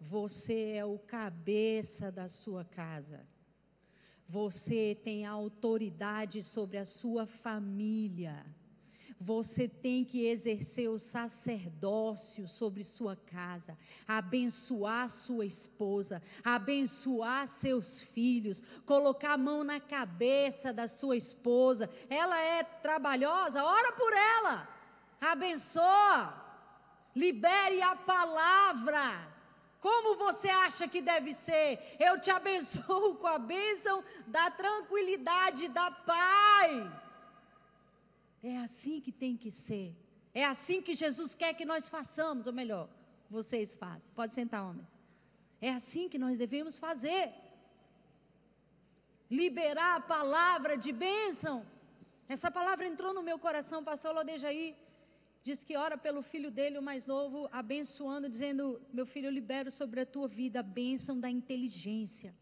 Você 0.00 0.72
é 0.80 0.84
o 0.84 0.98
cabeça 0.98 2.12
da 2.12 2.28
sua 2.28 2.64
casa. 2.64 3.26
Você 4.28 4.96
tem 5.02 5.24
autoridade 5.24 6.42
sobre 6.42 6.76
a 6.76 6.84
sua 6.84 7.26
família. 7.26 8.44
Você 9.18 9.66
tem 9.66 10.04
que 10.04 10.26
exercer 10.26 10.90
o 10.90 10.98
sacerdócio 10.98 12.46
sobre 12.46 12.84
sua 12.84 13.16
casa, 13.16 13.76
abençoar 14.06 15.08
sua 15.08 15.46
esposa, 15.46 16.22
abençoar 16.44 17.48
seus 17.48 18.00
filhos, 18.00 18.62
colocar 18.84 19.32
a 19.32 19.38
mão 19.38 19.64
na 19.64 19.80
cabeça 19.80 20.70
da 20.70 20.86
sua 20.86 21.16
esposa. 21.16 21.88
Ela 22.10 22.38
é 22.38 22.62
trabalhosa, 22.62 23.64
ora 23.64 23.92
por 23.92 24.12
ela, 24.12 24.68
abençoa, 25.18 26.34
libere 27.14 27.80
a 27.80 27.96
palavra. 27.96 29.34
Como 29.80 30.16
você 30.16 30.50
acha 30.50 30.86
que 30.86 31.00
deve 31.00 31.32
ser? 31.32 31.96
Eu 31.98 32.20
te 32.20 32.30
abençoo 32.30 33.14
com 33.16 33.26
a 33.26 33.38
bênção 33.38 34.04
da 34.26 34.50
tranquilidade, 34.50 35.68
da 35.68 35.90
paz. 35.90 37.05
É 38.42 38.58
assim 38.58 39.00
que 39.00 39.12
tem 39.12 39.36
que 39.36 39.50
ser. 39.50 39.94
É 40.34 40.44
assim 40.44 40.82
que 40.82 40.94
Jesus 40.94 41.34
quer 41.34 41.54
que 41.54 41.64
nós 41.64 41.88
façamos, 41.88 42.46
ou 42.46 42.52
melhor, 42.52 42.88
vocês 43.30 43.74
fazem. 43.74 44.12
Pode 44.14 44.34
sentar, 44.34 44.64
homens. 44.64 44.88
É 45.60 45.70
assim 45.70 46.08
que 46.08 46.18
nós 46.18 46.38
devemos 46.38 46.76
fazer. 46.76 47.32
Liberar 49.30 49.96
a 49.96 50.00
palavra 50.00 50.76
de 50.76 50.92
bênção. 50.92 51.66
Essa 52.28 52.50
palavra 52.50 52.86
entrou 52.86 53.14
no 53.14 53.22
meu 53.22 53.38
coração, 53.38 53.82
pastor 53.82 54.14
Lodejaí 54.14 54.76
diz 55.46 55.62
que 55.62 55.76
ora 55.76 55.96
pelo 55.96 56.22
filho 56.22 56.50
dele, 56.50 56.76
o 56.76 56.82
mais 56.82 57.06
novo, 57.06 57.48
abençoando, 57.52 58.28
dizendo: 58.28 58.82
Meu 58.92 59.06
filho, 59.06 59.26
eu 59.26 59.30
libero 59.30 59.70
sobre 59.70 60.00
a 60.00 60.06
tua 60.06 60.26
vida 60.26 60.58
a 60.58 60.62
bênção 60.62 61.20
da 61.20 61.30
inteligência. 61.30 62.34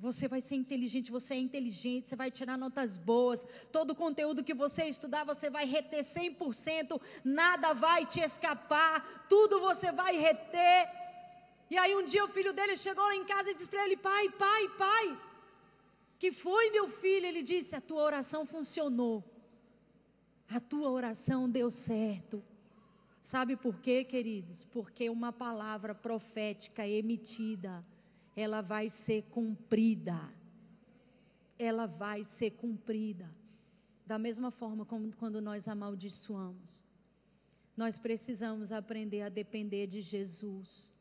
Você 0.00 0.26
vai 0.26 0.40
ser 0.40 0.56
inteligente, 0.56 1.10
você 1.10 1.34
é 1.34 1.38
inteligente, 1.38 2.08
você 2.08 2.16
vai 2.16 2.30
tirar 2.30 2.56
notas 2.56 2.96
boas. 2.96 3.46
Todo 3.70 3.90
o 3.90 3.94
conteúdo 3.94 4.42
que 4.42 4.54
você 4.54 4.84
estudar, 4.84 5.24
você 5.24 5.50
vai 5.50 5.66
reter 5.66 6.02
100%, 6.02 7.00
nada 7.22 7.72
vai 7.72 8.06
te 8.06 8.20
escapar, 8.20 9.26
tudo 9.28 9.60
você 9.60 9.92
vai 9.92 10.16
reter. 10.16 10.88
E 11.70 11.76
aí 11.76 11.94
um 11.94 12.04
dia 12.04 12.24
o 12.24 12.28
filho 12.28 12.52
dele 12.52 12.76
chegou 12.76 13.04
lá 13.04 13.14
em 13.14 13.24
casa 13.24 13.50
e 13.50 13.54
disse 13.54 13.68
para 13.68 13.84
ele: 13.84 13.96
Pai, 13.96 14.28
pai, 14.30 14.68
pai, 14.76 15.18
que 16.18 16.32
foi 16.32 16.70
meu 16.70 16.88
filho? 16.88 17.26
Ele 17.26 17.42
disse: 17.42 17.76
A 17.76 17.80
tua 17.80 18.02
oração 18.02 18.46
funcionou 18.46 19.22
a 20.50 20.58
tua 20.58 20.90
oração 20.90 21.48
deu 21.48 21.70
certo. 21.70 22.42
Sabe 23.22 23.54
por 23.56 23.78
quê, 23.78 24.02
queridos? 24.02 24.64
Porque 24.64 25.08
uma 25.08 25.32
palavra 25.32 25.94
profética 25.94 26.86
emitida, 26.86 27.84
ela 28.40 28.60
vai 28.60 28.88
ser 28.88 29.22
cumprida. 29.24 30.18
Ela 31.58 31.86
vai 31.86 32.24
ser 32.24 32.50
cumprida. 32.52 33.28
Da 34.06 34.18
mesma 34.18 34.50
forma 34.50 34.84
como 34.84 35.12
quando 35.12 35.40
nós 35.40 35.68
amaldiçoamos. 35.68 36.84
Nós 37.76 37.98
precisamos 37.98 38.72
aprender 38.72 39.22
a 39.22 39.28
depender 39.28 39.86
de 39.86 40.00
Jesus. 40.00 40.92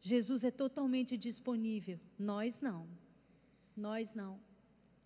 Jesus 0.00 0.44
é 0.44 0.50
totalmente 0.50 1.16
disponível. 1.16 1.98
Nós 2.18 2.60
não. 2.60 2.86
Nós 3.76 4.14
não. 4.14 4.38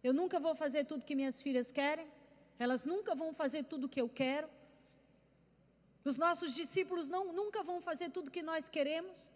Eu 0.03 0.12
nunca 0.12 0.39
vou 0.39 0.55
fazer 0.55 0.85
tudo 0.85 1.05
que 1.05 1.14
minhas 1.14 1.41
filhas 1.43 1.71
querem 1.71 2.09
elas 2.61 2.85
nunca 2.85 3.14
vão 3.14 3.33
fazer 3.33 3.62
tudo 3.64 3.89
que 3.89 3.99
eu 3.99 4.09
quero. 4.23 4.47
Os 6.05 6.18
nossos 6.18 6.55
discípulos 6.55 7.09
não, 7.09 7.33
nunca 7.33 7.62
vão 7.62 7.81
fazer 7.81 8.11
tudo 8.11 8.31
que 8.31 8.43
nós 8.43 8.68
queremos, 8.68 9.33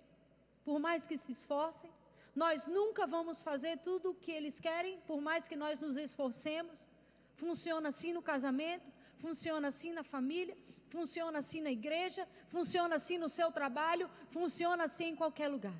por 0.63 0.79
mais 0.79 1.07
que 1.07 1.17
se 1.17 1.33
esforcem. 1.33 1.91
Nós 2.35 2.67
nunca 2.67 3.07
vamos 3.07 3.43
fazer 3.43 3.79
tudo 3.79 4.11
o 4.11 4.15
que 4.15 4.33
eles 4.33 4.59
querem, 4.59 4.99
por 5.07 5.21
mais 5.21 5.47
que 5.47 5.57
nós 5.57 5.79
nos 5.81 5.97
esforcemos. 5.97 6.89
Funciona 7.35 7.89
assim 7.89 8.13
no 8.13 8.23
casamento, 8.23 8.91
funciona 9.19 9.69
assim 9.69 9.93
na 9.93 10.03
família, 10.03 10.57
funciona 10.89 11.39
assim 11.39 11.61
na 11.61 11.71
igreja, 11.71 12.27
funciona 12.49 12.97
assim 12.97 13.19
no 13.19 13.29
seu 13.29 13.51
trabalho, 13.53 14.11
funciona 14.31 14.85
assim 14.85 15.09
em 15.11 15.17
qualquer 15.17 15.49
lugar. 15.49 15.79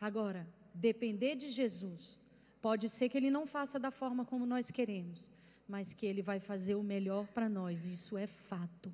Agora, 0.00 0.46
depender 0.74 1.34
de 1.36 1.48
Jesus 1.50 2.18
Pode 2.66 2.88
ser 2.88 3.08
que 3.08 3.16
ele 3.16 3.30
não 3.30 3.46
faça 3.46 3.78
da 3.78 3.92
forma 3.92 4.24
como 4.24 4.44
nós 4.44 4.72
queremos, 4.72 5.30
mas 5.68 5.94
que 5.94 6.04
ele 6.04 6.20
vai 6.20 6.40
fazer 6.40 6.74
o 6.74 6.82
melhor 6.82 7.28
para 7.28 7.48
nós. 7.48 7.84
Isso 7.84 8.18
é 8.18 8.26
fato. 8.26 8.92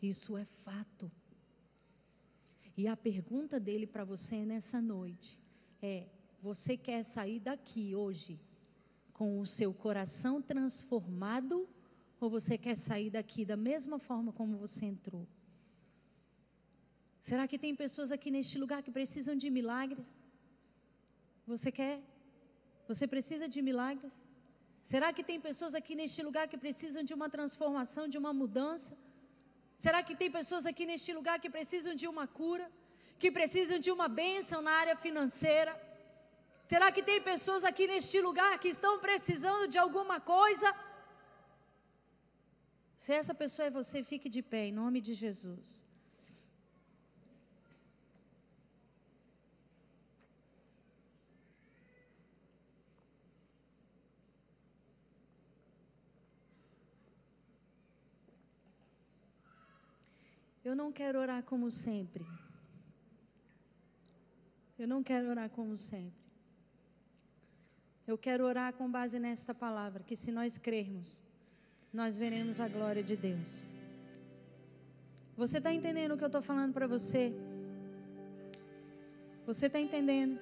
Isso 0.00 0.38
é 0.38 0.46
fato. 0.46 1.12
E 2.80 2.86
a 2.86 2.96
pergunta 2.96 3.58
dele 3.58 3.86
para 3.94 4.04
você 4.04 4.36
nessa 4.50 4.80
noite 4.80 5.36
é: 5.82 6.06
você 6.40 6.76
quer 6.76 7.02
sair 7.14 7.40
daqui 7.40 7.84
hoje 8.02 8.34
com 9.18 9.40
o 9.40 9.46
seu 9.56 9.70
coração 9.84 10.34
transformado 10.40 11.56
ou 12.20 12.30
você 12.36 12.56
quer 12.56 12.76
sair 12.76 13.10
daqui 13.10 13.44
da 13.52 13.56
mesma 13.56 13.98
forma 13.98 14.30
como 14.32 14.56
você 14.64 14.84
entrou? 14.92 15.26
Será 17.28 17.48
que 17.48 17.58
tem 17.64 17.74
pessoas 17.74 18.12
aqui 18.16 18.30
neste 18.36 18.56
lugar 18.62 18.80
que 18.84 18.92
precisam 18.98 19.34
de 19.42 19.50
milagres? 19.58 20.10
Você 21.48 21.72
quer 21.72 21.96
você 22.86 23.08
precisa 23.08 23.48
de 23.48 23.60
milagres? 23.60 24.14
Será 24.84 25.12
que 25.12 25.24
tem 25.30 25.40
pessoas 25.48 25.74
aqui 25.74 25.96
neste 25.96 26.22
lugar 26.28 26.46
que 26.46 26.56
precisam 26.66 27.02
de 27.02 27.12
uma 27.12 27.28
transformação, 27.28 28.06
de 28.06 28.18
uma 28.22 28.32
mudança? 28.32 28.96
Será 29.84 30.02
que 30.02 30.14
tem 30.20 30.30
pessoas 30.38 30.66
aqui 30.66 30.84
neste 30.84 31.12
lugar 31.18 31.38
que 31.38 31.48
precisam 31.48 31.94
de 31.94 32.06
uma 32.12 32.26
cura? 32.26 32.66
Que 33.18 33.30
precisam 33.30 33.78
de 33.78 33.90
uma 33.96 34.08
bênção 34.08 34.60
na 34.60 34.72
área 34.82 34.96
financeira? 34.96 35.72
Será 36.66 36.90
que 36.92 37.02
tem 37.02 37.20
pessoas 37.20 37.64
aqui 37.64 37.86
neste 37.86 38.20
lugar 38.20 38.58
que 38.58 38.68
estão 38.68 38.98
precisando 38.98 39.68
de 39.68 39.78
alguma 39.78 40.20
coisa? 40.20 40.68
Se 42.98 43.12
essa 43.12 43.34
pessoa 43.42 43.66
é 43.66 43.70
você, 43.70 44.02
fique 44.02 44.28
de 44.28 44.42
pé 44.42 44.66
em 44.66 44.72
nome 44.72 45.00
de 45.00 45.14
Jesus. 45.14 45.87
Eu 60.68 60.76
não 60.76 60.92
quero 60.92 61.18
orar 61.18 61.42
como 61.44 61.70
sempre. 61.70 62.26
Eu 64.78 64.86
não 64.86 65.02
quero 65.02 65.30
orar 65.30 65.48
como 65.48 65.74
sempre. 65.78 66.20
Eu 68.06 68.18
quero 68.18 68.44
orar 68.44 68.74
com 68.74 68.86
base 68.90 69.18
nesta 69.18 69.54
palavra, 69.54 70.02
que 70.02 70.14
se 70.14 70.30
nós 70.30 70.58
crermos, 70.58 71.24
nós 71.90 72.18
veremos 72.18 72.60
a 72.60 72.68
glória 72.68 73.02
de 73.02 73.16
Deus. 73.16 73.66
Você 75.38 75.56
está 75.56 75.72
entendendo 75.72 76.12
o 76.12 76.18
que 76.18 76.24
eu 76.24 76.32
estou 76.34 76.42
falando 76.42 76.74
para 76.74 76.86
você? 76.86 77.32
Você 79.46 79.66
está 79.68 79.80
entendendo? 79.80 80.38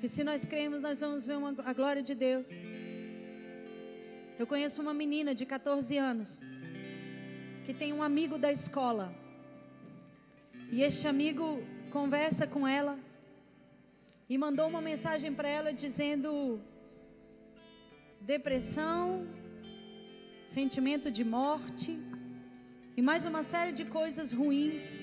Que 0.00 0.08
se 0.08 0.22
nós 0.22 0.44
cremos, 0.44 0.80
nós 0.80 1.00
vamos 1.00 1.26
ver 1.26 1.36
uma, 1.36 1.52
a 1.64 1.72
glória 1.72 2.00
de 2.10 2.14
Deus. 2.14 2.48
Eu 4.38 4.46
conheço 4.46 4.80
uma 4.80 4.94
menina 4.94 5.34
de 5.34 5.44
14 5.44 5.98
anos 5.98 6.40
que 7.70 7.74
tem 7.82 7.92
um 7.92 8.02
amigo 8.02 8.36
da 8.36 8.50
escola. 8.50 9.14
E 10.72 10.82
este 10.82 11.06
amigo 11.06 11.62
conversa 11.96 12.44
com 12.44 12.66
ela 12.66 12.98
e 14.28 14.36
mandou 14.36 14.66
uma 14.66 14.80
mensagem 14.80 15.32
para 15.32 15.48
ela 15.48 15.72
dizendo: 15.72 16.60
depressão, 18.20 19.24
sentimento 20.48 21.12
de 21.12 21.22
morte 21.22 21.96
e 22.96 23.00
mais 23.00 23.24
uma 23.24 23.44
série 23.44 23.70
de 23.70 23.84
coisas 23.84 24.32
ruins. 24.32 25.00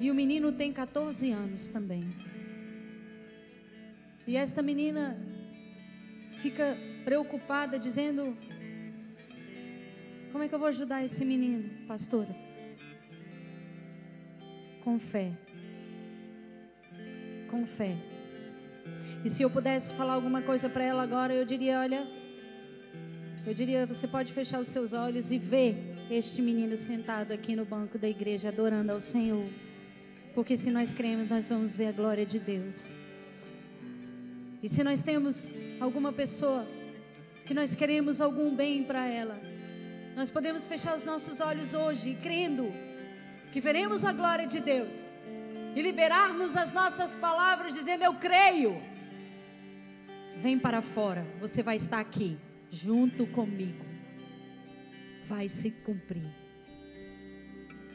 E 0.00 0.10
o 0.10 0.14
menino 0.14 0.52
tem 0.52 0.72
14 0.72 1.30
anos 1.32 1.68
também. 1.68 2.04
E 4.26 4.38
esta 4.38 4.62
menina 4.62 5.18
fica 6.38 6.78
preocupada, 7.04 7.78
dizendo: 7.78 8.34
Como 10.34 10.42
é 10.42 10.48
que 10.48 10.54
eu 10.56 10.58
vou 10.58 10.66
ajudar 10.66 11.04
esse 11.04 11.24
menino, 11.24 11.86
pastora? 11.86 12.34
Com 14.82 14.98
fé. 14.98 15.30
Com 17.48 17.64
fé. 17.64 17.96
E 19.24 19.30
se 19.30 19.42
eu 19.42 19.48
pudesse 19.48 19.94
falar 19.94 20.14
alguma 20.14 20.42
coisa 20.42 20.68
para 20.68 20.82
ela 20.82 21.04
agora, 21.04 21.32
eu 21.32 21.44
diria: 21.44 21.78
Olha, 21.78 22.04
eu 23.46 23.54
diria: 23.54 23.86
Você 23.86 24.08
pode 24.08 24.32
fechar 24.32 24.58
os 24.58 24.66
seus 24.66 24.92
olhos 24.92 25.30
e 25.30 25.38
ver 25.38 25.76
este 26.10 26.42
menino 26.42 26.76
sentado 26.76 27.30
aqui 27.30 27.54
no 27.54 27.64
banco 27.64 27.96
da 27.96 28.08
igreja, 28.08 28.48
adorando 28.48 28.90
ao 28.90 29.00
Senhor. 29.00 29.46
Porque 30.34 30.56
se 30.56 30.68
nós 30.72 30.92
cremos, 30.92 31.30
nós 31.30 31.48
vamos 31.48 31.76
ver 31.76 31.86
a 31.86 31.92
glória 31.92 32.26
de 32.26 32.40
Deus. 32.40 32.92
E 34.60 34.68
se 34.68 34.82
nós 34.82 35.00
temos 35.00 35.52
alguma 35.78 36.12
pessoa 36.12 36.66
que 37.46 37.54
nós 37.54 37.72
queremos 37.76 38.20
algum 38.20 38.52
bem 38.52 38.82
para 38.82 39.06
ela, 39.08 39.53
nós 40.14 40.30
podemos 40.30 40.66
fechar 40.66 40.96
os 40.96 41.04
nossos 41.04 41.40
olhos 41.40 41.74
hoje, 41.74 42.16
crendo 42.22 42.72
que 43.52 43.60
veremos 43.60 44.04
a 44.04 44.12
glória 44.12 44.46
de 44.46 44.60
Deus 44.60 45.04
e 45.74 45.82
liberarmos 45.82 46.56
as 46.56 46.72
nossas 46.72 47.16
palavras 47.16 47.74
dizendo: 47.74 48.04
Eu 48.04 48.14
creio. 48.14 48.80
Vem 50.36 50.58
para 50.58 50.82
fora, 50.82 51.26
você 51.40 51.62
vai 51.62 51.76
estar 51.76 52.00
aqui, 52.00 52.36
junto 52.70 53.26
comigo. 53.26 53.84
Vai 55.24 55.48
se 55.48 55.70
cumprir. 55.70 56.30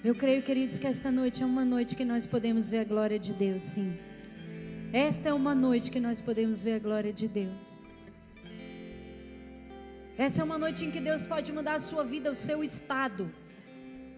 Eu 0.03 0.15
creio, 0.15 0.41
queridos, 0.41 0.79
que 0.79 0.87
esta 0.87 1.11
noite 1.11 1.43
é 1.43 1.45
uma 1.45 1.65
noite 1.65 1.95
que 1.95 2.05
nós 2.05 2.25
podemos 2.25 2.69
ver 2.69 2.79
a 2.79 2.83
glória 2.85 3.19
de 3.19 3.33
Deus, 3.33 3.63
sim. 3.63 3.97
Esta 4.93 5.29
é 5.29 5.33
uma 5.33 5.53
noite 5.53 5.91
que 5.91 5.99
nós 5.99 6.21
podemos 6.21 6.63
ver 6.63 6.75
a 6.75 6.79
glória 6.79 7.13
de 7.13 7.27
Deus. 7.27 7.81
Essa 10.19 10.41
é 10.41 10.43
uma 10.43 10.57
noite 10.57 10.83
em 10.83 10.91
que 10.91 10.99
Deus 10.99 11.25
pode 11.25 11.49
mudar 11.53 11.75
a 11.75 11.79
sua 11.79 12.03
vida, 12.03 12.29
o 12.29 12.35
seu 12.35 12.61
estado. 12.61 13.31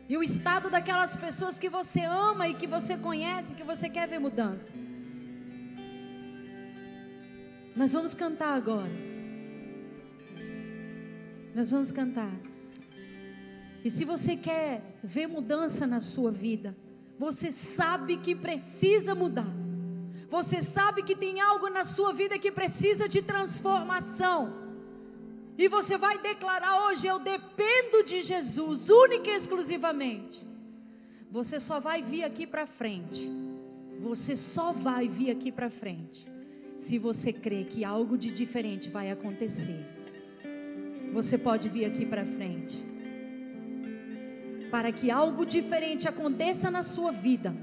E 0.10 0.18
o 0.18 0.24
estado 0.24 0.68
daquelas 0.68 1.16
pessoas 1.16 1.60
que 1.60 1.70
você 1.70 2.02
ama 2.02 2.48
e 2.48 2.56
que 2.56 2.66
você 2.66 2.98
conhece, 2.98 3.54
que 3.54 3.64
você 3.64 3.88
quer 3.88 4.08
ver 4.08 4.18
mudança. 4.18 4.74
Nós 7.76 7.94
vamos 7.94 8.16
cantar 8.16 8.58
agora. 8.58 8.90
Nós 11.54 11.70
vamos 11.70 11.92
cantar. 11.92 12.34
E 13.84 13.90
se 13.92 14.04
você 14.04 14.36
quer 14.36 14.98
ver 15.04 15.28
mudança 15.28 15.86
na 15.86 16.00
sua 16.00 16.32
vida, 16.32 16.76
você 17.20 17.52
sabe 17.52 18.18
que 18.18 18.34
precisa 18.34 19.14
mudar. 19.14 19.54
Você 20.32 20.64
sabe 20.64 21.04
que 21.04 21.16
tem 21.16 21.40
algo 21.42 21.70
na 21.70 21.86
sua 21.86 22.12
vida 22.12 22.40
que 22.40 22.52
precisa 22.52 23.08
de 23.08 23.22
transformação. 23.22 24.61
E 25.58 25.68
você 25.68 25.98
vai 25.98 26.18
declarar 26.18 26.88
hoje: 26.88 27.08
Eu 27.08 27.20
dependo 27.20 28.04
de 28.04 28.22
Jesus, 28.22 28.90
única 28.90 29.30
e 29.30 29.36
exclusivamente. 29.36 30.46
Você 31.30 31.60
só 31.60 31.80
vai 31.80 32.02
vir 32.02 32.24
aqui 32.24 32.46
para 32.46 32.66
frente. 32.66 33.30
Você 34.02 34.36
só 34.36 34.74
vai 34.74 35.08
vir 35.08 35.32
aqui 35.32 35.52
para 35.52 35.70
frente. 35.70 36.28
Se 36.78 36.98
você 36.98 37.32
crê 37.32 37.64
que 37.64 37.86
algo 37.86 38.18
de 38.18 38.32
diferente 38.32 38.90
vai 38.90 39.12
acontecer. 39.12 39.86
Você 41.14 41.38
pode 41.38 41.70
vir 41.70 41.86
aqui 41.86 42.06
para 42.06 42.26
frente 42.26 42.92
para 44.72 44.92
que 44.94 45.12
algo 45.12 45.46
diferente 45.46 46.08
aconteça 46.08 46.72
na 46.72 46.82
sua 46.82 47.12
vida. 47.12 47.54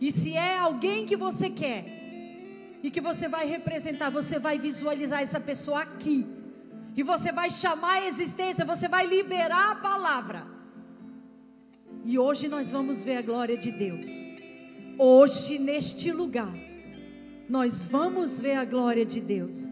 E 0.00 0.12
se 0.12 0.34
é 0.34 0.56
alguém 0.56 1.04
que 1.04 1.16
você 1.16 1.50
quer 1.50 1.91
e 2.82 2.90
que 2.90 3.00
você 3.00 3.28
vai 3.28 3.46
representar, 3.46 4.10
você 4.10 4.38
vai 4.38 4.58
visualizar 4.58 5.22
essa 5.22 5.40
pessoa 5.40 5.82
aqui. 5.82 6.26
E 6.96 7.02
você 7.02 7.30
vai 7.32 7.48
chamar 7.48 7.94
a 7.94 8.06
existência, 8.08 8.64
você 8.64 8.88
vai 8.88 9.06
liberar 9.06 9.70
a 9.70 9.74
palavra. 9.76 10.46
E 12.04 12.18
hoje 12.18 12.48
nós 12.48 12.70
vamos 12.70 13.02
ver 13.02 13.16
a 13.18 13.22
glória 13.22 13.56
de 13.56 13.70
Deus. 13.70 14.08
Hoje, 14.98 15.58
neste 15.58 16.10
lugar, 16.10 16.52
nós 17.48 17.86
vamos 17.86 18.40
ver 18.40 18.56
a 18.56 18.64
glória 18.64 19.06
de 19.06 19.20
Deus. 19.20 19.68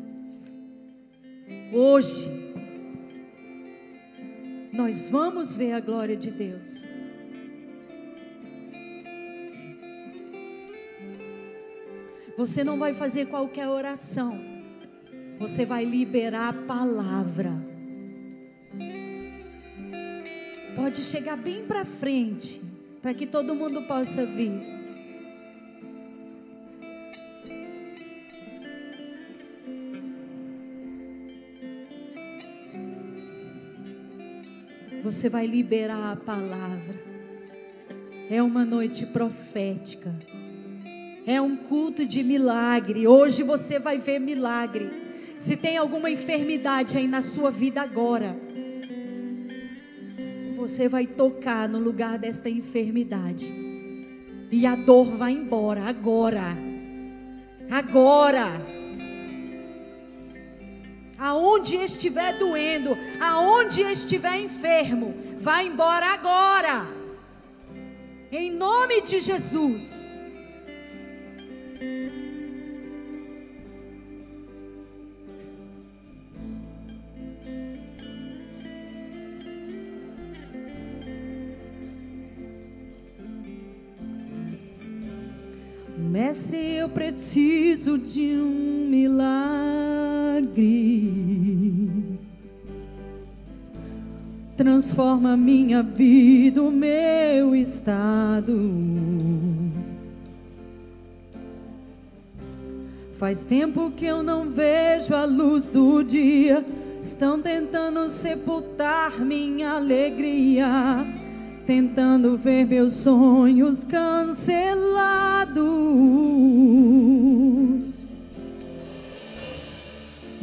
Hoje, 1.73 2.29
nós 4.73 5.09
vamos 5.09 5.55
ver 5.55 5.73
a 5.73 5.81
glória 5.81 6.17
de 6.17 6.31
Deus. 6.31 6.87
Você 12.41 12.64
não 12.64 12.78
vai 12.78 12.95
fazer 12.95 13.26
qualquer 13.26 13.68
oração, 13.68 14.41
você 15.38 15.66
vai 15.66 15.84
liberar 15.84 16.49
a 16.49 16.53
palavra. 16.55 17.53
Pode 20.74 21.03
chegar 21.03 21.36
bem 21.36 21.66
para 21.66 21.84
frente, 21.84 22.62
para 23.03 23.12
que 23.12 23.26
todo 23.26 23.55
mundo 23.55 23.82
possa 23.82 24.24
vir. 24.24 24.80
você 35.03 35.30
vai 35.30 35.47
liberar 35.47 36.12
a 36.12 36.16
palavra. 36.16 36.95
É 38.30 38.43
uma 38.43 38.64
noite 38.64 39.07
profética. 39.07 40.14
É 41.31 41.41
um 41.41 41.55
culto 41.55 42.05
de 42.05 42.24
milagre. 42.24 43.07
Hoje 43.07 43.45
você 43.45 43.78
vai 43.78 43.99
ver 43.99 44.18
milagre. 44.18 44.91
Se 45.39 45.57
tem 45.57 45.76
alguma 45.76 46.11
enfermidade 46.11 46.99
aí 46.99 47.07
na 47.07 47.22
sua 47.22 47.53
vida 47.53 47.81
agora, 47.81 48.37
você 50.57 50.89
vai 50.89 51.07
tocar 51.07 51.68
no 51.68 51.78
lugar 51.78 52.18
desta 52.18 52.51
enfermidade. 52.51 53.47
E 54.51 54.66
a 54.66 54.74
dor 54.74 55.16
vai 55.16 55.31
embora 55.31 55.85
agora. 55.85 56.57
Agora 57.70 58.61
aonde 61.16 61.76
estiver 61.76 62.39
doendo, 62.39 62.99
aonde 63.20 63.83
estiver 63.83 64.37
enfermo, 64.41 65.14
vá 65.39 65.62
embora 65.62 66.07
agora. 66.07 66.89
Em 68.33 68.51
nome 68.51 69.03
de 69.03 69.20
Jesus. 69.20 69.99
De 88.15 88.35
um 88.35 88.89
milagre. 88.89 89.21
Transforma 94.57 95.37
minha 95.37 95.83
vida, 95.83 96.63
o 96.63 96.71
meu 96.71 97.55
estado. 97.55 98.53
Faz 103.19 103.45
tempo 103.45 103.91
que 103.91 104.07
eu 104.07 104.23
não 104.23 104.51
vejo 104.51 105.15
a 105.15 105.25
luz 105.25 105.67
do 105.67 106.03
dia. 106.03 106.65
Estão 107.03 107.41
tentando 107.41 108.09
sepultar 108.09 109.21
minha 109.21 109.73
alegria 109.73 111.07
tentando 111.71 112.37
ver 112.37 112.67
meus 112.67 112.95
sonhos 112.95 113.85
cancelados. 113.85 115.61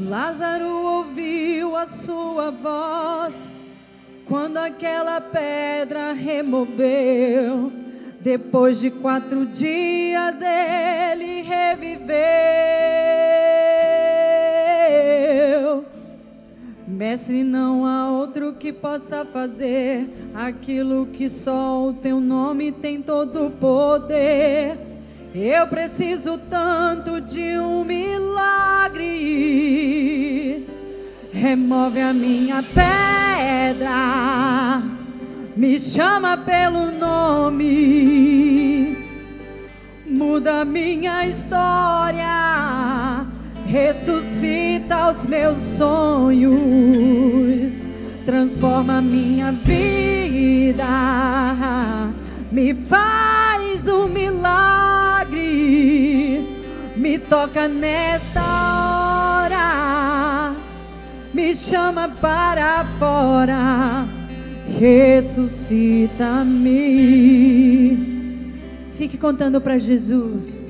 Lázaro 0.07 0.65
ouviu 0.65 1.75
a 1.75 1.85
sua 1.85 2.49
voz 2.49 3.53
quando 4.25 4.55
aquela 4.55 5.19
pedra 5.19 6.13
removeu. 6.13 7.69
Depois 8.21 8.79
de 8.79 8.89
quatro 8.89 9.45
dias 9.45 10.35
ele 10.41 11.41
reviveu. 11.41 12.17
Mestre, 16.87 17.43
não 17.43 17.85
há 17.85 18.09
outro 18.09 18.53
que 18.53 18.71
possa 18.71 19.25
fazer 19.25 20.09
aquilo 20.33 21.07
que 21.07 21.29
só 21.29 21.83
o 21.85 21.93
teu 21.93 22.21
nome 22.21 22.71
tem 22.71 23.01
todo 23.01 23.47
o 23.47 23.51
poder. 23.51 24.86
Eu 25.39 25.67
preciso 25.67 26.39
tanto 26.49 27.21
de 27.21 27.59
um 27.59 27.83
milagre. 27.83 29.05
Remove 31.31 32.01
a 32.01 32.11
minha 32.11 32.63
pedra, 32.63 33.91
me 35.55 35.79
chama 35.79 36.37
pelo 36.37 36.89
nome, 36.89 38.97
muda 40.07 40.65
minha 40.65 41.27
história, 41.27 43.27
ressuscita 43.67 45.11
os 45.11 45.23
meus 45.27 45.59
sonhos, 45.59 47.75
transforma 48.25 48.99
minha 48.99 49.51
vida, 49.51 50.83
me 52.51 52.73
faz 52.73 53.87
um 53.87 54.07
milagre, 54.07 55.26
toca 57.29 57.67
nesta 57.67 58.41
hora 58.41 58.97
me 61.37 61.55
chama 61.55 62.09
para 62.19 62.83
fora, 62.97 64.07
ressuscita-me. 64.67 66.07
Fique 68.95 69.19
contando 69.19 69.61
para 69.61 69.77
Jesus. 69.77 70.65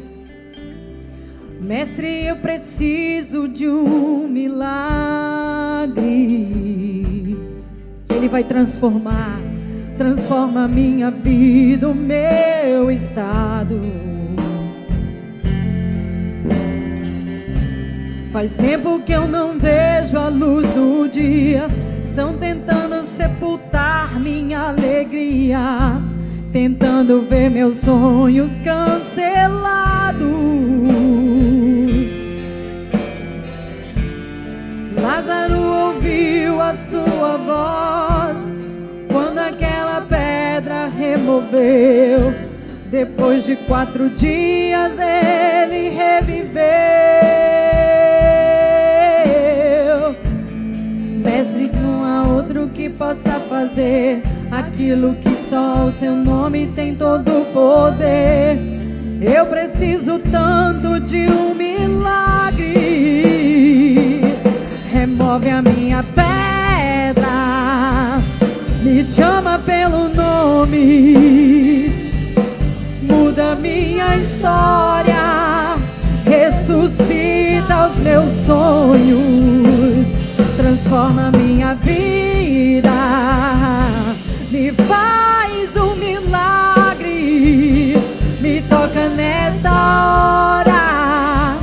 Mestre, 1.61 2.25
eu 2.25 2.35
preciso 2.35 3.47
de 3.47 3.65
um 3.67 4.27
milagre. 4.27 6.03
Ele 8.09 8.27
vai 8.27 8.43
transformar, 8.43 9.39
transforma 9.97 10.67
minha 10.67 11.09
vida, 11.09 11.87
o 11.87 11.95
meu 11.95 12.91
estado. 12.91 14.06
Faz 18.37 18.55
tempo 18.55 18.99
que 18.99 19.13
eu 19.13 19.27
não 19.27 19.57
vejo 19.57 20.15
a 20.15 20.27
luz 20.27 20.67
do 20.69 21.07
dia. 21.07 21.65
Estão 22.03 22.37
tentando 22.37 23.03
sepultar 23.03 24.19
minha 24.19 24.67
alegria. 24.67 25.99
Tentando 26.53 27.23
ver 27.23 27.49
meus 27.49 27.77
sonhos 27.77 28.59
cancelados. 28.59 30.21
Lázaro 35.01 35.59
ouviu 35.59 36.61
a 36.61 36.75
sua 36.75 37.37
voz 37.37 38.53
quando 39.11 39.39
aquela 39.39 40.01
pedra 40.01 40.87
removeu. 40.87 42.35
Depois 42.91 43.45
de 43.45 43.55
quatro 43.55 44.11
dias 44.11 44.91
ele 44.99 45.89
reviveu. 45.89 47.17
Mestre, 51.27 51.69
não 51.83 52.05
há 52.05 52.23
outro 52.23 52.69
que 52.73 52.89
possa 52.89 53.37
fazer 53.49 54.23
aquilo 54.49 55.13
que 55.15 55.31
só 55.31 55.83
o 55.83 55.91
seu 55.91 56.15
nome 56.15 56.67
tem 56.67 56.95
todo 56.95 57.41
o 57.41 57.45
poder. 57.47 58.57
Eu 59.21 59.45
preciso 59.45 60.19
tanto 60.19 61.01
de 61.01 61.27
um 61.29 61.53
milagre. 61.53 62.63
Remove 64.89 65.49
a 65.49 65.61
minha 65.61 66.01
pedra, 66.15 67.27
me 68.81 69.03
chama 69.03 69.59
pelo 69.59 70.07
nome, 70.07 71.91
muda 73.01 73.53
minha 73.55 74.15
história, 74.15 75.75
ressuscita 76.25 77.89
os 77.89 77.99
meus 77.99 78.31
sonhos 78.45 79.66
transforma 80.57 81.31
minha 81.31 81.75
vida, 81.75 82.91
me 84.51 84.71
faz 84.71 85.77
um 85.77 85.95
milagre, 85.95 87.95
me 88.41 88.61
toca 88.63 89.07
nesta 89.09 90.63
hora, 90.65 91.57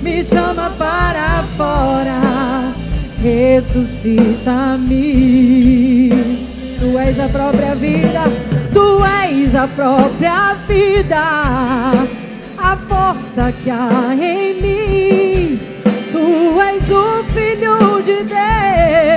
me 0.00 0.24
chama 0.24 0.70
para 0.78 1.42
fora, 1.56 2.72
ressuscita-me. 3.20 6.10
Tu 6.78 6.98
és 6.98 7.18
a 7.18 7.28
própria 7.28 7.74
vida, 7.74 8.22
tu 8.72 9.04
és 9.04 9.56
a 9.56 9.66
própria 9.66 10.54
vida, 10.68 12.06
a 12.56 12.76
força 12.88 13.52
que 13.62 13.70
há 13.70 14.14
em 14.14 14.62
mim. 14.62 15.58
Tu 16.12 16.60
és 16.60 16.90
o 16.90 17.19
Filho 17.32 18.02
de 18.02 18.24
Deus 18.24 19.09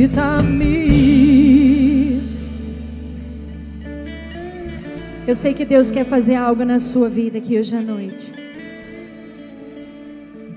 ressuscita-me. 0.00 1.10
Eu 5.26 5.34
sei 5.34 5.52
que 5.52 5.64
Deus 5.64 5.90
quer 5.90 6.04
fazer 6.04 6.34
algo 6.34 6.64
na 6.64 6.78
sua 6.78 7.08
vida 7.08 7.38
aqui 7.38 7.58
hoje 7.58 7.76
à 7.76 7.80
noite. 7.80 8.32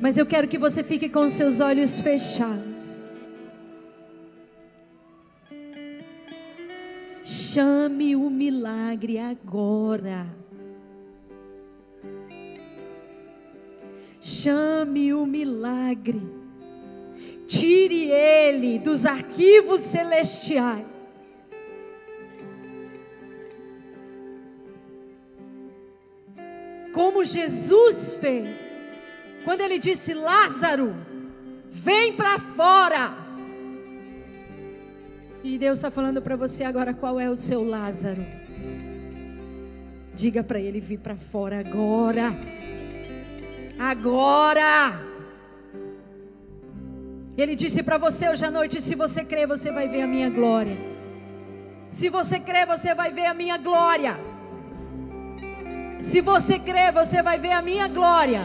Mas 0.01 0.17
eu 0.17 0.25
quero 0.25 0.47
que 0.47 0.57
você 0.57 0.83
fique 0.83 1.09
com 1.09 1.29
seus 1.29 1.59
olhos 1.59 1.99
fechados. 2.01 2.97
Chame 7.23 8.15
o 8.15 8.29
milagre 8.29 9.19
agora. 9.19 10.25
Chame 14.19 15.13
o 15.13 15.25
milagre. 15.25 16.42
Tire 17.53 18.09
ele 18.09 18.79
dos 18.79 19.05
arquivos 19.05 19.81
celestiais. 19.81 20.93
como 26.93 27.25
Jesus 27.25 28.13
fez. 28.13 28.55
Quando 29.43 29.61
ele 29.61 29.77
disse: 29.77 30.13
Lázaro, 30.13 30.95
vem 31.69 32.15
para 32.15 32.39
fora. 32.39 33.17
E 35.43 35.57
Deus 35.57 35.79
está 35.79 35.91
falando 35.91 36.21
para 36.21 36.37
você 36.37 36.63
agora 36.63 36.93
qual 36.93 37.19
é 37.19 37.29
o 37.29 37.35
seu 37.35 37.63
Lázaro. 37.63 38.25
Diga 40.13 40.43
para 40.43 40.59
ele 40.59 40.79
vir 40.79 40.99
para 40.99 41.17
fora 41.17 41.59
agora. 41.59 42.33
Agora. 43.77 45.12
Ele 47.37 47.55
disse 47.55 47.81
para 47.81 47.97
você 47.97 48.29
hoje 48.29 48.45
à 48.45 48.51
noite: 48.51 48.81
se 48.81 48.95
você 48.95 49.23
crer, 49.23 49.47
você 49.47 49.71
vai 49.71 49.87
ver 49.87 50.01
a 50.01 50.07
minha 50.07 50.29
glória. 50.29 50.77
Se 51.89 52.09
você 52.09 52.39
crer, 52.39 52.65
você 52.65 52.93
vai 52.93 53.11
ver 53.11 53.25
a 53.25 53.33
minha 53.33 53.57
glória. 53.57 54.19
Se 55.99 56.21
você 56.21 56.59
crer, 56.59 56.91
você 56.91 57.21
vai 57.23 57.39
ver 57.39 57.51
a 57.51 57.61
minha 57.61 57.87
glória. 57.87 58.41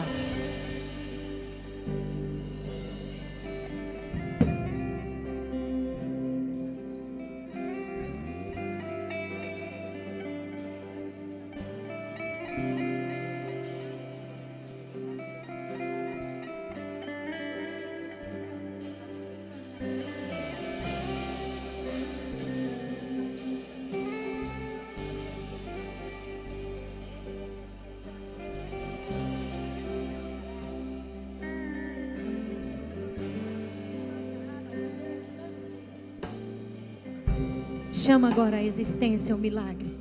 Chama 38.09 38.29
agora 38.29 38.57
a 38.57 38.63
existência, 38.63 39.35
o 39.35 39.37
milagre. 39.37 39.95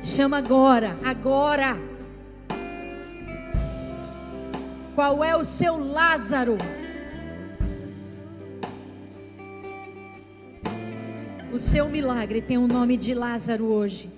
Chama 0.00 0.38
agora, 0.38 0.96
agora. 1.04 1.76
Qual 4.94 5.24
é 5.24 5.34
o 5.34 5.44
seu 5.44 5.76
Lázaro? 5.76 6.56
O 11.52 11.58
seu 11.58 11.88
milagre 11.88 12.40
tem 12.40 12.58
o 12.58 12.68
nome 12.68 12.96
de 12.96 13.12
Lázaro 13.12 13.64
hoje. 13.64 14.08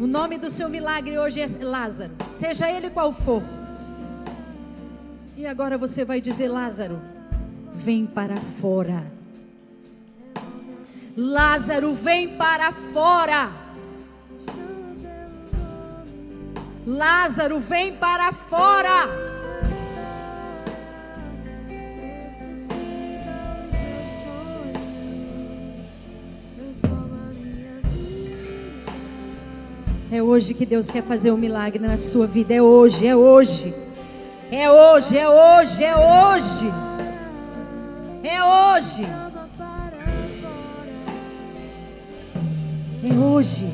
O 0.00 0.06
nome 0.06 0.38
do 0.38 0.48
seu 0.48 0.70
milagre 0.70 1.18
hoje 1.18 1.42
é 1.42 1.46
Lázaro, 1.62 2.12
seja 2.36 2.70
ele 2.70 2.88
qual 2.88 3.12
for. 3.12 3.42
E 5.36 5.46
agora 5.46 5.76
você 5.76 6.06
vai 6.06 6.22
dizer: 6.22 6.48
Lázaro, 6.48 6.98
vem 7.74 8.06
para 8.06 8.36
fora. 8.38 9.20
Lázaro, 11.16 11.92
vem 11.92 12.36
para 12.36 12.72
fora. 12.72 13.50
Lázaro, 16.86 17.60
vem 17.60 17.92
para 17.92 18.32
fora. 18.32 19.32
É 30.10 30.22
hoje 30.22 30.54
que 30.54 30.64
Deus 30.64 30.88
quer 30.88 31.02
fazer 31.02 31.30
um 31.30 31.36
milagre 31.36 31.78
na 31.78 31.98
sua 31.98 32.26
vida. 32.26 32.54
É 32.54 32.62
hoje, 32.62 33.06
é 33.06 33.14
hoje. 33.14 33.74
É 34.50 34.70
hoje, 34.70 35.18
é 35.18 35.28
hoje, 35.28 35.84
é 35.84 35.94
hoje. 35.94 36.72
É 38.22 38.42
hoje. 38.42 39.21
É 43.04 43.12
hoje. 43.14 43.66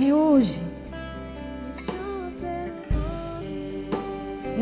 É 0.00 0.14
hoje. 0.14 0.62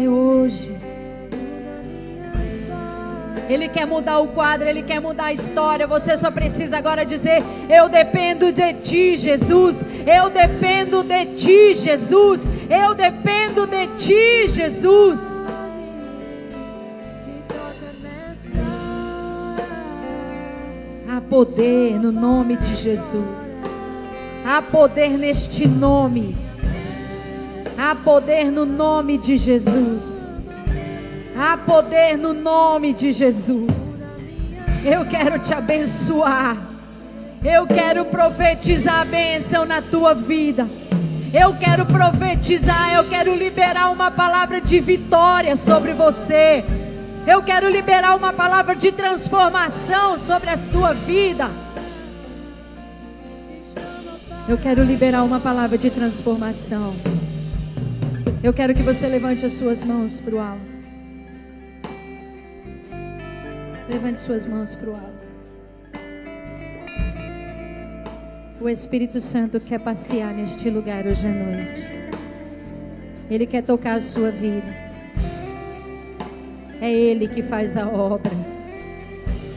É 0.03 0.09
hoje. 0.09 0.75
Ele 3.47 3.69
quer 3.69 3.87
mudar 3.87 4.21
o 4.21 4.29
quadro, 4.29 4.67
ele 4.67 4.83
quer 4.83 5.03
mudar 5.03 5.27
a 5.27 5.33
história. 5.35 5.87
Você 5.87 6.17
só 6.17 6.31
precisa 6.31 6.79
agora 6.79 7.05
dizer: 7.05 7.43
Eu 7.69 7.91
dependo 7.91 8.51
de 8.51 8.73
ti, 8.73 9.19
Jesus. 9.19 9.85
Eu 10.07 10.31
dependo 10.31 11.05
de 11.05 11.27
ti, 11.27 11.75
Jesus. 11.75 12.49
Eu 12.71 12.95
dependo 12.95 13.67
de 13.67 13.87
ti, 13.89 14.49
Jesus. 14.49 15.34
Poder 21.35 21.99
no 21.99 22.13
nome 22.13 22.57
de 22.57 22.77
Jesus. 22.77 23.27
Há 24.47 24.63
poder 24.63 25.19
neste 25.19 25.67
nome. 25.67 26.37
Há 27.77 27.93
poder 27.97 28.53
no 28.53 28.65
nome 28.65 29.19
de 29.19 29.37
Jesus. 29.37 30.25
Há 31.37 31.57
poder 31.57 32.17
no 32.17 32.33
nome 32.33 32.93
de 32.93 33.11
Jesus. 33.11 33.93
Eu 34.85 35.05
quero 35.07 35.37
te 35.41 35.53
abençoar. 35.53 36.57
Eu 37.45 37.67
quero 37.67 38.05
profetizar 38.05 39.01
a 39.01 39.05
bênção 39.05 39.65
na 39.65 39.83
tua 39.83 40.15
vida. 40.15 40.69
Eu 41.33 41.57
quero 41.57 41.85
profetizar, 41.85 42.95
eu 42.95 43.09
quero 43.09 43.35
liberar 43.35 43.91
uma 43.91 44.09
palavra 44.09 44.61
de 44.61 44.79
vitória 44.79 45.57
sobre 45.57 45.95
você. 45.95 46.65
Eu 47.27 47.43
quero 47.43 47.71
liberar 47.71 48.15
uma 48.15 48.35
palavra 48.35 48.77
de 48.77 48.93
transformação 48.93 50.19
sobre 50.19 50.51
a 50.51 50.59
sua 50.59 50.93
vida. 50.93 51.51
Eu 54.47 54.59
quero 54.59 54.85
liberar 54.85 55.25
uma 55.25 55.41
palavra 55.41 55.79
de 55.79 55.91
transformação. 55.91 56.95
Eu 58.43 58.53
quero 58.53 58.75
que 58.75 58.83
você 58.83 59.09
levante 59.09 59.47
as 59.47 59.55
suas 59.55 59.83
mãos 59.83 60.21
para 60.21 60.35
o 60.35 60.39
alto. 60.39 60.75
Levante 63.89 64.21
suas 64.21 64.45
mãos 64.45 64.75
para 64.75 64.91
o 64.91 64.93
alto. 64.93 65.25
O 68.61 68.69
Espírito 68.69 69.19
Santo 69.19 69.59
quer 69.61 69.81
passear 69.81 70.35
neste 70.35 70.69
lugar 70.69 71.07
hoje 71.07 71.27
à 71.27 71.31
noite. 71.31 71.83
Ele 73.31 73.47
quer 73.47 73.63
tocar 73.63 73.97
a 73.97 74.01
sua 74.03 74.31
vida. 74.31 74.84
É 76.85 76.93
Ele 76.93 77.27
que 77.27 77.43
faz 77.43 77.79
a 77.79 77.89
obra. 77.89 78.31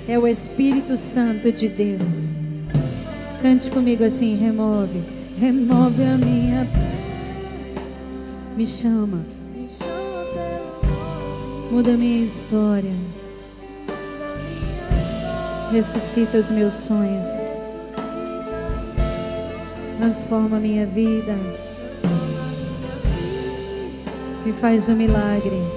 É 0.08 0.18
o 0.18 0.26
Espírito 0.26 0.96
Santo 0.96 1.52
de 1.52 1.68
Deus. 1.68 2.30
Cante 3.42 3.70
comigo 3.70 4.06
assim: 4.06 4.38
remove, 4.38 5.04
remove 5.38 6.04
a 6.04 6.18
minha. 6.18 6.66
Me 8.56 8.66
chama. 8.66 9.26
Muda 11.70 11.98
minha 11.98 12.26
história. 12.26 12.96
Ressuscita 15.70 16.38
os 16.38 16.50
meus 16.50 16.76
sonhos. 16.76 17.28
Transforma 19.98 20.56
a 20.56 20.60
minha 20.62 20.86
vida. 20.86 21.36
Me 24.46 24.54
faz 24.54 24.88
um 24.88 24.96
milagre. 24.96 25.77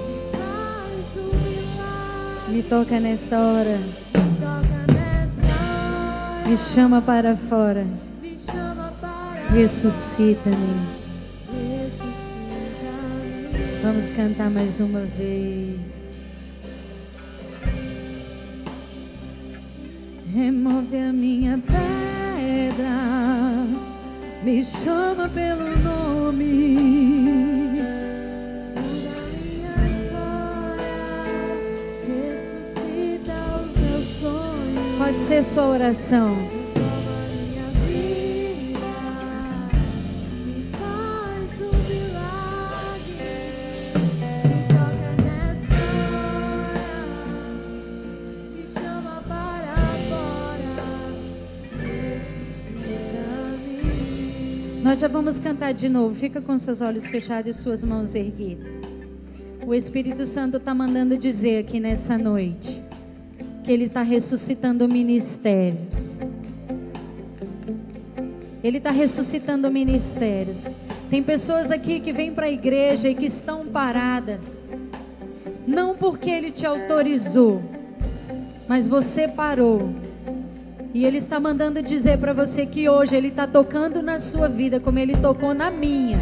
Me 2.51 2.61
toca 2.61 2.99
nesta 2.99 3.39
hora. 3.39 3.79
Me 6.45 6.57
chama 6.57 7.01
para 7.01 7.37
fora. 7.37 7.87
Ressuscita-me. 9.51 11.01
Vamos 13.81 14.09
cantar 14.11 14.49
mais 14.49 14.81
uma 14.81 15.05
vez. 15.05 16.19
Remove 20.33 20.97
a 20.97 21.13
minha 21.13 21.57
pedra. 21.57 22.85
Me 24.43 24.65
chama 24.65 25.29
pelo 25.29 25.77
nome. 25.77 27.40
Ser 35.31 35.45
sua 35.45 35.65
oração. 35.65 36.35
Nós 54.83 54.99
já 54.99 55.07
vamos 55.07 55.39
cantar 55.39 55.73
de 55.73 55.87
novo. 55.87 56.13
Fica 56.13 56.41
com 56.41 56.57
seus 56.57 56.81
olhos 56.81 57.05
fechados 57.05 57.55
e 57.55 57.57
suas 57.57 57.85
mãos 57.85 58.13
erguidas. 58.15 58.81
O 59.65 59.73
Espírito 59.73 60.25
Santo 60.25 60.57
está 60.57 60.73
mandando 60.73 61.17
dizer 61.17 61.59
aqui 61.59 61.79
nessa 61.79 62.17
noite 62.17 62.80
Ele 63.71 63.85
está 63.85 64.01
ressuscitando 64.01 64.87
ministérios. 64.87 66.17
Ele 68.63 68.77
está 68.77 68.91
ressuscitando 68.91 69.71
ministérios. 69.71 70.59
Tem 71.09 71.23
pessoas 71.23 71.71
aqui 71.71 71.99
que 71.99 72.13
vêm 72.13 72.33
para 72.33 72.45
a 72.45 72.51
igreja 72.51 73.09
e 73.09 73.15
que 73.15 73.25
estão 73.25 73.65
paradas. 73.65 74.65
Não 75.65 75.95
porque 75.95 76.29
Ele 76.29 76.51
te 76.51 76.65
autorizou, 76.65 77.61
mas 78.67 78.87
você 78.87 79.27
parou 79.27 79.89
e 80.93 81.05
Ele 81.05 81.17
está 81.17 81.39
mandando 81.39 81.81
dizer 81.81 82.17
para 82.17 82.33
você 82.33 82.65
que 82.65 82.89
hoje 82.89 83.15
Ele 83.15 83.29
está 83.29 83.47
tocando 83.47 84.01
na 84.01 84.19
sua 84.19 84.49
vida 84.49 84.79
como 84.79 84.99
Ele 84.99 85.15
tocou 85.15 85.53
na 85.53 85.71
minha. 85.71 86.19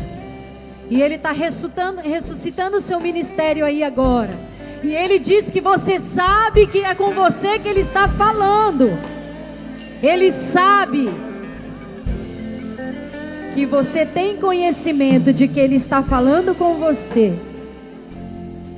E 0.89 1.01
Ele 1.01 1.15
está 1.15 1.31
ressuscitando 1.31 2.77
o 2.77 2.81
seu 2.81 2.99
ministério 2.99 3.65
aí 3.65 3.83
agora. 3.83 4.58
E 4.83 4.95
Ele 4.95 5.19
diz 5.19 5.49
que 5.49 5.59
você 5.59 5.99
sabe 5.99 6.67
que 6.67 6.79
é 6.79 6.95
com 6.95 7.11
você 7.11 7.59
que 7.59 7.67
Ele 7.67 7.81
está 7.81 8.07
falando. 8.07 8.97
Ele 10.01 10.31
sabe 10.31 11.09
que 13.53 13.65
você 13.65 14.05
tem 14.05 14.37
conhecimento 14.37 15.33
de 15.33 15.47
que 15.47 15.59
Ele 15.59 15.75
está 15.75 16.01
falando 16.01 16.55
com 16.55 16.75
você. 16.75 17.33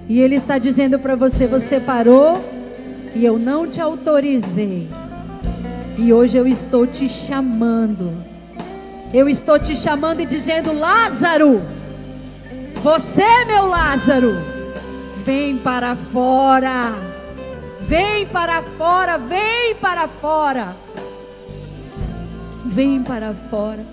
E 0.10 0.20
Ele 0.20 0.36
está 0.36 0.58
dizendo 0.58 0.98
para 0.98 1.16
você: 1.16 1.46
você 1.46 1.80
parou 1.80 2.44
e 3.16 3.24
eu 3.24 3.38
não 3.38 3.68
te 3.68 3.80
autorizei. 3.80 4.88
E 5.98 6.12
hoje 6.12 6.38
eu 6.38 6.48
estou 6.48 6.88
te 6.88 7.08
chamando. 7.08 8.12
Eu 9.14 9.30
estou 9.30 9.60
te 9.60 9.76
chamando 9.76 10.22
e 10.22 10.26
dizendo: 10.26 10.74
Lázaro, 10.74 11.62
você, 12.82 13.46
meu 13.46 13.68
Lázaro, 13.68 14.51
vem 15.24 15.58
para 15.58 15.96
fora. 15.96 16.94
Vem 17.82 18.26
para 18.28 18.62
fora, 18.62 19.18
vem 19.18 19.76
para 19.76 20.08
fora. 20.08 20.76
Vem 22.66 23.04
para 23.04 23.34
fora. 23.34 23.86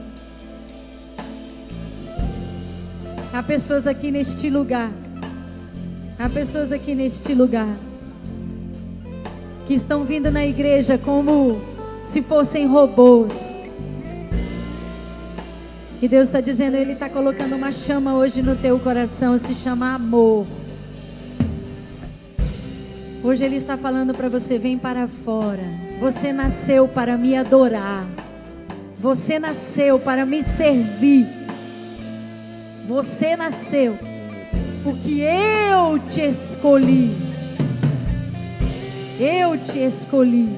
Há 3.33 3.43
pessoas 3.43 3.87
aqui 3.87 4.11
neste 4.11 4.49
lugar. 4.51 4.91
Há 6.19 6.29
pessoas 6.29 6.73
aqui 6.73 6.95
neste 6.95 7.35
lugar 7.35 7.77
que 9.67 9.75
estão 9.75 10.05
vindo 10.05 10.31
na 10.31 10.45
igreja 10.45 10.97
como 10.97 11.61
se 12.03 12.23
fossem 12.23 12.67
robôs. 12.67 13.59
E 16.01 16.09
Deus 16.09 16.29
está 16.29 16.41
dizendo, 16.41 16.77
Ele 16.77 16.93
está 16.93 17.09
colocando 17.09 17.55
uma 17.55 17.73
chama 17.73 18.15
hoje 18.15 18.41
no 18.41 18.57
teu 18.57 18.79
coração, 18.79 19.37
se 19.39 19.55
chama 19.55 19.95
amor. 19.95 20.47
Hoje 23.29 23.45
Ele 23.45 23.57
está 23.57 23.77
falando 23.77 24.15
para 24.15 24.27
você: 24.31 24.59
vem 24.59 24.79
para 24.79 25.07
fora. 25.07 25.63
Você 26.01 26.33
nasceu 26.33 26.89
para 26.89 27.15
me 27.19 27.37
adorar. 27.37 28.07
Você 28.97 29.39
nasceu 29.39 29.99
para 29.99 30.25
me 30.25 30.43
servir. 30.43 31.27
Você 32.89 33.37
nasceu 33.37 33.99
porque 34.83 35.21
eu 35.21 35.99
te 36.09 36.23
escolhi. 36.23 37.15
Eu 39.21 39.59
te 39.59 39.79
escolhi. 39.81 40.49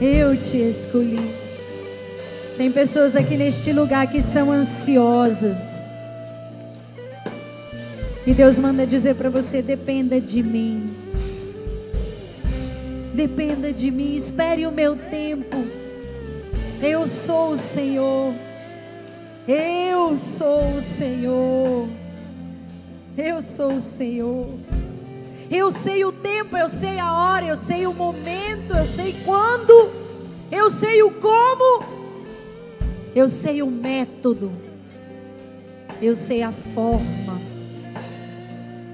Eu 0.00 0.38
te 0.38 0.56
escolhi. 0.56 1.34
Tem 2.56 2.72
pessoas 2.72 3.14
aqui 3.14 3.36
neste 3.36 3.74
lugar 3.74 4.06
que 4.06 4.22
são 4.22 4.50
ansiosas. 4.50 5.71
E 8.26 8.32
Deus 8.32 8.58
manda 8.58 8.86
dizer 8.86 9.14
para 9.16 9.30
você: 9.30 9.60
dependa 9.60 10.20
de 10.20 10.42
mim. 10.42 10.94
Dependa 13.14 13.72
de 13.72 13.90
mim, 13.90 14.14
espere 14.14 14.66
o 14.66 14.72
meu 14.72 14.96
tempo. 14.96 15.56
Eu 16.82 17.08
sou 17.08 17.50
o 17.50 17.58
Senhor. 17.58 18.34
Eu 19.46 20.16
sou 20.16 20.76
o 20.76 20.82
Senhor. 20.82 21.88
Eu 23.16 23.42
sou 23.42 23.74
o 23.74 23.80
Senhor. 23.80 24.48
Eu 25.50 25.70
sei 25.70 26.02
o 26.02 26.10
tempo, 26.10 26.56
eu 26.56 26.70
sei 26.70 26.98
a 26.98 27.12
hora, 27.12 27.44
eu 27.44 27.56
sei 27.56 27.86
o 27.86 27.92
momento, 27.92 28.74
eu 28.74 28.86
sei 28.86 29.14
quando, 29.22 29.90
eu 30.50 30.70
sei 30.70 31.02
o 31.02 31.10
como, 31.10 31.84
eu 33.14 33.28
sei 33.28 33.62
o 33.62 33.66
método, 33.66 34.50
eu 36.00 36.16
sei 36.16 36.42
a 36.42 36.50
forma, 36.50 37.38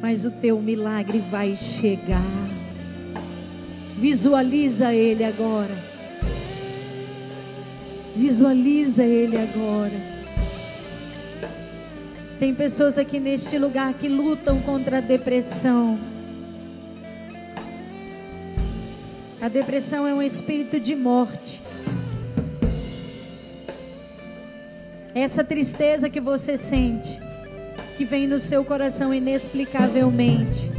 mas 0.00 0.24
o 0.24 0.30
teu 0.30 0.60
milagre 0.60 1.18
vai 1.30 1.56
chegar. 1.56 2.22
Visualiza 3.96 4.94
ele 4.94 5.24
agora. 5.24 5.76
Visualiza 8.16 9.04
ele 9.04 9.36
agora. 9.36 10.18
Tem 12.38 12.54
pessoas 12.54 12.96
aqui 12.96 13.18
neste 13.18 13.58
lugar 13.58 13.94
que 13.94 14.08
lutam 14.08 14.60
contra 14.60 14.98
a 14.98 15.00
depressão. 15.00 15.98
A 19.40 19.48
depressão 19.48 20.06
é 20.06 20.14
um 20.14 20.22
espírito 20.22 20.78
de 20.78 20.94
morte. 20.94 21.60
Essa 25.14 25.42
tristeza 25.42 26.08
que 26.08 26.20
você 26.20 26.56
sente, 26.56 27.20
que 27.98 28.04
vem 28.04 28.28
no 28.28 28.38
seu 28.38 28.64
coração 28.64 29.12
inexplicavelmente, 29.12 30.70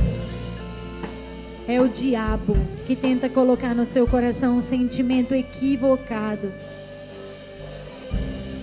é 1.68 1.82
o 1.82 1.90
diabo 1.90 2.56
que 2.88 2.96
tenta 2.96 3.28
colocar 3.28 3.76
no 3.76 3.86
seu 3.86 4.08
coração 4.08 4.56
um 4.56 4.62
sentimento 4.62 5.36
equivocado. 5.36 6.50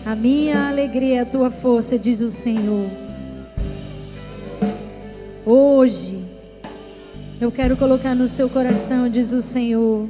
A 0.06 0.16
minha 0.16 0.68
alegria 0.68 1.18
é 1.18 1.20
a 1.20 1.26
tua 1.26 1.50
força, 1.50 1.98
diz 1.98 2.20
o 2.20 2.30
Senhor. 2.30 2.88
Hoje, 5.44 6.24
eu 7.38 7.52
quero 7.52 7.76
colocar 7.76 8.14
no 8.14 8.26
seu 8.26 8.48
coração, 8.48 9.06
diz 9.06 9.32
o 9.32 9.42
Senhor, 9.42 10.08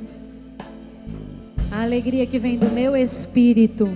a 1.73 1.83
alegria 1.83 2.25
que 2.25 2.39
vem 2.39 2.57
do 2.57 2.71
meu 2.71 2.97
espírito, 2.97 3.91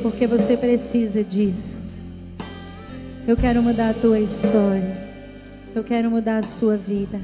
porque 0.00 0.26
você 0.26 0.56
precisa 0.56 1.22
disso. 1.22 1.83
Eu 3.26 3.36
quero 3.36 3.62
mudar 3.62 3.90
a 3.90 3.94
tua 3.94 4.20
história, 4.20 4.96
eu 5.74 5.82
quero 5.82 6.10
mudar 6.10 6.38
a 6.38 6.42
sua 6.42 6.76
vida, 6.76 7.20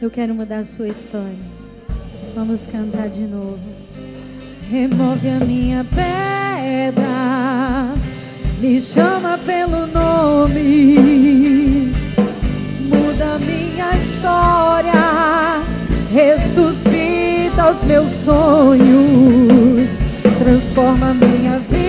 eu 0.00 0.10
quero 0.10 0.34
mudar 0.34 0.58
a 0.58 0.64
sua 0.64 0.88
história. 0.88 1.54
Vamos 2.34 2.66
cantar 2.66 3.08
de 3.08 3.22
novo. 3.22 3.58
Remove 4.70 5.28
a 5.28 5.44
minha 5.44 5.84
pedra 5.84 7.14
me 8.64 8.80
chama 8.80 9.38
pelo 9.44 9.86
nome, 9.88 10.96
muda 12.80 13.38
minha 13.38 13.94
história, 13.94 15.60
ressuscita 16.10 17.72
os 17.72 17.84
meus 17.84 18.10
sonhos, 18.10 19.90
transforma 20.38 21.12
minha 21.12 21.58
vida. 21.58 21.83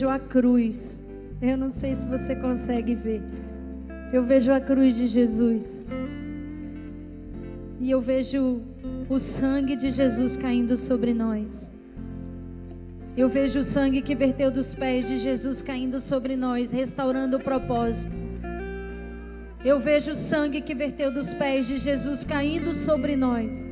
Vejo 0.00 0.08
a 0.08 0.18
cruz. 0.18 1.04
Eu 1.42 1.58
não 1.58 1.70
sei 1.70 1.94
se 1.94 2.06
você 2.06 2.34
consegue 2.34 2.94
ver. 2.94 3.22
Eu 4.10 4.24
vejo 4.24 4.50
a 4.50 4.58
cruz 4.58 4.96
de 4.96 5.06
Jesus. 5.06 5.84
E 7.78 7.90
eu 7.90 8.00
vejo 8.00 8.62
o 9.10 9.18
sangue 9.18 9.76
de 9.76 9.90
Jesus 9.90 10.36
caindo 10.36 10.74
sobre 10.74 11.12
nós. 11.12 11.70
Eu 13.14 13.28
vejo 13.28 13.58
o 13.58 13.64
sangue 13.64 14.00
que 14.00 14.14
verteu 14.14 14.50
dos 14.50 14.74
pés 14.74 15.06
de 15.06 15.18
Jesus 15.18 15.60
caindo 15.60 16.00
sobre 16.00 16.34
nós, 16.34 16.70
restaurando 16.70 17.36
o 17.36 17.40
propósito. 17.40 18.16
Eu 19.62 19.78
vejo 19.78 20.12
o 20.12 20.16
sangue 20.16 20.62
que 20.62 20.74
verteu 20.74 21.12
dos 21.12 21.34
pés 21.34 21.66
de 21.66 21.76
Jesus 21.76 22.24
caindo 22.24 22.72
sobre 22.72 23.16
nós 23.16 23.66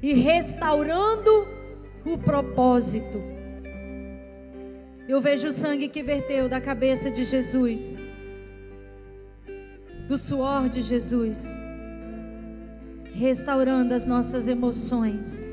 e 0.00 0.14
restaurando 0.14 1.48
o 2.04 2.16
propósito. 2.18 3.41
Eu 5.08 5.20
vejo 5.20 5.48
o 5.48 5.52
sangue 5.52 5.88
que 5.88 6.02
verteu 6.02 6.48
da 6.48 6.60
cabeça 6.60 7.10
de 7.10 7.24
Jesus, 7.24 7.98
do 10.06 10.16
suor 10.16 10.68
de 10.68 10.80
Jesus, 10.80 11.56
restaurando 13.12 13.94
as 13.94 14.06
nossas 14.06 14.46
emoções. 14.46 15.44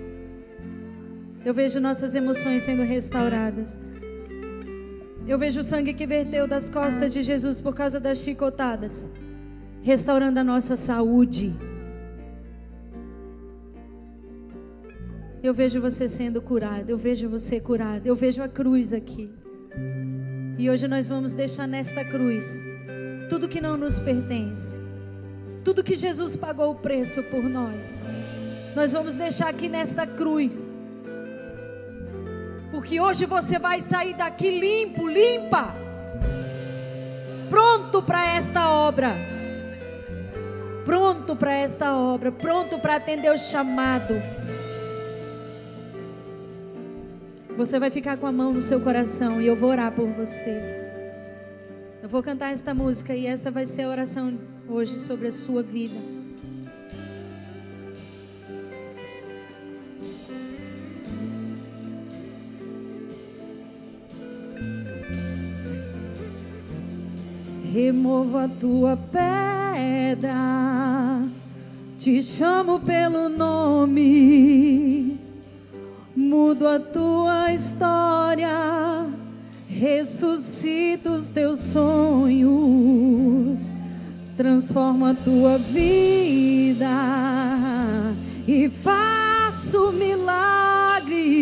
Eu 1.44 1.54
vejo 1.54 1.80
nossas 1.80 2.14
emoções 2.14 2.64
sendo 2.64 2.84
restauradas. 2.84 3.78
Eu 5.28 5.38
vejo 5.38 5.62
o 5.62 5.64
sangue 5.64 5.94
que 5.94 6.06
verteu 6.06 6.48
das 6.48 6.70
costas 6.70 7.12
de 7.12 7.24
Jesus 7.24 7.60
por 7.60 7.74
causa 7.74 8.00
das 8.00 8.20
chicotadas, 8.20 9.08
restaurando 9.82 10.40
a 10.40 10.44
nossa 10.44 10.76
saúde. 10.76 11.69
Eu 15.42 15.54
vejo 15.54 15.80
você 15.80 16.10
sendo 16.10 16.42
curado, 16.42 16.90
eu 16.90 16.98
vejo 16.98 17.30
você 17.30 17.62
curado, 17.62 18.06
eu 18.06 18.14
vejo 18.14 18.44
a 18.44 18.50
cruz 18.50 18.92
aqui. 18.92 19.32
E 20.58 20.70
hoje 20.70 20.86
nós 20.86 21.08
vamos 21.08 21.34
deixar 21.34 21.66
nesta 21.66 22.04
cruz 22.04 22.62
tudo 23.30 23.48
que 23.48 23.62
não 23.62 23.78
nos 23.78 24.00
pertence, 24.00 24.78
tudo 25.64 25.84
que 25.84 25.96
Jesus 25.96 26.36
pagou 26.36 26.72
o 26.72 26.76
preço 26.76 27.24
por 27.24 27.42
nós. 27.42 28.04
Nós 28.76 28.92
vamos 28.92 29.16
deixar 29.16 29.48
aqui 29.48 29.70
nesta 29.70 30.06
cruz, 30.06 30.70
porque 32.70 33.00
hoje 33.00 33.26
você 33.26 33.58
vai 33.58 33.82
sair 33.82 34.16
daqui 34.16 34.50
limpo, 34.60 35.08
limpa, 35.08 35.74
pronto 37.50 38.04
para 38.04 38.36
esta 38.36 38.70
obra, 38.70 39.16
pronto 40.84 41.34
para 41.34 41.54
esta 41.54 41.96
obra, 41.96 42.30
pronto 42.30 42.78
para 42.78 42.96
atender 42.96 43.32
o 43.32 43.38
chamado. 43.38 44.39
Você 47.60 47.78
vai 47.78 47.90
ficar 47.90 48.16
com 48.16 48.26
a 48.26 48.32
mão 48.32 48.54
no 48.54 48.62
seu 48.62 48.80
coração 48.80 49.42
e 49.42 49.48
eu 49.48 49.54
vou 49.54 49.70
orar 49.70 49.92
por 49.92 50.08
você. 50.08 50.62
Eu 52.02 52.08
vou 52.08 52.24
cantar 52.24 52.54
esta 52.54 52.74
música 52.74 53.14
e 53.14 53.28
essa 53.28 53.52
vai 53.52 53.66
ser 53.66 53.82
a 53.82 53.90
oração 53.90 54.34
hoje 54.66 54.98
sobre 54.98 55.28
a 55.28 55.32
sua 55.34 55.62
vida. 55.62 56.00
Remova 67.74 68.46
a 68.46 68.48
tua 68.48 68.98
pedra, 69.12 70.34
te 71.98 72.24
chamo 72.24 72.80
pelo 72.80 73.28
nome 73.28 75.19
mudo 76.20 76.68
a 76.68 76.78
tua 76.78 77.54
história, 77.54 79.08
ressuscito 79.70 81.12
os 81.12 81.30
teus 81.30 81.60
sonhos, 81.60 83.62
transforma 84.36 85.12
a 85.12 85.16
tua 85.16 85.58
vida 85.58 86.90
e 88.46 88.70
faço 88.70 89.94
milagre. 89.94 91.40